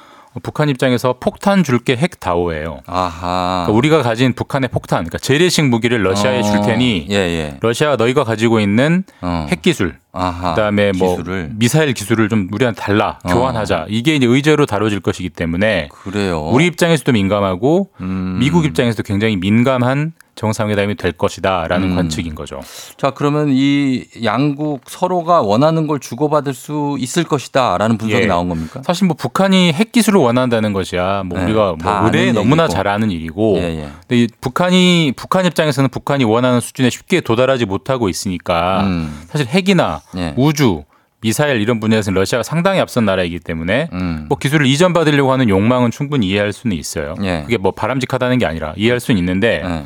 북한 0.42 0.68
입장에서 0.68 1.16
폭탄 1.18 1.64
줄게 1.64 1.96
핵 1.96 2.20
다오예요. 2.20 2.80
아하. 2.86 3.64
그러니까 3.66 3.72
우리가 3.72 4.02
가진 4.02 4.32
북한의 4.32 4.68
폭탄, 4.68 4.98
그러니까 5.00 5.18
재래식 5.18 5.64
무기를 5.64 6.04
러시아에 6.04 6.38
어. 6.38 6.42
줄 6.42 6.60
테니 6.62 7.06
예, 7.10 7.14
예. 7.14 7.56
러시아가 7.60 7.96
너희가 7.96 8.22
가지고 8.22 8.60
있는 8.60 9.02
어. 9.22 9.46
핵 9.50 9.60
기술, 9.62 9.96
아하. 10.12 10.54
그다음에 10.54 10.92
뭐 10.92 11.16
기술을. 11.16 11.50
미사일 11.54 11.92
기술을 11.94 12.28
좀 12.28 12.48
우리한테 12.52 12.80
달라 12.80 13.18
어. 13.24 13.28
교환하자. 13.32 13.86
이게 13.88 14.14
이제 14.14 14.26
의제로 14.26 14.66
다뤄질 14.66 15.00
것이기 15.00 15.30
때문에 15.30 15.88
그래요. 15.90 16.40
우리 16.52 16.66
입장에서도 16.66 17.10
민감하고 17.10 17.90
음. 18.00 18.36
미국 18.38 18.64
입장에서도 18.64 19.02
굉장히 19.02 19.36
민감한 19.36 20.12
정상회담이 20.40 20.94
될 20.94 21.12
것이다라는 21.12 21.90
음. 21.90 21.96
관측인 21.96 22.34
거죠. 22.34 22.60
자, 22.96 23.10
그러면 23.10 23.48
이 23.50 24.06
양국 24.24 24.80
서로가 24.86 25.42
원하는 25.42 25.86
걸 25.86 26.00
주고받을 26.00 26.54
수 26.54 26.96
있을 26.98 27.24
것이다라는 27.24 27.98
분석이 27.98 28.22
예. 28.22 28.26
나온 28.26 28.48
겁니까? 28.48 28.80
사실 28.82 29.06
뭐 29.06 29.14
북한이 29.14 29.74
핵 29.74 29.92
기술을 29.92 30.18
원한다는 30.18 30.72
것이야 30.72 31.24
뭐 31.26 31.38
네, 31.38 31.44
우리가 31.44 31.76
다뭐 31.78 32.06
의뢰에 32.06 32.30
아는 32.30 32.34
너무나. 32.34 32.68
잘 32.68 32.88
아는 32.88 33.10
일이고 33.10 33.58
예, 33.58 33.62
예. 33.62 33.88
근데 34.00 34.22
이 34.22 34.28
북한이 34.40 35.12
북한 35.16 35.44
입장에서는 35.44 35.90
북한이 35.90 36.24
원하는 36.24 36.60
수준에 36.60 36.88
쉽게 36.88 37.20
도달하지 37.20 37.66
못하고 37.66 38.08
있으니까 38.08 38.84
음. 38.84 39.22
사실 39.28 39.46
핵이나 39.46 40.00
예. 40.16 40.32
우주 40.38 40.84
미사일 41.20 41.60
이런 41.60 41.80
분야에서는 41.80 42.18
러시아가 42.18 42.42
상당히 42.42 42.80
앞선 42.80 43.04
나라이기 43.04 43.40
때문에 43.40 43.88
음. 43.92 44.26
뭐 44.30 44.38
기술을 44.38 44.66
이전받으려고 44.66 45.32
하는 45.32 45.50
욕망은 45.50 45.90
충분히 45.90 46.28
이해할 46.28 46.54
수는 46.54 46.76
있어요. 46.76 47.14
예. 47.22 47.42
그게 47.42 47.58
뭐 47.58 47.72
바람직하다는 47.72 48.38
게 48.38 48.46
아니라 48.46 48.72
이해할 48.76 49.00
수는 49.00 49.18
있는데 49.18 49.62
예. 49.64 49.84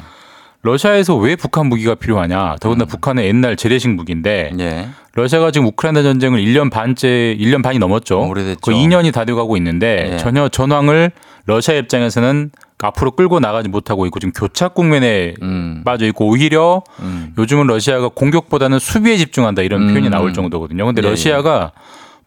러시아에서 0.64 1.14
왜 1.16 1.36
북한 1.36 1.66
무기가 1.66 1.94
필요하냐? 1.94 2.56
더군다나 2.58 2.88
북한은 2.88 3.22
옛날 3.24 3.54
재래식 3.54 3.90
무기인데 3.90 4.50
음. 4.54 4.60
예. 4.60 4.88
러시아가 5.12 5.50
지금 5.50 5.66
우크라이나 5.68 6.02
전쟁을 6.02 6.40
1년 6.40 6.70
반째 6.70 7.36
1년 7.38 7.62
반이 7.62 7.78
넘었죠. 7.78 8.26
오래됐죠. 8.26 8.60
거의 8.62 8.78
2년이 8.78 9.12
다 9.12 9.26
돼가고 9.26 9.58
있는데 9.58 10.12
예. 10.14 10.16
전혀 10.16 10.48
전황을 10.48 11.12
러시아 11.44 11.74
입장에서는 11.74 12.50
앞으로 12.82 13.10
끌고 13.10 13.40
나가지 13.40 13.68
못하고 13.68 14.06
있고 14.06 14.18
지금 14.20 14.32
교착 14.32 14.74
국면에 14.74 15.34
음. 15.42 15.82
빠져 15.84 16.06
있고 16.06 16.28
오히려 16.28 16.82
음. 17.00 17.34
요즘은 17.36 17.66
러시아가 17.66 18.08
공격보다는 18.08 18.78
수비에 18.78 19.18
집중한다 19.18 19.60
이런 19.60 19.82
음. 19.82 19.88
표현이 19.88 20.08
나올 20.08 20.32
정도거든요. 20.32 20.86
근데 20.86 21.02
예, 21.04 21.10
러시아가 21.10 21.72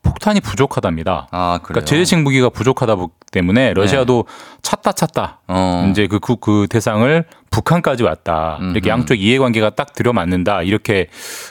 폭탄이 0.07 0.39
부족하답니다. 0.41 1.27
아. 1.31 1.59
그러니까 1.61 1.85
재래식 1.85 2.17
무기가 2.19 2.49
부족하다 2.49 2.95
보- 2.95 3.11
때문에 3.31 3.73
러시아도 3.73 4.25
찾다 4.61 4.93
찾다 4.93 5.39
네. 5.47 5.53
어. 5.55 5.87
이제 5.91 6.07
그, 6.07 6.19
그, 6.19 6.37
그 6.37 6.67
대상을 6.69 7.25
북한까지 7.51 8.03
왔다. 8.03 8.57
이렇게 8.61 8.79
음흠. 8.79 8.87
양쪽 8.89 9.15
이해관계가 9.15 9.71
딱 9.71 9.93
들어맞는다. 9.93 10.61
이렇게 10.63 11.07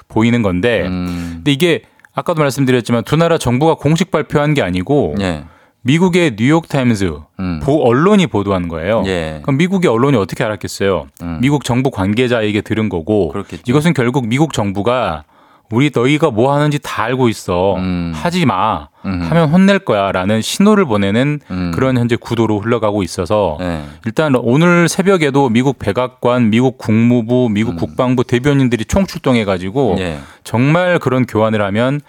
보이는 0.08 0.40
건데 0.42 0.82
음. 0.86 1.32
근데 1.36 1.52
이게 1.52 1.82
아까도 2.14 2.40
말씀드렸지만 2.40 3.04
두 3.04 3.16
나라 3.16 3.36
정부가 3.38 3.74
공식 3.74 4.10
발표한 4.10 4.54
게 4.54 4.62
아니고 4.62 5.16
예. 5.20 5.44
미국의 5.82 6.34
뉴욕 6.36 6.66
타임즈 6.68 7.12
음. 7.38 7.60
보 7.62 7.86
언론이 7.86 8.26
보도한 8.26 8.68
거예요. 8.68 9.04
예. 9.06 9.40
그럼 9.42 9.58
미국의 9.58 9.90
언론이 9.90 10.16
어떻게 10.16 10.42
알았겠어요? 10.42 11.06
음. 11.22 11.38
미국 11.40 11.64
정부 11.64 11.90
관계자에게 11.90 12.62
들은 12.62 12.88
거고 12.88 13.28
그렇겠죠. 13.28 13.62
이것은 13.66 13.92
결국 13.94 14.26
미국 14.26 14.52
정부가 14.52 15.24
우리 15.70 15.90
너희가 15.94 16.30
뭐 16.30 16.54
하는지 16.54 16.78
다 16.80 17.02
알고 17.04 17.28
있어. 17.28 17.76
음. 17.76 18.12
하지 18.14 18.46
마. 18.46 18.88
음. 19.04 19.20
하면 19.22 19.48
혼낼 19.50 19.78
거야 19.80 20.12
라는 20.12 20.40
신호를 20.42 20.84
보내는 20.84 21.40
음. 21.50 21.72
그런 21.74 21.96
현재 21.96 22.16
구도로 22.16 22.60
흘러가고 22.60 23.02
있어서 23.02 23.56
예. 23.60 23.82
일단 24.04 24.34
오늘 24.36 24.88
새벽에도 24.88 25.48
미국 25.48 25.78
백악관, 25.78 26.50
미국 26.50 26.76
국무부, 26.78 27.48
미국 27.48 27.76
국방부 27.76 28.24
대변인들이 28.24 28.84
총출동해 28.84 29.44
가지고 29.44 29.94
음. 29.94 29.98
예. 29.98 30.18
정말 30.44 30.98
그런 30.98 31.24
교환을 31.26 31.62
하면 31.62 32.00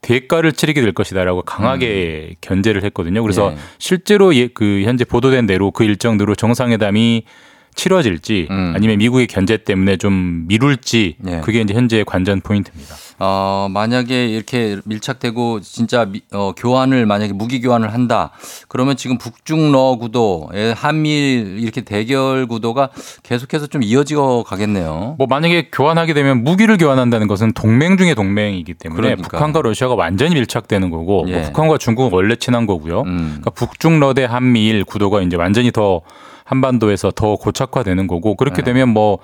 대가를 0.00 0.52
치르게 0.52 0.80
될 0.80 0.92
것이다라고 0.92 1.42
강하게 1.42 2.36
견제를 2.40 2.84
했거든요. 2.84 3.20
그래서 3.22 3.48
음. 3.48 3.54
예. 3.54 3.58
실제로 3.78 4.34
예- 4.34 4.48
그 4.48 4.82
현재 4.84 5.04
보도된 5.04 5.46
대로 5.46 5.70
그 5.70 5.84
일정대로 5.84 6.34
정상회담이 6.34 7.24
치러질지 7.78 8.48
음. 8.50 8.72
아니면 8.74 8.98
미국의 8.98 9.28
견제 9.28 9.56
때문에 9.56 9.96
좀 9.98 10.44
미룰지 10.48 11.14
예. 11.28 11.40
그게 11.44 11.60
이제 11.60 11.72
현재 11.74 12.02
관전 12.04 12.40
포인트입니다. 12.40 12.96
어, 13.20 13.68
만약에 13.70 14.26
이렇게 14.28 14.78
밀착되고 14.84 15.60
진짜 15.60 16.04
미- 16.04 16.20
어, 16.32 16.52
교환을 16.56 17.06
만약에 17.06 17.32
무기 17.32 17.60
교환을 17.60 17.92
한다. 17.92 18.30
그러면 18.68 18.96
지금 18.96 19.16
북중 19.18 19.72
러 19.72 19.96
구도, 19.96 20.48
예, 20.54 20.72
한미일 20.76 21.58
이렇게 21.60 21.80
대결 21.82 22.46
구도가 22.46 22.90
계속해서 23.22 23.68
좀 23.68 23.82
이어지어 23.84 24.42
가겠네요. 24.46 25.14
뭐 25.18 25.26
만약에 25.28 25.68
교환하게 25.72 26.14
되면 26.14 26.42
무기를 26.44 26.76
교환한다는 26.78 27.28
것은 27.28 27.52
동맹 27.52 27.96
중의 27.96 28.14
동맹이기 28.16 28.74
때문에 28.74 29.00
그러니까. 29.00 29.28
북한과 29.28 29.62
러시아가 29.62 29.94
완전히 29.94 30.34
밀착되는 30.34 30.90
거고 30.90 31.24
뭐 31.24 31.30
예. 31.32 31.42
북한과 31.42 31.78
중국은 31.78 32.10
원래 32.12 32.34
친한 32.36 32.66
거고요. 32.66 33.02
음. 33.02 33.16
그러니까 33.40 33.50
북중 33.50 34.00
러 34.00 34.14
대 34.14 34.24
한미일 34.24 34.84
구도가 34.84 35.22
이제 35.22 35.36
완전히 35.36 35.70
더 35.70 36.00
한반도에서 36.48 37.10
더 37.10 37.36
고착화되는 37.36 38.06
거고 38.06 38.34
그렇게 38.34 38.62
네. 38.62 38.72
되면 38.72 38.88
뭐 38.88 39.18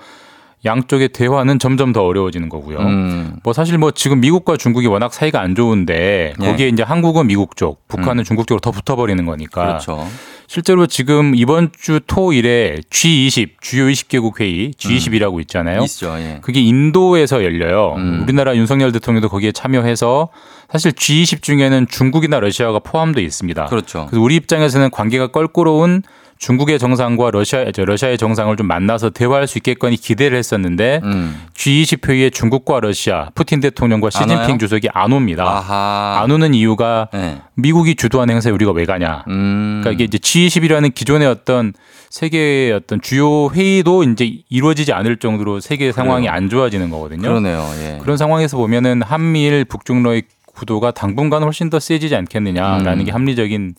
양쪽의 0.63 1.09
대화는 1.09 1.59
점점 1.59 1.91
더 1.91 2.03
어려워지는 2.03 2.49
거고요. 2.49 2.79
음. 2.79 3.35
뭐 3.43 3.53
사실 3.53 3.77
뭐 3.77 3.91
지금 3.91 4.19
미국과 4.19 4.57
중국이 4.57 4.87
워낙 4.87 5.13
사이가 5.13 5.39
안 5.39 5.53
좋은데 5.53 6.33
예. 6.39 6.45
거기에 6.45 6.69
이제 6.69 6.81
한국은 6.81 7.27
미국 7.27 7.55
쪽, 7.55 7.87
북한은 7.87 8.23
중국 8.23 8.47
쪽으로 8.47 8.59
더 8.61 8.71
붙어버리는 8.71 9.23
거니까. 9.25 9.61
음. 9.61 9.67
그렇죠. 9.67 10.07
실제로 10.47 10.85
지금 10.87 11.33
이번 11.35 11.71
주 11.77 11.99
토일에 12.05 12.81
G20 12.89 13.49
주요 13.61 13.85
20개국 13.85 14.39
회의 14.39 14.71
G20이라고 14.71 15.39
있잖아요. 15.41 15.81
있죠. 15.83 16.15
예. 16.17 16.39
그게 16.41 16.61
인도에서 16.61 17.43
열려요. 17.43 17.95
음. 17.97 18.21
우리나라 18.23 18.55
윤석열 18.55 18.91
대통령도 18.91 19.29
거기에 19.29 19.51
참여해서 19.51 20.29
사실 20.71 20.91
G20 20.91 21.41
중에는 21.41 21.87
중국이나 21.87 22.39
러시아가 22.39 22.79
포함되어 22.79 23.23
있습니다. 23.23 23.65
그렇죠. 23.65 24.07
그래서 24.09 24.21
우리 24.21 24.35
입장에서는 24.35 24.89
관계가 24.91 25.27
껄끄러운 25.27 26.03
중국의 26.37 26.79
정상과 26.79 27.31
러시아, 27.31 27.71
저 27.71 27.85
러시아의 27.85 28.17
정상을 28.17 28.55
좀 28.57 28.67
만나서 28.67 29.09
대화할 29.09 29.47
수 29.47 29.57
있겠거니 29.59 29.95
기대를 29.95 30.37
했었는데 30.37 30.99
음. 31.03 31.41
G20 31.53 32.07
회의에 32.07 32.29
중국과 32.29 32.81
러시아, 32.81 33.29
푸틴 33.35 33.61
대통령과? 33.61 34.09
시진핑 34.09 34.59
주석이 34.59 34.89
안 34.93 35.13
옵니다. 35.13 35.43
아하. 35.43 36.19
안 36.21 36.31
오는 36.31 36.53
이유가 36.53 37.07
예. 37.13 37.41
미국이 37.55 37.95
주도하는 37.95 38.33
행사에 38.33 38.51
우리가 38.51 38.71
왜 38.71 38.85
가냐. 38.85 39.23
음. 39.29 39.81
그러니까 39.81 39.91
이게 39.91 40.03
이제 40.03 40.17
G20이라는 40.17 40.93
기존의 40.93 41.27
어떤 41.27 41.73
세계의 42.09 42.73
어떤 42.73 43.01
주요 43.01 43.49
회의도 43.49 44.03
이제 44.03 44.39
이루어지지 44.49 44.93
않을 44.93 45.17
정도로 45.17 45.59
세계 45.59 45.91
상황이 45.91 46.29
안 46.29 46.49
좋아지는 46.49 46.89
거거든요. 46.89 47.21
그러네요. 47.21 47.65
예. 47.81 47.99
그런 48.01 48.17
상황에서 48.17 48.57
보면은 48.57 49.01
한미일 49.01 49.65
북중러의 49.65 50.23
구도가 50.53 50.91
당분간 50.91 51.43
훨씬 51.43 51.69
더 51.69 51.79
세지지 51.79 52.15
않겠느냐라는 52.15 52.99
음. 52.99 53.05
게 53.05 53.11
합리적인 53.11 53.75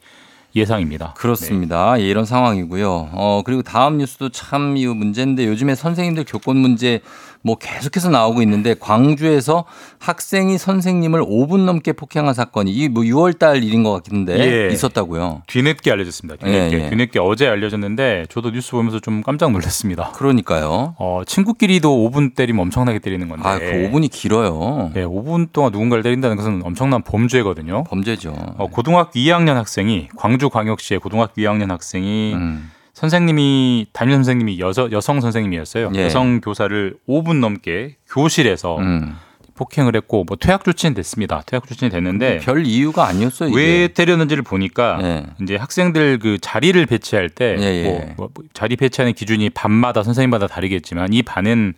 예상입니다. 0.56 1.14
그렇습니다. 1.16 2.00
예, 2.00 2.04
이런 2.04 2.24
상황이고요. 2.24 3.10
어, 3.12 3.42
그리고 3.44 3.62
다음 3.62 3.98
뉴스도 3.98 4.30
참 4.30 4.76
이 4.76 4.86
문제인데 4.86 5.46
요즘에 5.46 5.74
선생님들 5.74 6.24
교권 6.26 6.56
문제 6.56 7.00
뭐 7.46 7.54
계속해서 7.54 8.10
나오고 8.10 8.42
있는데 8.42 8.74
광주에서 8.74 9.66
학생이 10.00 10.58
선생님을 10.58 11.22
5분 11.22 11.60
넘게 11.60 11.92
폭행한 11.92 12.34
사건이 12.34 12.72
이뭐 12.72 13.04
6월 13.04 13.38
달 13.38 13.62
일인 13.62 13.84
것 13.84 13.92
같은데 13.92 14.66
예. 14.66 14.72
있었다고요. 14.72 15.42
뒤늦게 15.46 15.92
알려졌습니다. 15.92 16.44
뒤늦게. 16.44 16.76
예, 16.76 16.84
예. 16.84 16.90
뒤늦게 16.90 17.20
어제 17.20 17.46
알려졌는데 17.46 18.26
저도 18.30 18.50
뉴스 18.50 18.72
보면서 18.72 18.98
좀 18.98 19.22
깜짝 19.22 19.52
놀랐습니다. 19.52 20.10
그러니까요. 20.16 20.96
어, 20.98 21.22
친구끼리도 21.24 22.10
5분 22.10 22.34
때리면 22.34 22.62
엄청나게 22.62 22.98
때리는 22.98 23.28
건데. 23.28 23.48
아, 23.48 23.60
그 23.60 23.64
5분이 23.64 24.10
길어요. 24.10 24.90
네, 24.92 25.04
5분 25.04 25.52
동안 25.52 25.70
누군가를 25.70 26.02
때린다는 26.02 26.36
것은 26.36 26.62
엄청난 26.64 27.02
범죄거든요. 27.02 27.84
범죄죠. 27.84 28.34
어, 28.58 28.66
고등학교 28.66 29.12
2학년 29.12 29.54
학생이 29.54 30.08
광주광역시의 30.16 30.98
고등학교 30.98 31.34
2학년 31.34 31.68
학생이 31.68 32.34
음. 32.34 32.72
선생님이 32.96 33.88
담임 33.92 34.14
선생님이 34.14 34.58
여서, 34.58 34.90
여성 34.90 35.20
선생님이었어요. 35.20 35.92
예. 35.96 36.04
여성 36.04 36.40
교사를 36.40 36.96
5분 37.06 37.40
넘게 37.40 37.96
교실에서 38.08 38.78
음. 38.78 39.14
폭행을 39.56 39.96
했고 39.96 40.24
뭐 40.24 40.36
퇴학 40.36 40.64
조치는 40.64 40.94
됐습니다. 40.94 41.42
퇴학 41.46 41.66
조치는 41.66 41.90
됐는데 41.90 42.38
별 42.38 42.66
이유가 42.66 43.06
아니었어요. 43.06 43.48
이게. 43.48 43.58
왜 43.58 43.88
때렸는지를 43.88 44.42
보니까 44.42 44.98
예. 45.02 45.26
이제 45.42 45.56
학생들 45.56 46.18
그 46.18 46.38
자리를 46.40 46.84
배치할 46.86 47.30
때 47.30 47.56
예, 47.58 47.64
예. 47.64 47.82
뭐, 48.16 48.28
뭐 48.34 48.44
자리 48.52 48.76
배치하는 48.76 49.14
기준이 49.14 49.50
반마다 49.50 50.02
선생님마다 50.02 50.46
다르겠지만 50.46 51.12
이 51.12 51.22
반은 51.22 51.74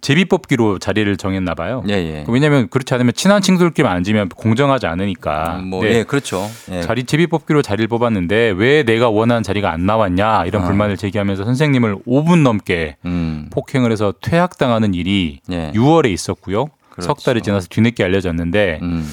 제비 0.00 0.24
뽑기로 0.24 0.78
자리를 0.78 1.16
정했나 1.16 1.54
봐요. 1.54 1.82
음. 1.84 1.90
예, 1.90 1.94
예. 1.94 2.24
왜냐하면 2.28 2.68
그렇지 2.68 2.94
않으면 2.94 3.12
친한 3.14 3.42
친구들끼리 3.42 3.86
앉으면 3.86 4.30
공정하지 4.30 4.86
않으니까. 4.86 5.60
뭐, 5.64 5.84
네. 5.84 5.98
예, 5.98 6.02
그렇죠. 6.04 6.48
예. 6.70 6.82
자리 6.82 7.04
제비 7.04 7.26
뽑기로 7.26 7.62
자리를 7.62 7.86
뽑았는데 7.88 8.54
왜 8.56 8.82
내가 8.82 9.10
원하는 9.10 9.42
자리가 9.42 9.70
안 9.70 9.86
나왔냐 9.86 10.46
이런 10.46 10.62
아. 10.62 10.66
불만을 10.66 10.96
제기하면서 10.96 11.44
선생님을 11.44 11.98
5분 12.06 12.42
넘게 12.42 12.96
음. 13.04 13.48
폭행을 13.50 13.92
해서 13.92 14.14
퇴학당하는 14.20 14.94
일이 14.94 15.40
예. 15.50 15.70
6월에 15.74 16.10
있었고요. 16.10 16.66
석 17.00 17.22
달이 17.22 17.42
지나서 17.42 17.68
뒤늦게 17.68 18.04
알려졌는데 18.04 18.80
음. 18.82 19.06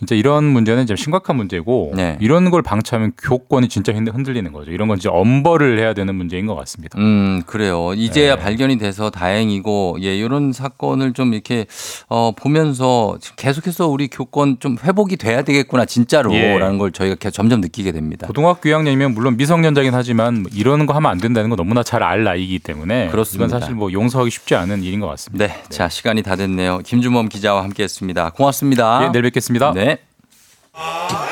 진짜 0.00 0.14
이런 0.14 0.44
문제는 0.44 0.86
좀 0.86 0.96
심각한 0.96 1.36
문제고 1.36 1.92
네. 1.94 2.16
이런 2.20 2.50
걸 2.50 2.62
방치하면 2.62 3.12
교권이 3.22 3.68
진짜 3.68 3.92
흔들- 3.92 4.14
흔들리는 4.14 4.50
거죠. 4.50 4.70
이런 4.70 4.88
건 4.88 4.98
진짜 4.98 5.14
엄벌을 5.14 5.78
해야 5.78 5.92
되는 5.92 6.14
문제인 6.14 6.46
것 6.46 6.54
같습니다. 6.54 6.98
음, 6.98 7.42
그래요. 7.44 7.92
이제야 7.94 8.36
네. 8.36 8.40
발견이 8.42 8.78
돼서 8.78 9.10
다행이고, 9.10 9.98
예, 10.00 10.16
이런 10.16 10.54
사건을 10.54 11.12
좀 11.12 11.34
이렇게, 11.34 11.66
어, 12.08 12.32
보면서 12.34 13.18
계속해서 13.36 13.88
우리 13.88 14.08
교권 14.08 14.56
좀 14.58 14.78
회복이 14.82 15.18
돼야 15.18 15.42
되겠구나, 15.42 15.84
진짜로. 15.84 16.32
예. 16.32 16.56
라는 16.56 16.78
걸 16.78 16.92
저희가 16.92 17.28
점점 17.28 17.60
느끼게 17.60 17.92
됩니다. 17.92 18.26
고등학교 18.26 18.70
2학년이면 18.70 19.12
물론 19.12 19.36
미성년자긴 19.36 19.92
하지만 19.92 20.44
뭐 20.44 20.50
이러는 20.54 20.86
거 20.86 20.94
하면 20.94 21.10
안 21.10 21.18
된다는 21.18 21.50
거 21.50 21.56
너무나 21.56 21.82
잘 21.82 22.00
알 22.02 22.24
나이기 22.24 22.60
때문에 22.60 23.08
그렇습니다. 23.08 23.48
이건 23.48 23.60
사실 23.60 23.74
뭐 23.74 23.92
용서하기 23.92 24.30
쉽지 24.30 24.54
않은 24.54 24.82
일인 24.82 25.00
것 25.00 25.08
같습니다. 25.08 25.46
네. 25.46 25.62
자, 25.68 25.90
시간이 25.90 26.22
다 26.22 26.36
됐네요. 26.36 26.78
김주범 26.86 27.28
기자와 27.28 27.62
함께 27.64 27.82
했습니다. 27.82 28.30
고맙습니다. 28.30 29.02
예, 29.04 29.12
내일 29.12 29.24
뵙겠습니다. 29.24 29.72
네. 29.74 29.89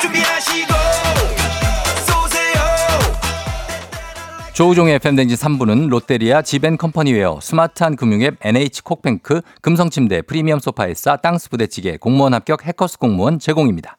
준비하시고 0.01 0.73
쏘세요 2.07 2.61
조우종의 4.53 4.95
FM댕진 4.97 5.37
3부는 5.37 5.89
롯데리아 5.89 6.43
지벤컴퍼니웨어, 6.43 7.39
스마트한 7.41 7.95
금융앱 7.97 8.37
NH콕뱅크, 8.41 9.43
금성침대, 9.63 10.23
프리미엄 10.23 10.59
소파 10.59 10.85
에싸, 10.85 11.17
땅스 11.19 11.51
부대찌개, 11.51 11.97
공무원 11.97 12.35
합격 12.35 12.67
해커스 12.67 12.99
공무원 12.99 13.39
제공입니다. 13.39 13.97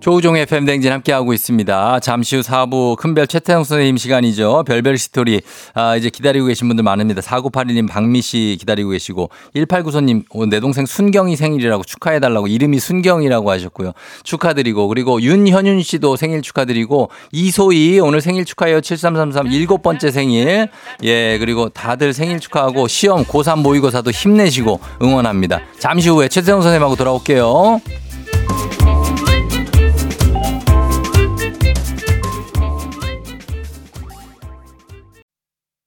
조우종의 0.00 0.42
FM댕진 0.42 0.92
함께하고 0.92 1.32
있습니다. 1.32 2.00
잠시 2.00 2.36
후 2.36 2.42
4부 2.42 2.96
큰별 2.96 3.26
최태성 3.26 3.64
선생님 3.64 3.96
시간이죠. 3.96 4.62
별별 4.64 4.96
스토리. 4.96 5.40
아, 5.74 5.96
이제 5.96 6.08
기다리고 6.08 6.46
계신 6.46 6.68
분들 6.68 6.84
많습니다. 6.84 7.20
4981님 7.20 7.88
박미 7.88 8.22
씨 8.22 8.56
기다리고 8.60 8.90
계시고 8.90 9.30
1894님 9.56 10.24
어, 10.34 10.46
내 10.46 10.60
동생 10.60 10.86
순경이 10.86 11.34
생일이라고 11.34 11.82
축하해달라고 11.82 12.46
이름이 12.46 12.78
순경이라고 12.78 13.50
하셨고요. 13.50 13.92
축하드리고 14.22 14.86
그리고 14.86 15.20
윤현윤 15.20 15.82
씨도 15.82 16.14
생일 16.14 16.42
축하드리고 16.42 17.10
이소희 17.32 17.98
오늘 17.98 18.20
생일 18.20 18.44
축하해요. 18.44 18.80
7333 18.80 19.48
일곱 19.48 19.82
번째 19.82 20.12
생일. 20.12 20.68
예, 21.02 21.38
그리고 21.38 21.70
다들 21.70 22.12
생일 22.12 22.38
축하하고 22.38 22.86
시험 22.86 23.24
고3 23.24 23.62
모의고사도 23.62 24.12
힘내시고 24.12 24.78
응원합니다. 25.02 25.60
잠시 25.80 26.08
후에 26.08 26.28
최태성 26.28 26.62
선생님하고 26.62 26.94
돌아올게요. 26.94 27.80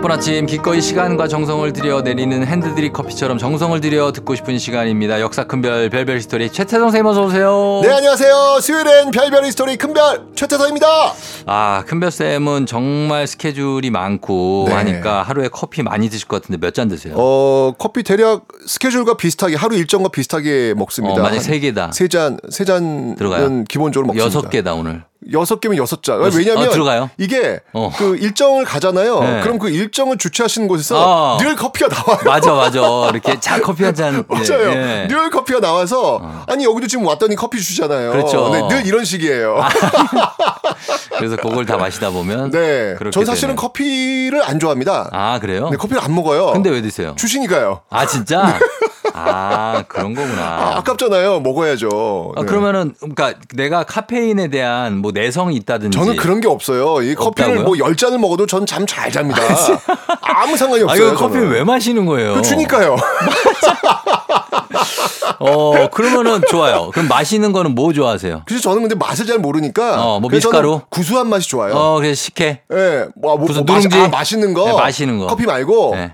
바쁜 0.00 0.12
아침 0.12 0.46
기꺼이 0.46 0.80
시간과 0.80 1.28
정성을 1.28 1.70
들여 1.74 2.00
내리는 2.00 2.46
핸드드립 2.46 2.94
커피처럼 2.94 3.36
정성을 3.36 3.78
들여 3.82 4.12
듣고 4.12 4.34
싶은 4.34 4.56
시간입니다. 4.58 5.20
역사 5.20 5.44
큰별 5.44 5.90
별별 5.90 6.16
히스토리 6.16 6.50
최태성 6.50 6.84
선생님 6.86 7.04
어서 7.04 7.24
오세요. 7.26 7.80
네 7.82 7.90
안녕하세요. 7.90 8.60
수요일엔 8.62 9.10
별별 9.10 9.44
히스토리 9.44 9.76
큰별 9.76 10.28
최태성입니다. 10.34 10.86
아 11.44 11.84
큰별 11.86 12.10
쌤은 12.12 12.64
정말 12.64 13.26
스케줄이 13.26 13.90
많고 13.90 14.64
네. 14.68 14.74
하니까 14.74 15.22
하루에 15.22 15.48
커피 15.52 15.82
많이 15.82 16.08
드실 16.08 16.26
것 16.28 16.40
같은데 16.40 16.58
몇 16.58 16.72
잔 16.72 16.88
드세요? 16.88 17.12
어 17.18 17.74
커피 17.76 18.02
대략 18.02 18.46
스케줄과 18.66 19.18
비슷하게 19.18 19.56
하루 19.56 19.76
일정과 19.76 20.08
비슷하게 20.08 20.72
먹습니다. 20.78 21.20
어, 21.20 21.22
만약 21.22 21.40
세 21.40 21.58
개다. 21.58 21.92
세 21.92 22.08
잔, 22.08 22.38
세 22.48 22.64
잔은 22.64 23.16
들어가요? 23.16 23.64
기본적으로 23.68 24.06
먹습니다. 24.06 24.24
여섯 24.24 24.48
개다 24.48 24.72
오늘. 24.72 25.02
여섯 25.32 25.60
개면 25.60 25.76
여섯 25.76 26.02
잔. 26.02 26.20
여섯- 26.22 26.38
왜냐면 26.38 26.68
어? 27.02 27.10
이게 27.18 27.60
어. 27.72 27.90
그 27.96 28.16
일정을 28.16 28.64
가잖아요. 28.64 29.20
네. 29.20 29.40
그럼 29.42 29.58
그 29.58 29.68
일정을 29.68 30.16
주최하시는 30.18 30.66
곳에서 30.66 31.34
어. 31.34 31.38
늘 31.38 31.56
커피가 31.56 31.88
나와요. 31.88 32.20
맞아 32.24 32.52
맞아 32.54 32.80
이렇게 33.12 33.38
자 33.38 33.60
커피 33.60 33.84
한 33.84 33.94
잔. 33.94 34.24
맞아요. 34.28 34.70
예, 34.70 35.02
예. 35.02 35.08
늘 35.08 35.28
커피가 35.30 35.60
나와서 35.60 36.20
아니 36.46 36.64
여기도 36.64 36.86
지금 36.86 37.04
왔더니 37.06 37.36
커피 37.36 37.60
주잖아요. 37.60 38.12
그렇죠. 38.12 38.46
아, 38.46 38.50
네, 38.50 38.66
늘 38.68 38.86
이런 38.86 39.04
식이에요. 39.04 39.60
그래서 41.18 41.36
그걸 41.36 41.66
다 41.66 41.76
마시다 41.76 42.10
보면. 42.10 42.50
네. 42.50 42.96
전 43.12 43.24
사실은 43.24 43.50
되네. 43.50 43.56
커피를 43.56 44.42
안 44.42 44.58
좋아합니다. 44.58 45.10
아 45.12 45.38
그래요? 45.38 45.68
네, 45.70 45.76
커피를 45.76 46.02
안 46.02 46.14
먹어요. 46.14 46.52
근데 46.52 46.70
왜 46.70 46.80
드세요? 46.80 47.14
주시니까요. 47.16 47.82
아 47.90 48.06
진짜? 48.06 48.58
아 49.26 49.84
그런 49.88 50.14
거구나. 50.14 50.42
아, 50.42 50.76
아깝잖아요. 50.78 51.40
먹어야죠. 51.40 52.32
아, 52.36 52.40
네. 52.40 52.46
그러면은 52.46 52.94
그러니까 52.98 53.34
내가 53.54 53.82
카페인에 53.84 54.48
대한 54.48 54.98
뭐 54.98 55.12
내성이 55.12 55.56
있다든지. 55.56 55.96
저는 55.96 56.16
그런 56.16 56.40
게 56.40 56.48
없어요. 56.48 57.02
이 57.02 57.14
커피를 57.14 57.50
없다고요? 57.58 57.64
뭐열 57.78 57.96
잔을 57.96 58.18
먹어도 58.18 58.46
전 58.46 58.64
잠 58.66 58.86
잘 58.86 59.10
잡니다. 59.12 59.40
아무 60.22 60.56
상관이 60.56 60.82
아 60.82 60.86
없어요. 60.86 61.08
이거 61.08 61.16
커피 61.16 61.34
저는. 61.34 61.50
왜 61.50 61.64
마시는 61.64 62.06
거예요? 62.06 62.34
그 62.34 62.42
주니까요. 62.42 62.96
어 65.38 65.88
그러면은 65.90 66.42
좋아요. 66.50 66.90
그럼 66.92 67.08
마시는 67.08 67.52
거는 67.52 67.74
뭐 67.74 67.92
좋아하세요? 67.92 68.42
그래서 68.46 68.62
저는 68.62 68.82
근데 68.82 68.94
맛을 68.94 69.26
잘 69.26 69.38
모르니까. 69.38 69.94
어, 70.02 70.20
뭐 70.20 70.28
저는 70.28 70.36
미숫가루? 70.36 70.80
구수한 70.90 71.28
맛이 71.28 71.48
좋아요. 71.48 71.74
어 71.74 71.96
그래서 71.98 72.14
식혜. 72.14 72.60
예, 72.72 73.06
뭐, 73.16 73.36
뭐, 73.36 73.46
무슨 73.46 73.64
뭐 73.64 73.76
누룽지? 73.76 73.96
아, 73.98 74.08
맛있는 74.08 74.52
거. 74.54 74.64
네, 74.66 74.72
마시는 74.74 75.18
거. 75.18 75.26
커피 75.28 75.46
말고. 75.46 75.94
네. 75.94 76.12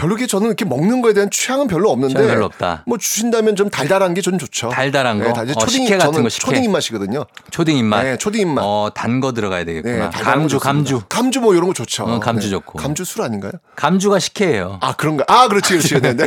별로 0.00 0.16
게 0.16 0.26
저는 0.26 0.46
이렇게 0.46 0.64
먹는 0.64 1.02
거에 1.02 1.12
대한 1.12 1.28
취향은 1.30 1.66
별로 1.68 1.90
없는데. 1.90 2.26
별로 2.26 2.46
없다. 2.46 2.84
뭐 2.86 2.96
주신다면 2.96 3.54
좀 3.54 3.68
달달한 3.68 4.14
게전 4.14 4.38
좋죠. 4.38 4.70
달달한 4.70 5.18
거? 5.18 5.26
네, 5.26 5.32
달달. 5.34 5.54
어, 5.54 5.60
초딩, 5.60 5.84
식혜 5.84 5.98
같은 5.98 6.12
저는 6.12 6.22
거, 6.22 6.28
식혜. 6.30 6.46
초딩 6.46 6.64
입맛이거든요. 6.64 7.26
초딩 7.50 7.76
입맛. 7.76 8.04
네, 8.04 8.16
초딩 8.16 8.40
입맛. 8.40 8.64
어, 8.66 8.90
단 8.94 9.20
거 9.20 9.32
들어가야 9.32 9.64
네, 9.64 9.74
되겠구나. 9.82 10.08
거 10.08 10.18
감주. 10.22 10.58
감주. 10.58 11.02
감주 11.08 11.40
뭐 11.40 11.54
이런 11.54 11.66
거 11.66 11.74
좋죠. 11.74 12.04
어, 12.04 12.18
감주 12.20 12.46
네. 12.46 12.50
좋고. 12.52 12.78
감주 12.78 13.04
술 13.04 13.20
아닌가요? 13.20 13.52
감주가 13.76 14.18
식혜예요. 14.18 14.78
아, 14.80 14.94
그런가? 14.94 15.24
아, 15.28 15.46
그렇지, 15.48 15.76
그렇지. 15.76 16.00
네, 16.00 16.14
네. 16.16 16.26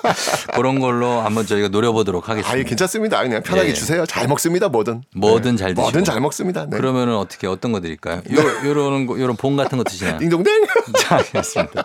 그런 0.56 0.80
걸로 0.80 1.20
한번 1.20 1.44
저희가 1.44 1.68
노려보도록 1.68 2.28
하겠습니다. 2.30 2.50
아예 2.54 2.64
괜찮습니다. 2.64 3.22
그냥 3.22 3.42
편하게 3.42 3.68
예. 3.70 3.74
주세요. 3.74 4.06
잘 4.06 4.26
먹습니다. 4.28 4.68
뭐든. 4.68 5.02
뭐든 5.14 5.52
네. 5.52 5.56
잘 5.58 5.68
드시고. 5.74 5.82
뭐든 5.82 6.04
잘 6.04 6.20
먹습니다. 6.20 6.64
네. 6.70 6.76
그러면은 6.76 7.16
어떻게 7.16 7.46
어떤 7.46 7.72
거 7.72 7.80
드릴까요? 7.80 8.22
요 8.32 8.40
요런 8.64 9.06
거 9.06 9.20
요런 9.20 9.36
봉 9.36 9.56
같은 9.56 9.76
거 9.76 9.84
드시나요? 9.84 10.16
딩동댕. 10.20 10.66
자, 11.00 11.16
알겠습니다. 11.16 11.84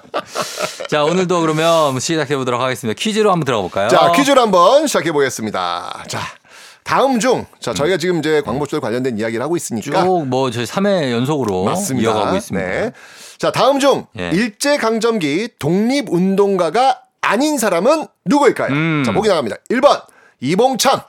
자, 0.88 1.04
오늘 1.04 1.25
도 1.28 1.42
그러면 1.42 2.00
시작해 2.00 2.36
보도록 2.38 2.62
하겠습니다. 2.62 2.96
퀴즈로 3.00 3.32
한번 3.32 3.46
들어가 3.46 3.62
볼까요? 3.62 3.88
자, 3.90 4.12
퀴즈를 4.12 4.42
한번 4.42 4.86
시작해 4.88 5.12
보겠습니다. 5.12 6.04
자, 6.08 6.20
다음 6.84 7.20
중, 7.20 7.46
자, 7.60 7.74
저희가 7.74 7.98
지금 7.98 8.20
이제 8.20 8.42
광고주들 8.42 8.80
관련된 8.80 9.18
이야기를 9.18 9.42
하고 9.44 9.56
있으니까. 9.58 10.04
쭉 10.04 10.26
뭐 10.28 10.52
저희 10.52 10.66
3회 10.66 11.12
연속으로 11.12 11.64
맞습니다. 11.64 12.10
이어가고 12.12 12.38
있습니다. 12.38 12.68
네. 12.68 12.92
자, 13.38 13.52
다음 13.52 13.80
중 13.80 14.06
예. 14.20 14.30
일제 14.34 14.78
강점기 14.78 15.50
독립 15.58 16.12
운동가가 16.12 17.02
아닌 17.22 17.58
사람은 17.58 18.06
누구일까요? 18.26 18.72
음. 18.72 19.04
자, 19.06 19.12
보기 19.12 19.28
나갑니다. 19.28 19.58
1번 19.72 20.04
이봉창, 20.42 21.02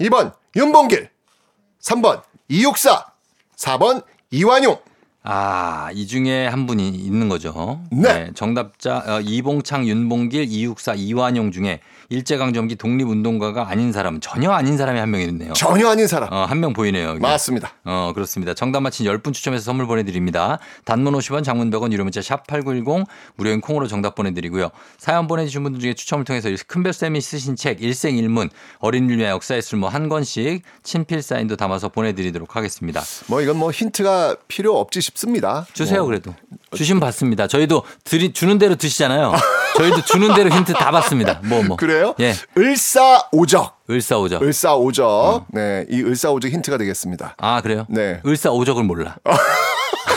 2번 0.00 0.32
윤봉길, 0.56 1.08
3번 1.80 2.22
이육사, 2.48 3.06
4번 3.56 4.02
이완용. 4.32 4.76
아, 5.24 5.90
이 5.94 6.06
중에 6.06 6.46
한 6.46 6.66
분이 6.66 6.88
있는 6.88 7.28
거죠. 7.28 7.80
네. 7.90 8.30
정답자 8.34 9.04
어, 9.06 9.20
이봉창, 9.20 9.86
윤봉길, 9.86 10.46
이육사, 10.50 10.94
이완용 10.94 11.52
중에 11.52 11.80
일제강점기 12.08 12.76
독립운동가가 12.76 13.68
아닌 13.68 13.92
사람 13.92 14.20
전혀 14.20 14.50
아닌 14.50 14.76
사람이 14.76 14.98
한 14.98 15.10
명이 15.10 15.24
있네요. 15.26 15.52
전혀 15.54 15.88
아닌 15.88 16.06
사람. 16.06 16.32
어, 16.32 16.44
한 16.44 16.62
명 16.62 16.72
보이네요. 16.72 17.08
여기. 17.08 17.20
맞습니다. 17.20 17.72
어, 17.84 18.12
그렇습니다. 18.14 18.54
정답 18.54 18.80
맞힌 18.82 19.04
10분 19.06 19.32
추첨해서 19.32 19.64
선물 19.64 19.86
보내드립니다. 19.86 20.58
단문 20.84 21.12
50원, 21.14 21.42
장문 21.42 21.70
100원, 21.70 21.92
유료 21.92 22.04
문자 22.04 22.20
샵8910 22.20 23.04
무료인 23.36 23.60
콩으로 23.60 23.86
정답 23.88 24.14
보내드리고요. 24.14 24.70
사연 24.98 25.26
보내주신 25.26 25.62
분들 25.64 25.80
중에 25.80 25.94
추첨을 25.94 26.24
통해서 26.24 26.48
큰별쌤이 26.68 27.20
쓰신 27.20 27.56
책 27.56 27.82
일생일문 27.82 28.50
어린이를 28.78 29.18
위한 29.18 29.32
역사의 29.34 29.60
쓸모 29.62 29.88
한 29.88 30.08
권씩 30.08 30.62
친필 30.82 31.22
사인도 31.22 31.56
담아서 31.56 31.88
보내드리도록 31.88 32.54
하겠습니다. 32.54 33.02
뭐 33.26 33.40
이건 33.40 33.56
뭐 33.56 33.70
힌트가 33.72 34.36
필요 34.46 34.78
없지 34.78 35.00
싶습니다. 35.00 35.66
주세요 35.72 36.00
뭐. 36.00 36.06
그래도. 36.08 36.34
주시면 36.76 37.00
받습니다. 37.00 37.48
저희도 37.48 37.82
드리, 38.04 38.32
주는 38.32 38.58
대로 38.58 38.76
드시잖아요. 38.76 39.32
저희도 39.76 40.02
주는 40.04 40.34
대로 40.34 40.50
힌트 40.50 40.72
다 40.74 40.90
받습니다. 40.90 41.40
뭐 41.44 41.62
뭐. 41.62 41.76
그래 41.80 42.01
요? 42.02 42.14
예. 42.20 42.34
을사오적. 42.58 43.78
을사오적. 43.88 44.42
을사오적. 44.42 45.46
네, 45.52 45.86
이 45.88 46.02
을사오적 46.02 46.50
힌트가 46.50 46.76
되겠습니다. 46.78 47.36
아 47.38 47.60
그래요? 47.62 47.86
네. 47.88 48.20
을사오적을 48.26 48.82
몰라. 48.84 49.16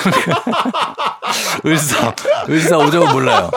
을사 1.65 2.13
을사 2.49 2.77
오적은 2.77 3.11
몰라요. 3.11 3.49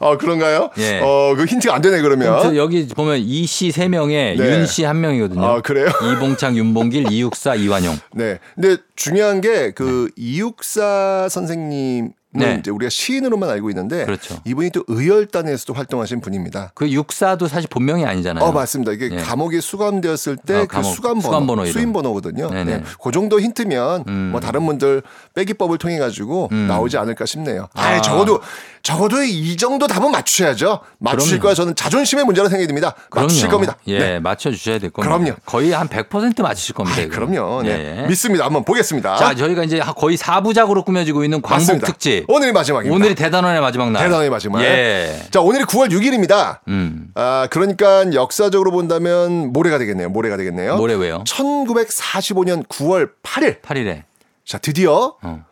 어 0.00 0.16
그런가요? 0.16 0.70
예. 0.78 1.00
어, 1.02 1.34
그 1.36 1.44
힌트가 1.44 1.74
안 1.74 1.82
되네 1.82 2.00
그러면. 2.02 2.40
힌트 2.40 2.56
여기 2.56 2.86
보면 2.88 3.18
이 3.18 3.44
씨 3.46 3.70
세 3.72 3.88
명에 3.88 4.34
네. 4.38 4.58
윤씨 4.60 4.84
한 4.84 5.00
명이거든요. 5.00 5.44
아, 5.44 5.60
그래요? 5.60 5.88
이봉창, 5.88 6.56
윤봉길, 6.56 7.10
이육사, 7.12 7.54
이완용. 7.56 7.98
네. 8.14 8.38
근데 8.54 8.76
중요한 8.96 9.40
게그 9.40 10.10
이육사 10.16 11.28
선생님 11.30 12.12
네. 12.34 12.56
이제 12.60 12.70
우리가 12.70 12.88
시인으로만 12.90 13.48
알고 13.50 13.70
있는데 13.70 14.04
그렇죠. 14.04 14.38
이분이 14.44 14.70
또 14.70 14.84
의열단에서도 14.88 15.74
활동하신 15.74 16.20
분입니다. 16.20 16.72
그 16.74 16.90
육사도 16.90 17.46
사실 17.48 17.68
본명이 17.68 18.04
아니잖아요. 18.06 18.44
어 18.44 18.52
맞습니다. 18.52 18.92
이게 18.92 19.10
예. 19.12 19.16
감옥에 19.16 19.60
수감되었을 19.60 20.36
때 20.38 20.56
어, 20.56 20.60
그 20.62 20.66
감옥, 20.68 20.94
수감 20.94 21.12
번호, 21.14 21.22
수감 21.22 21.46
번호. 21.46 21.66
수임 21.66 21.92
번호거든요. 21.92 22.48
네네. 22.50 22.78
네. 22.78 22.82
그 23.02 23.10
정도 23.10 23.40
힌트면 23.40 24.04
음. 24.08 24.28
뭐 24.32 24.40
다른 24.40 24.64
분들 24.66 25.02
빼기법을 25.34 25.78
통해 25.78 25.98
가지고 25.98 26.48
음. 26.52 26.66
나오지 26.68 26.96
않을까 26.98 27.26
싶네요. 27.26 27.68
아. 27.74 27.82
아, 27.82 28.00
적어도 28.00 28.40
적어도 28.82 29.22
이 29.22 29.56
정도 29.56 29.86
답은 29.86 30.10
맞추셔야죠. 30.10 30.80
맞추실. 30.98 31.38
거야 31.38 31.54
저는 31.54 31.74
자존심의 31.74 32.24
문제라 32.24 32.48
생각이 32.48 32.66
듭니다. 32.66 32.94
맞추실 33.10 33.48
그럼요. 33.48 33.66
겁니다. 33.66 33.76
예, 33.86 33.98
네. 33.98 34.18
맞춰 34.20 34.50
주셔야 34.50 34.78
될 34.78 34.90
겁니다. 34.90 35.16
그럼요. 35.16 35.36
거의 35.44 35.70
한 35.70 35.88
100% 35.88 36.42
맞추실 36.42 36.74
겁니다. 36.74 37.00
아. 37.02 37.06
그럼요. 37.08 37.62
네. 37.62 38.02
예. 38.02 38.06
믿습니다. 38.08 38.44
한번 38.44 38.64
보겠습니다. 38.64 39.16
자, 39.16 39.34
저희가 39.34 39.64
이제 39.64 39.80
거의 39.96 40.16
4부작으로 40.16 40.84
꾸며지고 40.84 41.24
있는 41.24 41.40
광복 41.42 41.58
맞습니다. 41.58 41.86
특집. 41.86 42.21
오늘이 42.28 42.52
마지막입니다. 42.52 42.94
오늘이 42.94 43.14
대단원의 43.14 43.60
마지막 43.60 43.90
날. 43.90 44.04
대단의 44.04 44.30
마지막. 44.30 44.62
예. 44.62 45.22
자, 45.30 45.40
오늘이 45.40 45.64
9월 45.64 45.90
6일입니다. 45.90 46.60
음. 46.68 47.08
아, 47.14 47.48
그러니까 47.50 48.12
역사적으로 48.12 48.70
본다면 48.70 49.52
모레가 49.52 49.78
되겠네요. 49.78 50.08
모레가 50.10 50.36
되겠네요. 50.36 50.76
모레 50.76 50.94
왜요? 50.94 51.24
1945년 51.26 52.66
9월 52.68 53.10
8일. 53.22 53.60
8일에. 53.62 54.02
자, 54.44 54.58
드디어 54.58 55.16
어. 55.22 55.44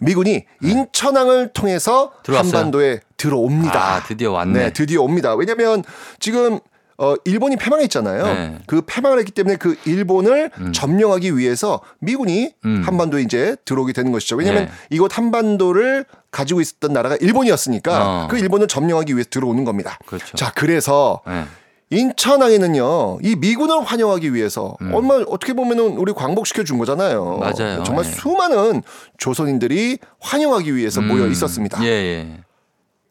미군이 0.00 0.44
인천항을 0.62 1.52
통해서 1.52 2.12
들어왔어요? 2.22 2.56
한반도에 2.56 3.00
들어옵니다. 3.16 3.94
아, 3.96 4.02
드디어 4.04 4.32
왔네. 4.32 4.58
네, 4.58 4.72
드디어 4.72 5.02
옵니다. 5.02 5.34
왜냐면 5.34 5.82
지금 6.20 6.60
어, 7.00 7.14
일본이 7.24 7.56
패망했잖아요. 7.56 8.22
네. 8.24 8.32
음. 8.32 8.60
그 8.66 8.82
패망을 8.84 9.20
했기 9.20 9.30
때문에 9.30 9.56
그 9.56 9.76
일본을 9.84 10.50
점령하기 10.72 11.36
위해서 11.36 11.80
미군이 12.00 12.54
한반도에 12.62 13.22
이제 13.22 13.56
들어오게 13.64 13.92
되는 13.92 14.10
것이죠. 14.10 14.34
왜냐면 14.34 14.66
네. 14.66 14.70
이곳 14.90 15.16
한반도를 15.16 16.04
가지고 16.32 16.60
있었던 16.60 16.92
나라가 16.92 17.16
일본이었으니까 17.16 18.24
어. 18.24 18.28
그 18.28 18.38
일본을 18.38 18.66
점령하기 18.66 19.14
위해서 19.14 19.30
들어오는 19.30 19.64
겁니다. 19.64 19.98
그렇죠. 20.06 20.36
자, 20.36 20.52
그래서 20.54 21.20
네. 21.26 21.44
인천항에는요, 21.90 23.20
이 23.22 23.36
미군을 23.36 23.82
환영하기 23.82 24.34
위해서 24.34 24.76
얼마 24.92 25.14
어떻게 25.28 25.52
보면은 25.52 25.96
우리 25.96 26.12
광복시켜 26.12 26.64
준 26.64 26.78
거잖아요. 26.78 27.36
음. 27.36 27.40
맞아요. 27.40 27.84
정말 27.84 28.04
예. 28.04 28.10
수많은 28.10 28.82
조선인들이 29.18 29.98
환영하기 30.18 30.74
위해서 30.74 31.00
모여 31.00 31.24
음. 31.24 31.30
있었습니다. 31.32 31.82
예, 31.84 31.88
예. 31.88 32.40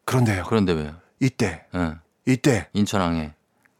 그런데요, 0.04 0.44
그런데 0.48 0.74
왜요? 0.74 0.92
이때, 1.22 1.64
예. 1.74 1.94
이때 2.26 2.68
인천항에. 2.74 3.32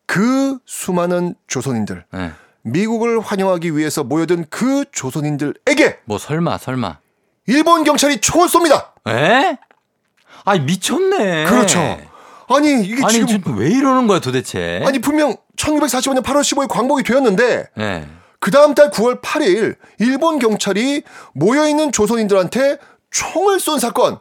그 0.08 0.58
수많은 0.66 1.36
조선인들, 1.48 2.06
예. 2.16 2.32
미국을 2.64 3.20
환영하기 3.20 3.78
위해서 3.78 4.04
모여든 4.04 4.46
그 4.50 4.86
조선인들에게 4.92 6.00
뭐 6.06 6.18
설마 6.18 6.58
설마. 6.58 6.98
일본 7.46 7.84
경찰이 7.84 8.20
총을 8.20 8.48
쏩니다. 8.48 8.88
에? 9.08 9.58
아니 10.44 10.60
미쳤네. 10.62 11.46
그렇죠. 11.46 11.80
아니 12.50 12.82
이게 12.84 13.04
아니 13.04 13.26
지금 13.26 13.58
왜 13.58 13.70
이러는 13.70 14.08
거야 14.08 14.20
도대체? 14.20 14.82
아니 14.86 15.00
분명 15.00 15.36
1945년 15.58 16.24
8월 16.24 16.42
15일 16.42 16.68
광복이 16.70 17.04
되었는데 17.04 17.68
예. 17.78 18.08
그 18.40 18.52
다음 18.52 18.74
달 18.74 18.90
9월 18.92 19.22
8일 19.22 19.76
일본 20.00 20.40
경찰이 20.40 21.04
모여 21.34 21.68
있는 21.68 21.92
조선인들한테 21.92 22.78
총을 23.12 23.60
쏜 23.60 23.80
사건. 23.80 24.20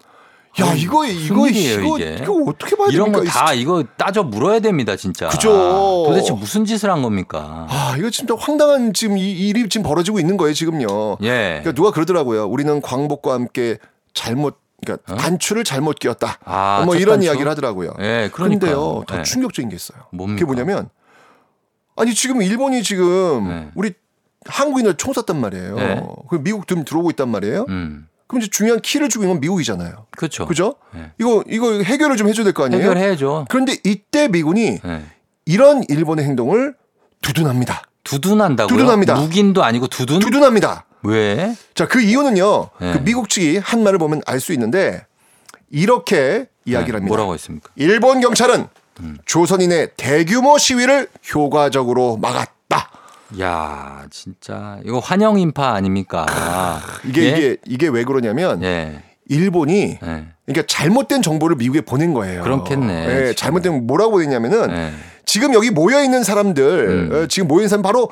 야 0.60 0.72
이거 0.74 1.04
이거 1.06 1.46
일이에요, 1.48 1.80
이거 1.80 1.98
이게? 1.98 2.18
이거 2.22 2.32
어떻게 2.46 2.76
봐야 2.76 2.88
이런 2.90 3.12
됩니까? 3.12 3.32
거다 3.32 3.52
이거 3.54 3.84
따져 3.96 4.22
물어야 4.22 4.60
됩니다 4.60 4.96
진짜. 4.96 5.28
그죠. 5.28 6.04
도대체 6.06 6.32
무슨 6.32 6.64
짓을 6.64 6.90
한 6.90 7.02
겁니까? 7.02 7.66
아 7.68 7.94
이거 7.98 8.08
진짜 8.10 8.34
황당한 8.38 8.92
지금 8.94 9.18
이 9.18 9.30
일이 9.48 9.68
지금 9.68 9.86
벌어지고 9.86 10.18
있는 10.18 10.36
거예요 10.36 10.54
지금요. 10.54 11.18
예. 11.22 11.60
그러니까 11.60 11.72
누가 11.72 11.90
그러더라고요. 11.90 12.46
우리는 12.46 12.80
광복과 12.80 13.34
함께 13.34 13.78
잘못 14.14 14.58
그러니까 14.84 15.14
단추를 15.16 15.64
잘못 15.64 15.98
끼웠다. 15.98 16.38
어? 16.44 16.50
아, 16.50 16.82
뭐첫 16.84 17.00
이런 17.00 17.14
단추? 17.16 17.26
이야기를 17.26 17.50
하더라고요. 17.50 17.94
예. 18.00 18.30
그런데요, 18.32 19.04
더 19.06 19.18
예. 19.18 19.22
충격적인 19.22 19.68
게 19.68 19.76
있어요. 19.76 19.98
뭡니까? 20.10 20.38
그게 20.40 20.44
뭐냐면 20.46 20.88
아니 21.96 22.14
지금 22.14 22.40
일본이 22.42 22.82
지금 22.82 23.48
네. 23.48 23.68
우리 23.74 23.92
한국인을 24.46 24.94
총 24.96 25.12
쐈단 25.12 25.38
말이에요. 25.40 25.74
네. 25.76 26.02
그 26.30 26.36
미국 26.42 26.66
좀 26.66 26.84
들어오고 26.84 27.10
있단 27.10 27.28
말이에요. 27.28 27.66
음. 27.68 28.06
그럼 28.26 28.42
이제 28.42 28.50
중요한 28.50 28.80
키를 28.80 29.08
주고 29.08 29.24
있는 29.24 29.34
건 29.36 29.40
미국이잖아요. 29.40 30.06
그렇죠. 30.10 30.46
그죠? 30.46 30.74
네. 30.94 31.12
이거 31.18 31.44
이거 31.48 31.80
해결을 31.82 32.16
좀 32.16 32.28
해줘야 32.28 32.44
될 32.44 32.52
거 32.52 32.64
아니에요? 32.64 32.82
해결해야죠. 32.82 33.46
그런데 33.48 33.76
이때 33.84 34.28
미군이 34.28 34.80
예. 34.84 35.02
이런 35.44 35.84
일본의 35.88 36.24
행동을 36.24 36.74
두둔합니다. 37.22 37.82
두둔한다고요? 38.04 38.68
두둔합니다. 38.76 39.14
묵인도 39.14 39.62
아니고 39.64 39.86
두둔? 39.88 40.18
두둔합니다. 40.20 40.84
왜? 41.02 41.54
자, 41.74 41.86
그 41.86 42.00
이유는요. 42.00 42.70
네. 42.80 42.92
그 42.94 42.98
미국 43.04 43.28
측이 43.28 43.58
한 43.58 43.82
말을 43.84 43.98
보면 43.98 44.22
알 44.26 44.40
수 44.40 44.52
있는데 44.52 45.04
이렇게 45.70 46.46
이야기를 46.64 46.92
네, 46.92 46.96
합니다. 46.98 47.08
뭐라고 47.08 47.34
했습니까? 47.34 47.70
일본 47.76 48.20
경찰은 48.20 48.66
음. 49.00 49.18
조선인의 49.26 49.90
대규모 49.96 50.58
시위를 50.58 51.08
효과적으로 51.34 52.16
막았다. 52.16 52.90
야, 53.40 54.06
진짜 54.10 54.78
이거 54.84 54.98
환영 54.98 55.38
인파 55.38 55.74
아닙니까? 55.74 56.26
이게 57.04 57.22
예? 57.22 57.28
이게 57.28 57.56
이게 57.66 57.88
왜 57.88 58.04
그러냐면 58.04 58.62
예. 58.62 59.02
일본이 59.28 59.98
예. 60.02 60.26
그러니까 60.46 60.66
잘못된 60.66 61.22
정보를 61.22 61.56
미국에 61.56 61.80
보낸 61.80 62.14
거예요. 62.14 62.42
그렇겠네, 62.42 63.28
예. 63.28 63.34
잘못된 63.34 63.86
뭐라고 63.86 64.12
보냈냐면은 64.12 64.70
예. 64.70 64.92
지금 65.24 65.54
여기 65.54 65.70
모여 65.70 66.02
있는 66.02 66.22
사람들 66.22 66.88
음. 66.88 67.10
어, 67.12 67.26
지금 67.26 67.48
모여 67.48 67.60
있는 67.60 67.68
사람 67.68 67.82
바로 67.82 68.10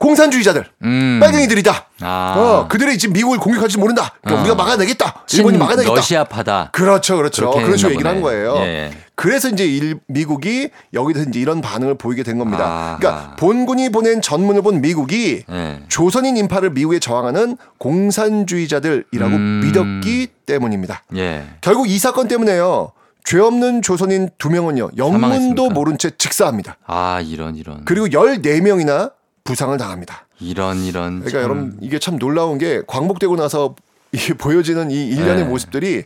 공산주의자들, 0.00 0.64
음. 0.82 1.18
빨갱이들이다. 1.20 1.86
아. 2.00 2.34
어, 2.36 2.68
그들이 2.68 2.96
지금 2.96 3.12
미국을 3.12 3.38
공격할지 3.38 3.76
모른다. 3.76 4.14
그러니까 4.22 4.40
어. 4.40 4.40
우리가 4.40 4.54
막아내겠다. 4.56 5.24
일본이 5.34 5.58
막아내겠다. 5.58 5.94
러시아파다. 5.94 6.70
그렇죠, 6.72 7.18
그렇죠. 7.18 7.50
그런 7.50 7.76
식으로 7.76 7.92
얘기를 7.92 8.10
한. 8.10 8.22
거예요. 8.22 8.56
예. 8.56 8.90
그래서 9.14 9.50
이제 9.50 9.66
일, 9.66 9.98
미국이 10.06 10.70
여기서 10.94 11.24
이제 11.28 11.38
이런 11.38 11.60
반응을 11.60 11.96
보이게 11.96 12.22
된 12.22 12.38
겁니다. 12.38 12.64
아하. 12.64 12.96
그러니까 12.98 13.36
본군이 13.36 13.90
보낸 13.90 14.22
전문을 14.22 14.62
본 14.62 14.80
미국이 14.80 15.44
예. 15.50 15.80
조선인 15.88 16.38
인파를 16.38 16.70
미국에 16.70 16.98
저항하는 16.98 17.58
공산주의자들이라고 17.78 19.36
음. 19.36 19.60
믿었기 19.64 20.28
때문입니다. 20.46 21.02
예. 21.16 21.44
결국 21.60 21.88
이 21.90 21.98
사건 21.98 22.26
때문에요. 22.26 22.92
죄 23.22 23.38
없는 23.38 23.82
조선인 23.82 24.30
두 24.38 24.48
명은요. 24.48 24.92
영문도? 24.96 25.68
모른 25.70 25.98
채 25.98 26.10
직사합니다. 26.16 26.78
아, 26.86 27.20
이런 27.22 27.54
이런. 27.54 27.84
그리고 27.84 28.06
14명이나 28.06 29.12
부상을 29.44 29.76
당합니다. 29.78 30.26
이런 30.40 30.84
이런. 30.84 31.20
그러니까 31.20 31.30
참. 31.30 31.42
여러분 31.42 31.78
이게 31.80 31.98
참 31.98 32.18
놀라운 32.18 32.58
게 32.58 32.82
광복되고 32.86 33.36
나서 33.36 33.74
이게 34.12 34.34
보여지는 34.34 34.90
이 34.90 35.06
일련의 35.08 35.44
네. 35.44 35.44
모습들이 35.44 36.04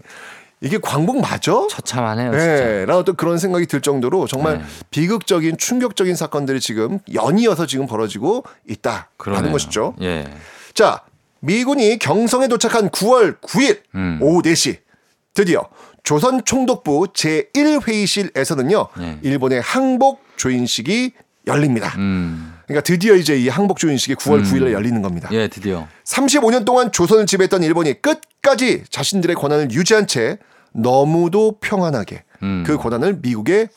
이게 0.60 0.78
광복 0.78 1.20
맞아? 1.20 1.66
처참하네요. 1.68 2.30
네, 2.30 2.84
라는 2.86 2.94
어떤 3.00 3.16
그런 3.16 3.38
생각이 3.38 3.66
들 3.66 3.80
정도로 3.82 4.26
정말 4.26 4.58
네. 4.58 4.64
비극적인 4.90 5.58
충격적인 5.58 6.14
사건들이 6.16 6.60
지금 6.60 7.00
연이어서 7.12 7.66
지금 7.66 7.86
벌어지고 7.86 8.44
있다라는 8.68 9.04
그러네요. 9.18 9.52
것이죠. 9.52 9.94
예. 10.00 10.24
자, 10.72 11.02
미군이 11.40 11.98
경성에 11.98 12.48
도착한 12.48 12.88
9월 12.88 13.40
9일 13.40 13.80
음. 13.94 14.18
오후 14.22 14.40
4시 14.42 14.78
드디어 15.34 15.68
조선 16.02 16.42
총독부 16.44 17.08
제1회의실에서는요. 17.12 18.88
네. 18.98 19.18
일본의 19.22 19.60
항복 19.60 20.22
조인식이 20.36 21.12
열립니다. 21.46 21.94
음. 21.98 22.53
그러니까 22.66 22.82
드디어 22.82 23.14
이제 23.14 23.36
이 23.36 23.48
항복 23.48 23.78
조인식이 23.78 24.14
9월 24.14 24.44
9일에 24.44 24.72
열리는 24.72 25.00
겁니다. 25.02 25.28
예, 25.32 25.48
드디어. 25.48 25.86
35년 26.04 26.64
동안 26.64 26.92
조선을 26.92 27.26
지배했던 27.26 27.62
일본이 27.62 28.00
끝까지 28.00 28.84
자신들의 28.90 29.36
권한을 29.36 29.70
유지한 29.72 30.06
채 30.06 30.38
너무도 30.72 31.58
평안하게 31.60 32.24
음. 32.42 32.64
그 32.66 32.76
권한을 32.76 33.18
미국에 33.22 33.68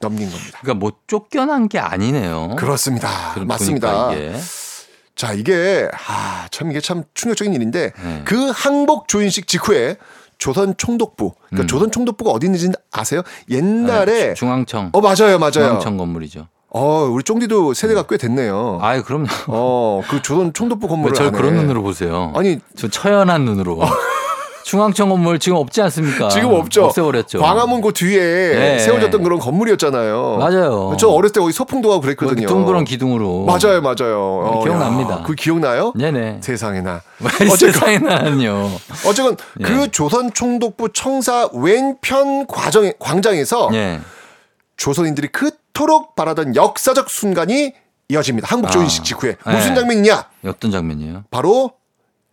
넘긴 0.00 0.30
겁니다. 0.30 0.58
그러니까 0.62 0.80
뭐 0.80 0.92
쫓겨난 1.06 1.68
게 1.68 1.78
아니네요. 1.78 2.56
그렇습니다. 2.56 3.32
그럼 3.34 3.48
맞습니다. 3.48 4.12
이게. 4.12 4.34
자, 5.14 5.32
이게 5.34 5.88
아, 6.08 6.48
참 6.50 6.70
이게 6.70 6.80
참 6.80 7.04
충격적인 7.14 7.52
일인데 7.52 7.92
네. 8.02 8.22
그 8.24 8.50
항복 8.54 9.08
조인식 9.08 9.46
직후에 9.46 9.96
조선 10.38 10.74
총독부, 10.78 11.34
그러니까 11.48 11.64
음. 11.64 11.66
조선 11.66 11.90
총독부가 11.90 12.30
어디 12.30 12.46
있는지 12.46 12.70
아세요? 12.90 13.22
옛날에 13.50 14.28
네, 14.28 14.34
중앙청. 14.34 14.88
어 14.92 15.00
맞아요, 15.02 15.38
맞아요. 15.38 15.52
중앙청 15.52 15.98
건물이죠. 15.98 16.48
어, 16.72 17.08
우리 17.10 17.24
쫑디도 17.24 17.74
세대가 17.74 18.04
꽤 18.04 18.16
됐네요. 18.16 18.78
아유, 18.80 19.02
그럼요. 19.02 19.26
어, 19.48 20.02
그 20.08 20.22
조선 20.22 20.52
총독부 20.52 20.86
건물을 20.86 21.14
저를 21.14 21.28
아네. 21.30 21.38
그런 21.38 21.54
눈으로 21.56 21.82
보세요? 21.82 22.32
아니, 22.36 22.60
저 22.76 22.88
처연한 22.88 23.44
눈으로. 23.44 23.80
중앙청 24.62 25.08
건물 25.08 25.40
지금 25.40 25.56
없지 25.56 25.82
않습니까? 25.82 26.28
지금 26.28 26.52
없죠. 26.52 26.84
없애버렸죠. 26.84 27.40
광화문 27.40 27.80
그 27.80 27.92
뒤에 27.92 28.20
네. 28.20 28.78
세워졌던 28.78 29.24
그런 29.24 29.40
건물이었잖아요. 29.40 30.36
맞아요. 30.38 30.96
저 30.96 31.08
어렸을 31.08 31.32
때 31.32 31.40
거기 31.40 31.52
소풍도 31.52 31.88
가고 31.88 32.00
그랬거든요. 32.00 32.46
둥그런 32.46 32.84
기둥으로. 32.84 33.46
맞아요, 33.46 33.80
맞아요. 33.80 34.20
어, 34.20 34.62
기억납니다. 34.62 35.14
야, 35.14 35.22
그 35.26 35.34
기억나요? 35.34 35.92
네네. 35.96 36.38
세상에나. 36.42 37.00
세상에나요. 37.58 38.70
어쨌건 39.08 39.36
예. 39.60 39.64
그 39.64 39.90
조선 39.90 40.32
총독부 40.32 40.90
청사 40.92 41.48
왼편 41.52 42.46
과정 42.46 42.92
광장에서 43.00 43.70
예. 43.72 43.98
조선인들이 44.76 45.28
그 45.32 45.50
토록 45.80 46.14
바라던 46.14 46.56
역사적 46.56 47.08
순간이 47.08 47.72
이어집니다. 48.10 48.48
한국 48.50 48.70
조인식 48.70 49.00
아, 49.00 49.04
직후에 49.04 49.36
예. 49.46 49.50
무슨 49.50 49.74
장면이냐? 49.74 50.26
어떤 50.44 50.70
장면이에요? 50.70 51.24
바로 51.30 51.70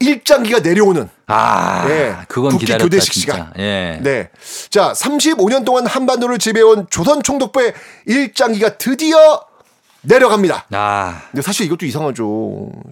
일장기가 0.01 0.59
내려오는 0.59 1.07
아, 1.27 1.85
네, 1.87 2.13
그건 2.27 2.51
국기 2.51 2.65
기다렸다 2.65 2.83
교대식 2.83 3.13
진짜. 3.13 3.33
시간. 3.33 3.53
예. 3.57 3.99
네. 4.03 4.29
자, 4.69 4.91
35년 4.91 5.63
동안 5.63 5.85
한반도를 5.87 6.39
지배해온 6.39 6.87
조선 6.89 7.23
총독부의 7.23 7.73
일장기가 8.05 8.77
드디어 8.77 9.17
내려갑니다. 10.01 10.65
아, 10.71 11.21
근데 11.31 11.41
사실 11.41 11.65
이것도 11.67 11.85
이상하죠. 11.85 12.23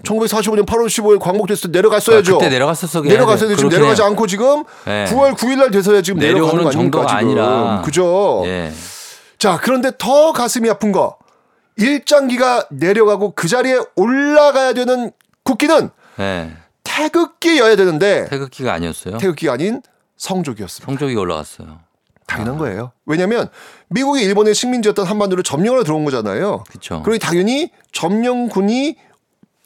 1945년 0.06 0.66
8월 0.66 0.86
15일 0.88 1.20
광복됐을 1.20 1.72
때 1.74 1.80
내려갔어야죠. 1.80 2.36
아, 2.36 2.38
그때 2.38 2.50
내려갔었어. 2.50 3.02
내려갔어야 3.02 3.50
돼. 3.50 3.56
지금 3.58 3.70
내려가지. 3.72 4.02
않고 4.04 4.26
지금 4.28 4.64
네. 4.86 5.04
9월 5.10 5.34
9일 5.36 5.58
날 5.58 5.70
돼서야 5.72 6.02
지금 6.02 6.20
내려가는 6.20 6.64
거 6.64 6.70
아닙니까, 6.70 6.72
정도가 6.72 7.08
지금. 7.08 7.18
아니라. 7.18 7.82
그죠? 7.84 8.44
예. 8.46 8.72
자, 9.46 9.60
그런데 9.62 9.92
더 10.00 10.34
가슴이 10.34 10.68
아픈 10.72 10.92
거. 10.92 11.20
일장기가 11.78 12.66
내려가고 12.72 13.34
그 13.36 13.48
자리에 13.48 13.78
올라가야 13.96 14.74
되는 14.74 15.12
국기는 15.44 15.92
예. 16.18 16.58
태극기여야 16.84 17.76
되는데 17.76 18.26
태극기가 18.28 18.74
아니었어요. 18.74 19.20
태극기가 19.20 19.54
아닌 19.54 19.84
성족이었습니다. 20.18 20.88
성적이 20.92 21.16
올라갔어요. 21.18 21.80
당연한 22.26 22.58
거예요. 22.58 22.92
왜냐하면 23.06 23.50
미국이 23.90 24.24
일본의 24.24 24.56
식민지였던 24.56 25.06
한반도를 25.06 25.44
점령하러 25.44 25.84
들어온 25.84 26.06
거잖아요. 26.06 26.64
그렇죠. 26.68 27.04
그러니 27.04 27.20
당연히 27.20 27.70
점령군이 27.92 28.96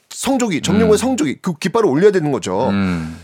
성족이 0.09 0.61
점령군의 0.61 0.97
성족이 0.97 1.37
그 1.41 1.53
깃발을 1.53 1.87
올려야 1.87 2.11
되는 2.11 2.33
거죠. 2.33 2.67
음. 2.67 3.17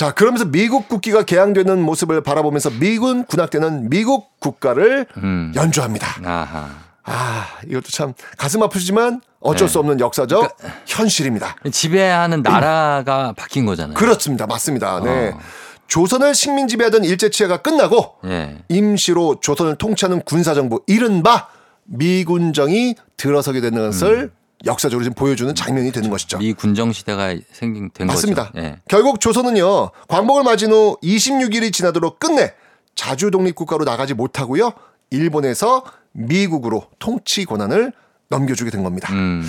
자 0.00 0.12
그러면서 0.12 0.46
미국 0.46 0.88
국기가 0.88 1.24
개항되는 1.24 1.82
모습을 1.82 2.22
바라보면서 2.22 2.70
미군 2.70 3.22
군악대는 3.26 3.90
미국 3.90 4.40
국가를 4.40 5.04
음. 5.18 5.52
연주합니다. 5.54 6.06
아하. 6.24 6.70
아 7.04 7.46
이것도 7.68 7.88
참 7.90 8.14
가슴 8.38 8.62
아프지만 8.62 9.20
어쩔 9.40 9.68
네. 9.68 9.72
수 9.72 9.78
없는 9.78 10.00
역사적 10.00 10.56
현실입니다. 10.86 11.54
지배하는 11.70 12.40
나라가 12.40 13.34
바뀐 13.36 13.66
거잖아요. 13.66 13.92
그렇습니다. 13.92 14.46
맞습니다. 14.46 15.00
네. 15.00 15.32
어. 15.34 15.40
조선을 15.86 16.34
식민 16.34 16.66
지배하던 16.66 17.04
일제 17.04 17.28
치하가 17.28 17.58
끝나고 17.58 18.14
예. 18.24 18.56
임시로 18.70 19.40
조선을 19.40 19.74
통치하는 19.76 20.22
군사정부 20.22 20.82
이른바 20.86 21.48
미군정이 21.84 22.94
들어서게 23.18 23.60
되는 23.60 23.90
것을 23.90 24.32
역사적으로 24.66 25.02
지금 25.04 25.14
보여주는 25.14 25.54
장면이 25.54 25.90
되는 25.92 26.10
것이죠. 26.10 26.38
미 26.38 26.52
군정 26.52 26.92
시대가 26.92 27.34
생긴 27.52 27.90
된 27.92 28.06
맞습니다. 28.06 28.48
거죠. 28.48 28.58
예. 28.64 28.76
결국 28.88 29.20
조선은요 29.20 29.90
광복을 30.08 30.42
맞은 30.42 30.70
후 30.70 30.98
26일이 31.02 31.72
지나도록 31.72 32.18
끝내 32.18 32.52
자주 32.94 33.30
독립 33.30 33.54
국가로 33.54 33.84
나가지 33.84 34.12
못하고요 34.14 34.72
일본에서 35.10 35.84
미국으로 36.12 36.86
통치 36.98 37.44
권한을 37.44 37.92
넘겨주게 38.28 38.70
된 38.70 38.82
겁니다. 38.82 39.12
음. 39.12 39.48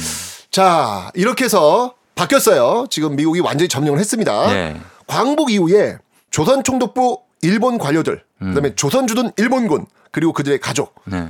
자 0.49 1.12
이렇게 1.14 1.45
해서 1.45 1.95
바뀌었어요. 2.16 2.86
지금 2.89 3.16
미국이 3.16 3.39
완전히 3.41 3.68
점령을 3.68 3.99
했습니다. 3.99 4.53
예. 4.55 4.80
광복 5.07 5.51
이후에 5.51 5.97
조선 6.30 6.64
총독부 6.64 7.20
일본 7.41 7.78
관료들, 7.78 8.24
그다음에 8.39 8.76
조선 8.76 9.07
주둔 9.07 9.32
일본군 9.36 9.88
그리고 10.12 10.32
그들의 10.32 10.59
가족. 10.59 10.95
네. 11.05 11.28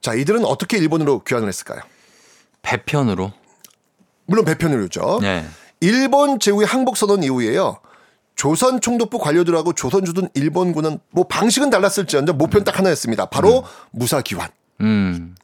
자 0.00 0.14
이들은 0.14 0.44
어떻게 0.44 0.76
일본으로 0.76 1.20
귀환을 1.24 1.48
했을까요? 1.48 1.80
배편으로. 2.64 3.32
물론 4.26 4.44
배편으로죠. 4.44 5.20
예. 5.22 5.44
일본 5.80 6.40
제국의 6.40 6.66
항복 6.66 6.96
선언 6.96 7.22
이후에요. 7.22 7.78
조선 8.34 8.80
총독부 8.80 9.18
관료들하고 9.18 9.74
조선 9.74 10.04
주둔 10.04 10.28
일본군은 10.34 10.98
뭐 11.10 11.24
방식은 11.28 11.70
달랐을지언정 11.70 12.36
목표는 12.36 12.64
딱 12.64 12.78
하나였습니다. 12.78 13.26
바로 13.26 13.64
무사 13.92 14.20
귀환. 14.22 14.48
음. 14.80 15.36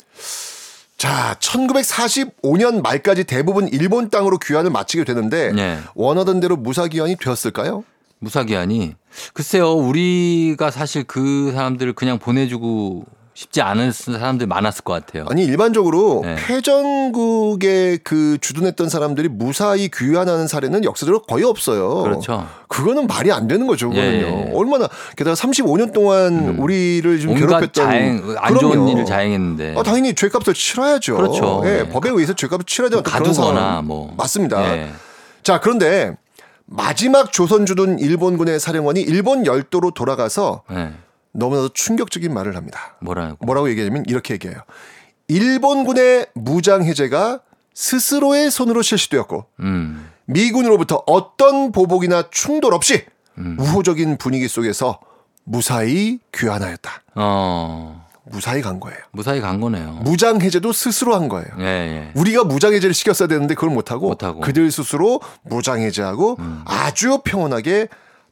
자, 0.97 1.37
1945년 1.39 2.83
말까지 2.83 3.25
대부분 3.25 3.69
일본 3.69 4.11
땅으로 4.11 4.39
귀환을 4.39 4.71
마치게 4.71 5.05
되는데 5.05 5.53
예. 5.57 5.79
원하던 5.95 6.41
대로 6.41 6.57
무사 6.57 6.89
귀환이 6.89 7.17
되었을까요? 7.17 7.85
무사기한이 8.21 8.95
글쎄요 9.33 9.73
우리가 9.73 10.71
사실 10.71 11.05
그 11.05 11.53
사람들을 11.53 11.95
그냥 11.95 12.19
보내주고 12.19 13.07
싶지 13.41 13.63
않은 13.63 13.91
사람들이 13.93 14.47
많았을 14.47 14.85
것 14.85 14.93
같아요. 14.93 15.25
아니 15.31 15.45
일반적으로 15.45 16.21
네. 16.23 16.37
패전국에 16.37 17.99
그 18.05 18.37
주둔했던 18.39 18.91
사람들이 18.91 19.29
무사히 19.29 19.89
귀환하는 19.89 20.47
사례는 20.47 20.85
역사적으로 20.85 21.23
거의 21.23 21.45
없어요. 21.45 22.03
그렇죠. 22.03 22.47
그거는 22.69 23.07
말이 23.07 23.33
안 23.33 23.49
되는 23.49 23.67
거죠. 23.67 23.89
그거는요. 23.89 24.27
예, 24.27 24.47
예. 24.49 24.53
얼마나 24.55 24.89
게다가 25.17 25.35
35년 25.35 25.95
동안 25.95 26.57
우리를 26.59 27.19
좀 27.21 27.35
괴롭혔던 27.35 27.73
자행 27.73 28.37
안 28.39 28.59
좋은 28.59 28.73
그럼요. 28.73 28.93
일을 28.93 29.05
자행했는데 29.07 29.75
아, 29.75 29.83
당연히 29.83 30.15
죄값을 30.15 30.53
치러야죠. 30.53 31.17
그렇죠. 31.17 31.63
예, 31.65 31.79
예. 31.81 31.89
법에 31.89 32.11
의해서 32.11 32.35
죄값을 32.35 32.65
치러야 32.67 32.91
되는 32.91 33.03
그런 33.03 33.23
가두거나 33.23 33.61
상황. 33.61 33.87
뭐 33.87 34.13
맞습니다. 34.19 34.77
예. 34.77 34.91
자, 35.43 35.61
그런데 35.61 36.15
마지막 36.67 37.33
조선 37.33 37.65
주둔 37.65 37.99
일본군의 37.99 38.61
사령관이 38.61 39.01
일본 39.01 39.47
열도로 39.47 39.93
돌아가서 39.93 40.63
예. 40.73 40.91
너무나도 41.33 41.71
충격적인 41.71 42.33
말을 42.33 42.57
합니다. 42.57 42.97
뭐라고? 43.01 43.45
뭐라고 43.45 43.71
얘기하냐면 43.71 44.05
이렇게 44.07 44.35
얘기해요. 44.35 44.63
일본군의 45.29 46.27
무장 46.35 46.83
해제가 46.83 47.41
스스로의 47.75 48.51
손으로 48.51 48.83
실시되었고 48.83 49.47
음. 49.61 50.11
미군으로부터 50.27 51.03
어떤 51.07 51.73
보복이나 51.73 52.25
충돌 52.31 52.75
없이 52.75 53.05
음. 53.39 53.57
우호적인 53.59 54.19
분위기 54.19 54.49
속에서 54.49 55.01
무사히 55.45 56.19
귀환하였다. 56.35 57.03
어. 57.17 58.09
무사히 58.25 58.61
간 58.61 58.79
거예요. 58.79 58.99
무사히 59.13 59.41
간 59.41 59.61
거네요. 59.61 60.01
무장 60.03 60.41
해제도 60.41 60.73
스스로 60.73 61.17
한 61.17 61.29
거예요. 61.29 61.49
예, 61.59 61.65
예. 61.65 62.13
우리가 62.15 62.45
무장 62.45 62.73
해제를 62.73 62.95
시켰어야 62.95 63.27
되는데 63.27 63.55
그걸 63.55 63.71
못 63.71 63.91
하고, 63.91 64.09
못하고. 64.09 64.39
음. 64.39 64.43
그들 64.43 64.71
스스로 64.71 65.21
무장 65.43 65.81
해제하고 65.81 66.37
아주 66.65 67.23
평온하게 67.25 67.89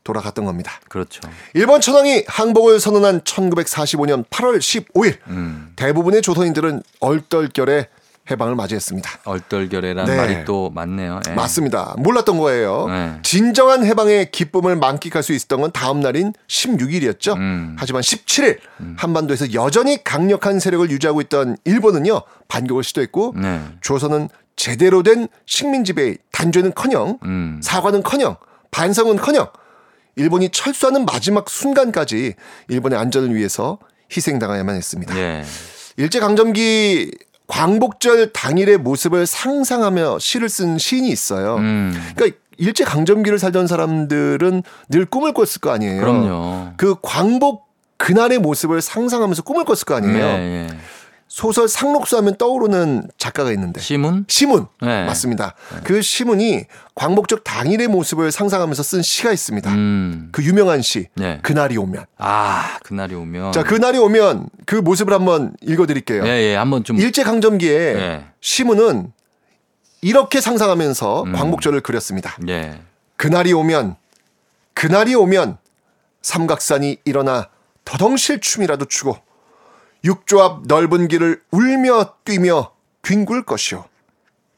돌아갔던 0.09 0.47
겁니다. 0.47 0.73
그렇죠. 0.89 1.21
일본 1.53 1.83
천황이 1.83 2.25
항복을 2.27 2.81
선언한 2.81 3.21
1945년 3.21 4.25
8월 4.31 4.59
15일 4.59 5.19
음. 5.29 5.73
대부분의 5.77 6.23
조선인들은 6.23 6.83
얼떨결에 7.01 7.89
해방을 8.31 8.55
맞이했습니다. 8.57 9.11
얼떨결에란 9.25 10.07
네. 10.07 10.17
말이 10.17 10.45
또 10.47 10.71
맞네요. 10.71 11.21
예. 11.29 11.33
맞습니다. 11.33 11.95
몰랐던 11.99 12.39
거예요. 12.39 12.87
네. 12.89 13.19
진정한 13.23 13.85
해방의 13.85 14.31
기쁨을 14.31 14.77
만끽할 14.77 15.23
수 15.23 15.33
있었던 15.33 15.61
건 15.61 15.73
다음 15.73 16.01
날인 16.01 16.33
16일이었죠. 16.47 17.37
음. 17.37 17.77
하지만 17.79 18.03
17일 18.03 18.59
한반도에서 18.97 19.53
여전히 19.55 20.03
강력한 20.05 20.59
세력을 20.59 20.91
유지하고 20.91 21.21
있던 21.23 21.57
일본은요 21.65 22.23
반격을 22.49 22.83
시도했고 22.85 23.35
네. 23.37 23.61
조선은 23.81 24.29
제대로 24.57 25.03
된 25.03 25.29
식민 25.47 25.85
지배 25.85 26.17
단죄는커녕 26.33 27.19
음. 27.25 27.61
사과는커녕 27.63 28.37
반성은커녕 28.71 29.49
일본이 30.19 30.51
철수하는 30.51 31.05
마지막 31.07 31.49
순간까지 31.49 32.35
일본의 32.69 32.99
안전을 32.99 33.35
위해서 33.35 33.79
희생당해야만 34.15 34.75
했습니다. 34.77 35.17
예. 35.17 35.45
일제 35.97 36.21
강점기 36.21 37.13
광복절 37.47 38.33
당일의 38.33 38.79
모습을 38.79 39.27
상상하며 39.27 40.19
시를 40.19 40.49
쓴 40.49 40.77
시인이 40.79 41.09
있어요. 41.09 41.57
음. 41.57 41.93
그러니까 42.15 42.39
일제 42.59 42.85
강점기를 42.85 43.39
살던 43.39 43.67
사람들은 43.67 44.63
늘 44.91 45.07
꿈을 45.07 45.33
꿨을 45.33 45.61
거 45.61 45.71
아니에요. 45.71 46.01
그럼요. 46.01 46.73
그 46.77 46.97
광복 47.01 47.69
그날의 47.97 48.39
모습을 48.39 48.81
상상하면서 48.81 49.43
꿈을 49.43 49.65
꿨을 49.65 49.85
거 49.87 49.95
아니에요. 49.95 50.25
예, 50.25 50.67
예. 50.67 50.67
소설 51.29 51.69
상록수 51.69 52.17
하면 52.17 52.37
떠오르는 52.37 53.11
작가가 53.19 53.53
있는데. 53.53 53.81
시문? 53.81 54.25
시문. 54.29 54.67
네. 54.81 55.05
맞습니다. 55.05 55.55
그 55.85 56.01
시문이 56.01 56.65
광복절 56.95 57.41
당일의 57.45 57.89
모습을 57.89 58.33
상상하면서 58.33 58.83
쓴 58.83 59.03
시가 59.03 59.31
있습니다. 59.31 59.71
음. 59.71 60.31
그 60.33 60.43
유명한 60.43 60.81
시. 60.81 61.07
네. 61.15 61.39
그날이 61.43 61.77
오면. 61.77 62.07
아, 62.17 62.79
그날이 62.83 63.15
오면. 63.15 63.53
자, 63.53 63.63
그날이 63.63 63.99
오면 63.99 64.49
그 64.65 64.75
모습을 64.77 65.13
한번 65.13 65.55
읽어드릴게요. 65.61 66.27
예, 66.27 66.51
예, 66.51 66.57
한번 66.57 66.83
좀. 66.83 66.99
일제 66.99 67.23
강점기에 67.23 67.71
예. 67.71 68.25
시문은 68.41 69.13
이렇게 70.01 70.41
상상하면서 70.41 71.25
음. 71.25 71.33
광복절을 71.33 71.83
그렸습니다. 71.83 72.37
예. 72.49 72.81
그날이 73.17 73.53
오면, 73.53 73.97
그날이 74.73 75.15
오면 75.15 75.59
삼각산이 76.23 76.99
일어나 77.05 77.49
더덩실 77.85 78.41
춤이라도 78.41 78.87
추고 78.87 79.17
육조 80.05 80.43
앞 80.43 80.63
넓은 80.67 81.09
길을 81.09 81.43
울며 81.51 82.15
뛰며 82.25 82.73
뒹굴 83.03 83.45
것이오. 83.45 83.85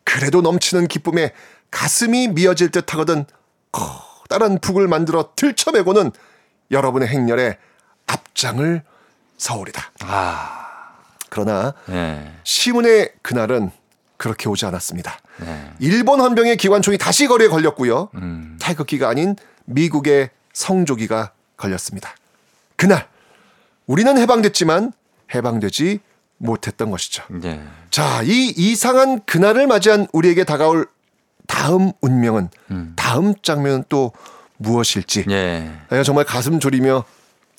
그래도 0.05 0.41
넘치는 0.41 0.89
기쁨에 0.89 1.33
가슴이 1.71 2.29
미어질 2.29 2.71
듯 2.71 2.93
하거든 2.93 3.25
커다란 3.71 4.59
북을 4.59 4.89
만들어 4.89 5.31
들쳐매고는 5.37 6.11
여러분의 6.71 7.09
행렬에 7.09 7.59
앞장을 8.07 8.83
서오리다. 9.39 9.93
아. 10.01 10.97
그러나 11.29 11.75
예. 11.89 12.33
시문의 12.43 13.13
그날은 13.23 13.71
그렇게 14.17 14.49
오지 14.49 14.67
않았습니다. 14.67 15.19
네. 15.39 15.73
일본 15.79 16.21
헌병의 16.21 16.57
기관총이 16.57 16.99
다시 16.99 17.27
거리에 17.27 17.49
걸렸고요. 17.49 18.11
음. 18.17 18.59
태극기가 18.61 19.09
아닌 19.09 19.37
미국의 19.65 20.31
성조기가 20.53 21.33
걸렸습니다. 21.57 22.15
그날 22.77 23.09
우리는 23.87 24.19
해방됐지만 24.19 24.93
해방되지 25.35 26.01
못했던 26.39 26.91
것이죠. 26.91 27.23
예. 27.45 27.61
자, 27.91 28.23
이 28.23 28.53
이상한 28.57 29.21
그날을 29.27 29.67
맞이한 29.67 30.07
우리에게 30.13 30.45
다가올 30.45 30.87
다음 31.47 31.93
운명은 32.01 32.49
다음 32.97 33.35
장면은 33.43 33.85
또 33.89 34.13
무엇일지 34.57 35.25
예. 35.31 35.71
내가 35.91 36.03
정말 36.03 36.25
가슴 36.25 36.61
졸이며 36.61 37.05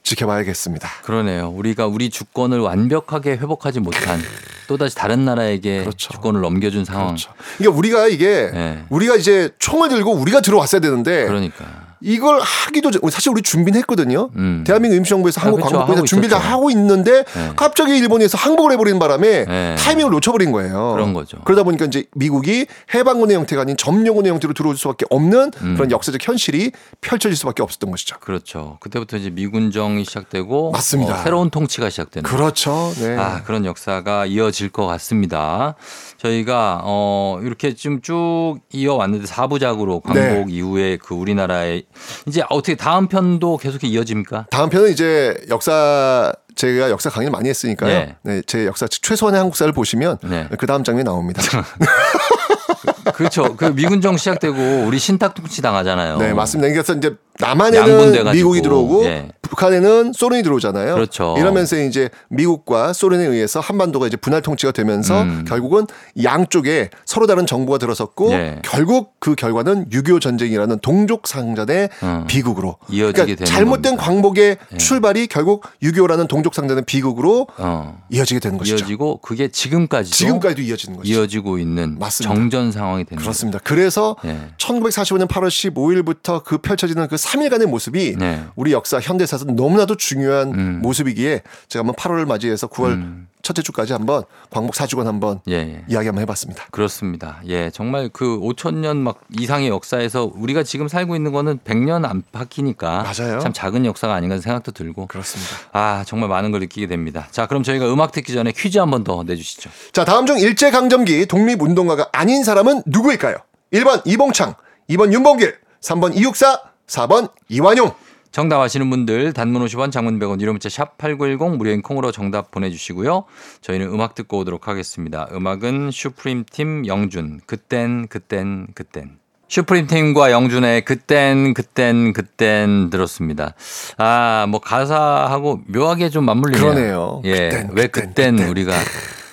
지켜봐야겠습니다. 0.03 0.89
그러네요. 1.03 1.49
우리가 1.49 1.85
우리 1.85 2.10
주권을 2.10 2.60
완벽하게 2.60 3.31
회복하지 3.31 3.80
못한 3.81 4.19
또다시 4.68 4.95
다른 4.95 5.26
나라에게 5.26 5.81
그렇죠. 5.81 6.14
주권을 6.14 6.41
넘겨준 6.41 6.85
상황. 6.85 7.15
그러니까 7.57 7.77
우리가 7.77 8.07
이게 8.07 8.26
예. 8.53 8.84
우리가 8.89 9.15
이제 9.15 9.49
총을 9.60 9.89
들고 9.89 10.14
우리가 10.14 10.41
들어왔어야 10.41 10.81
되는데 10.81 11.26
그러니까. 11.26 11.65
이걸 12.02 12.40
하기도 12.41 12.91
전- 12.91 13.02
사실 13.10 13.32
우리 13.32 13.41
준비는 13.41 13.80
했거든요. 13.82 14.30
음. 14.36 14.64
대한민국 14.65 14.98
임시정부에서 14.98 15.41
아, 15.41 15.44
한국 15.45 15.57
그렇죠. 15.57 15.72
광복부에서 15.78 15.99
하고 15.99 16.07
준비를 16.07 16.30
다 16.32 16.38
있었죠. 16.38 16.52
하고 16.53 16.69
있는데 16.72 17.23
네. 17.23 17.52
갑자기 17.56 17.98
일본에서 17.98 18.38
항복을 18.38 18.72
해버리는 18.73 18.98
바람에 18.99 19.45
네. 19.45 19.76
타이밍을 19.78 20.11
놓쳐버린 20.11 20.52
거예요. 20.52 20.91
그런 20.94 21.14
거죠. 21.14 21.38
그러다 21.45 21.64
보니까 21.64 21.86
이제 21.86 22.06
미국이 22.15 22.65
해방군의 22.94 23.38
형태가 23.38 23.61
아닌 23.64 23.78
점령군의 23.78 24.32
형태로 24.32 24.53
들어올 24.53 24.76
수밖에 24.78 25.06
없는 25.10 25.52
음. 25.61 25.76
그런 25.76 25.91
역사적 25.91 26.28
현실이 26.28 26.72
펼쳐질 27.02 27.36
수밖에 27.38 27.61
없었던 27.64 27.90
것이죠. 27.91 28.18
그렇죠. 28.19 28.78
그때부터 28.82 29.18
이제 29.18 29.30
미군정이 29.30 30.03
시작되고 30.06 30.72
맞습니다. 30.72 31.19
어, 31.19 31.23
새로운 31.23 31.49
통치가 31.49 31.90
시작되는. 31.90 32.28
그렇죠. 32.30 32.91
네. 32.99 33.15
아, 33.18 33.44
그런 33.44 33.65
역사가 33.65 34.26
이어질 34.26 34.69
것 34.69 34.86
같습니다. 34.88 35.76
저희가 36.22 36.81
어 36.84 37.39
이렇게 37.41 37.73
좀쭉 37.73 38.60
이어왔는데 38.72 39.26
사부작으로 39.26 40.02
광복 40.02 40.22
네. 40.22 40.45
이후에 40.49 40.98
그 40.98 41.15
우리나라의 41.15 41.85
이제 42.27 42.43
어떻게 42.49 42.76
다음 42.76 43.07
편도 43.07 43.57
계속 43.57 43.84
이어집니까? 43.84 44.48
다음 44.52 44.69
편은 44.69 44.91
이제 44.91 45.35
역사 45.49 46.31
제가 46.56 46.91
역사 46.91 47.10
강의를 47.10 47.31
많이 47.31 47.49
했으니까요. 47.49 47.91
네. 47.91 48.15
네, 48.22 48.41
제 48.45 48.68
역사 48.68 48.88
최소한의 48.88 49.39
한국사를 49.39 49.72
보시면 49.73 50.19
네. 50.23 50.48
그 50.60 50.68
다음 50.68 50.84
장면이 50.84 51.06
나옵니다. 51.06 51.41
그렇죠. 53.14 53.56
그 53.56 53.65
미군정 53.65 54.18
시작되고 54.18 54.86
우리 54.86 54.99
신탁 54.99 55.34
통치 55.34 55.61
당하잖아요. 55.61 56.18
네, 56.18 56.34
맞습니다. 56.34 56.72
그래서 56.72 56.94
이제 56.94 57.15
남한에는 57.40 58.32
미국이 58.34 58.61
들어오고 58.61 59.06
예. 59.06 59.30
북한에는 59.41 60.14
소련이 60.14 60.44
들어오잖아요. 60.44 60.94
그렇죠. 60.94 61.36
이러면서 61.38 61.78
이제 61.78 62.10
미국과 62.30 62.94
소련에 62.94 63.26
의해서 63.26 63.60
한반도가 63.60 64.07
이제 64.07 64.15
분할 64.15 64.41
통치가 64.41 64.72
되면서 64.72 65.23
음. 65.23 65.45
결국은 65.48 65.88
양쪽에 66.23 66.90
서로 67.06 67.28
다른 67.28 67.45
정부가 67.45 67.78
들어섰고 67.78 68.32
예. 68.32 68.60
결국 68.64 69.14
그 69.19 69.36
결과는 69.36 69.90
6.25 69.90 70.22
전쟁이라는 70.22 70.80
동족 70.80 71.28
상잔의 71.28 71.90
어. 72.02 72.26
비극으로 72.28 72.78
이어지게 72.90 73.11
그러니까 73.11 73.45
되는 73.45 73.45
잘못된 73.45 73.98
겁니다. 73.98 74.03
광복의 74.06 74.57
예. 74.73 74.78
출발이 74.78 75.28
결국 75.28 75.65
6.25라는 75.84 76.28
동족 76.28 76.53
상잔의 76.56 76.86
비극으로 76.86 77.48
어. 77.57 78.02
이어지게 78.10 78.40
되는 78.40 78.57
것이죠. 78.57 78.78
이어지고 78.78 79.18
그게 79.18 79.49
지금까지도 79.49 80.15
지금까지도 80.15 80.61
이어지는 80.61 80.98
것이죠. 80.98 81.14
이어지고 81.14 81.57
있는 81.57 81.98
맞습니다. 81.99 82.34
정전 82.34 82.72
상황 82.72 82.90
이 82.99 83.03
되는 83.03 83.22
그렇습니다. 83.22 83.59
그래서 83.63 84.15
예. 84.26 84.38
1945년 84.57 85.27
8월 85.27 85.47
15일부터 85.47 86.43
그 86.43 86.57
펼쳐지는 86.57 87.07
그 87.07 87.15
3일간의 87.15 87.65
모습이 87.65 88.15
네. 88.18 88.43
우리 88.55 88.72
역사 88.73 88.99
현대사에서 88.99 89.45
너무나도 89.45 89.95
중요한 89.95 90.53
음. 90.53 90.80
모습이기에 90.81 91.41
제가 91.69 91.81
한번 91.81 91.95
8월을 91.95 92.27
맞이해서 92.27 92.68
9월 92.68 92.93
음. 92.93 93.27
첫째 93.41 93.61
주까지 93.61 93.93
한번 93.93 94.23
광복 94.49 94.76
사주권 94.76 95.07
한번 95.07 95.39
예, 95.47 95.53
예. 95.53 95.84
이야기 95.88 96.07
한번 96.07 96.22
해봤습니다. 96.22 96.65
그렇습니다. 96.72 97.41
예, 97.47 97.69
정말 97.72 98.09
그 98.11 98.39
5천 98.39 98.76
년 98.76 98.97
막 98.97 99.19
이상의 99.39 99.69
역사에서 99.69 100.31
우리가 100.35 100.63
지금 100.63 100.88
살고 100.88 101.15
있는 101.15 101.31
거는 101.31 101.59
100년 101.59 102.05
안팎이니까 102.05 103.03
맞아요. 103.03 103.39
참 103.39 103.51
작은 103.53 103.85
역사가 103.85 104.13
아닌가 104.13 104.39
생각도 104.39 104.72
들고 104.72 105.07
그렇습니다. 105.07 105.51
아 105.72 106.03
정말 106.05 106.30
많은 106.30 106.51
걸 106.51 106.59
느끼게 106.61 106.88
됩니다. 106.88 107.27
자, 107.31 107.45
그럼 107.47 107.63
저희가 107.63 107.91
음악 107.91 108.11
듣기 108.11 108.34
전에 108.34 108.51
퀴즈 108.51 108.77
한 108.77 108.89
번 108.91 109.03
더 109.03 109.23
내주시죠. 109.23 109.69
자, 109.93 110.05
다음 110.05 110.26
중 110.26 110.38
일제 110.38 110.69
강점기 110.69 111.26
독립운동가가 111.26 112.09
아닌 112.11 112.43
사람은 112.43 112.84
누구일까요? 112.85 113.38
1번 113.73 114.01
이봉창, 114.05 114.53
2번 114.89 115.11
윤봉길, 115.13 115.55
3번 115.81 116.15
이육사, 116.15 116.61
4번 116.88 117.31
이완용. 117.49 117.91
정답 118.31 118.61
아시는 118.61 118.89
분들 118.89 119.33
단문 119.33 119.65
50원 119.65 119.91
장문 119.91 120.17
100원 120.19 120.39
유료 120.39 120.53
문자 120.53 120.69
샵 120.69 120.97
8910 120.97 121.57
무료인 121.57 121.81
콩으로 121.81 122.11
정답 122.11 122.49
보내주시고요. 122.51 123.25
저희는 123.61 123.87
음악 123.87 124.15
듣고 124.15 124.39
오도록 124.39 124.67
하겠습니다. 124.67 125.27
음악은 125.33 125.91
슈프림 125.91 126.45
팀 126.49 126.85
영준 126.87 127.41
그땐 127.45 128.07
그땐 128.07 128.67
그땐 128.73 129.17
슈프림 129.49 129.87
팀과 129.87 130.31
영준의 130.31 130.85
그땐 130.85 131.53
그땐 131.53 132.13
그땐 132.13 132.89
들었습니다. 132.89 133.53
아 133.97 134.45
뭐 134.47 134.61
가사하고 134.61 135.59
묘하게 135.67 136.09
좀 136.09 136.23
맞물리네요. 136.25 136.63
그러네요. 136.71 137.21
예, 137.25 137.49
그땐, 137.49 137.69
왜 137.73 137.87
그땐, 137.87 138.35
그땐. 138.37 138.49
우리가 138.49 138.71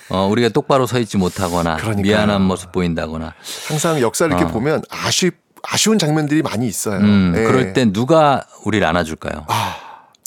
어, 0.09 0.27
우리가 0.27 0.49
똑바로 0.49 0.85
서 0.87 0.99
있지 0.99 1.17
못하거나 1.17 1.77
그러니까요. 1.77 2.01
미안한 2.03 2.41
모습 2.41 2.71
보인다거나 2.73 3.33
항상 3.69 4.01
역사를 4.01 4.29
이렇게 4.29 4.45
어. 4.45 4.47
보면 4.49 4.81
아쉬, 4.89 5.31
아쉬운 5.63 5.99
장면들이 5.99 6.41
많이 6.41 6.67
있어요. 6.67 6.99
음, 6.99 7.33
예. 7.35 7.43
그럴 7.43 7.73
때 7.73 7.91
누가 7.91 8.45
우리를 8.65 8.85
안아줄까요? 8.85 9.45
아, 9.47 9.77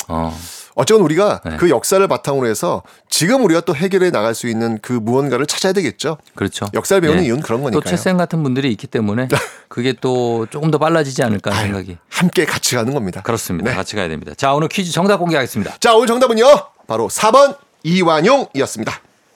어. 0.09 0.37
어쨌건 0.75 1.05
우리가 1.05 1.43
네. 1.45 1.57
그 1.59 1.69
역사를 1.69 2.07
바탕으로 2.09 2.47
해서 2.47 2.83
지금 3.11 3.45
우리가 3.45 3.61
또 3.61 3.77
해결해 3.77 4.11
나갈 4.11 4.35
수 4.35 4.49
있는 4.49 4.79
그 4.81 4.95
무언가를 4.95 5.45
찾아야 5.47 5.75
되겠죠. 5.75 6.17
그렇죠. 6.35 6.67
역사를 6.73 6.99
배우는 7.01 7.23
예. 7.23 7.27
이유는 7.27 7.43
그런 7.43 7.61
또 7.61 7.65
거니까요. 7.65 7.95
최쌤 7.97 8.17
같은 8.17 8.43
분들이 8.43 8.71
있기 8.73 8.87
때문에 8.87 9.29
그게 9.69 9.93
또 10.01 10.47
조금 10.51 10.71
더 10.71 10.79
빨라지지 10.79 11.23
않을까 11.23 11.51
하는 11.51 11.65
생각이 11.65 11.99
함께 12.09 12.47
같이 12.47 12.75
가는 12.75 12.95
겁니다. 12.95 13.21
그렇습니다. 13.21 13.71
네. 13.71 13.77
같이 13.77 13.97
가야 13.97 14.09
됩니다. 14.09 14.33
자 14.35 14.55
오늘 14.55 14.69
퀴즈 14.69 14.93
정답 14.93 15.19
공개하겠습니다. 15.19 15.77
자, 15.79 15.95
오늘 15.95 16.07
정답은요. 16.07 16.47
바로 16.87 17.09
4번 17.09 17.57
이완용이었습니다. 17.83 18.93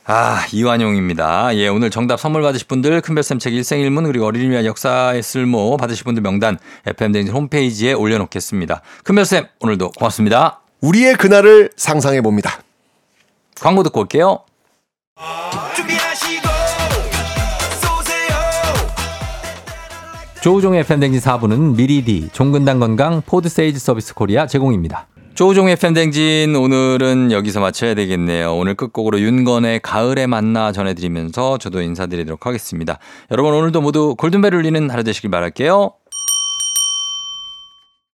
아 0.09 0.47
이완용입니다. 0.53 1.57
예 1.57 1.67
오늘 1.67 1.91
정답 1.91 2.21
선물 2.21 2.43
받으실 2.43 2.69
분들 2.69 3.01
큰별쌤 3.01 3.41
책 3.41 3.55
일생일문 3.55 4.05
그리고 4.05 4.27
어린이 4.27 4.49
위한 4.49 4.65
역사의 4.65 5.21
쓸모 5.21 5.77
받으실 5.77 6.05
분들 6.05 6.23
명단 6.23 6.59
FM 6.87 7.11
댕진 7.11 7.35
홈페이지에 7.35 7.93
올려놓겠습니다. 7.93 8.83
큰별쌤 9.03 9.47
오늘도 9.61 9.91
고맙습니다. 9.93 10.61
우리의 10.81 11.17
그날을 11.17 11.71
상상해 11.77 12.21
봅니다. 12.21 12.61
광고 13.61 13.83
듣고 13.83 14.01
올게요. 14.01 14.45
조우종의 20.41 20.85
펨댕진 20.85 21.21
4부는 21.21 21.75
미리디, 21.75 22.29
종근당 22.33 22.79
건강, 22.79 23.21
포드 23.23 23.47
세일즈 23.47 23.81
서비스 23.81 24.15
코리아 24.15 24.47
제공입니다. 24.47 25.09
조우종의 25.37 25.77
팬댕진 25.77 26.57
오늘은 26.57 27.31
여기서 27.31 27.61
마쳐야 27.61 27.93
되겠네요. 27.93 28.57
오늘 28.57 28.75
끝곡으로 28.75 29.21
윤건의 29.21 29.81
가을에 29.81 30.27
만나 30.27 30.73
전해드리면서 30.73 31.59
저도 31.59 31.83
인사드리도록 31.83 32.47
하겠습니다. 32.47 32.99
여러분 33.31 33.53
오늘도 33.53 33.83
모두 33.83 34.15
골든벨 34.17 34.55
울리는 34.55 34.89
하루 34.89 35.05
되시길 35.05 35.31
바랄게요. 35.31 35.93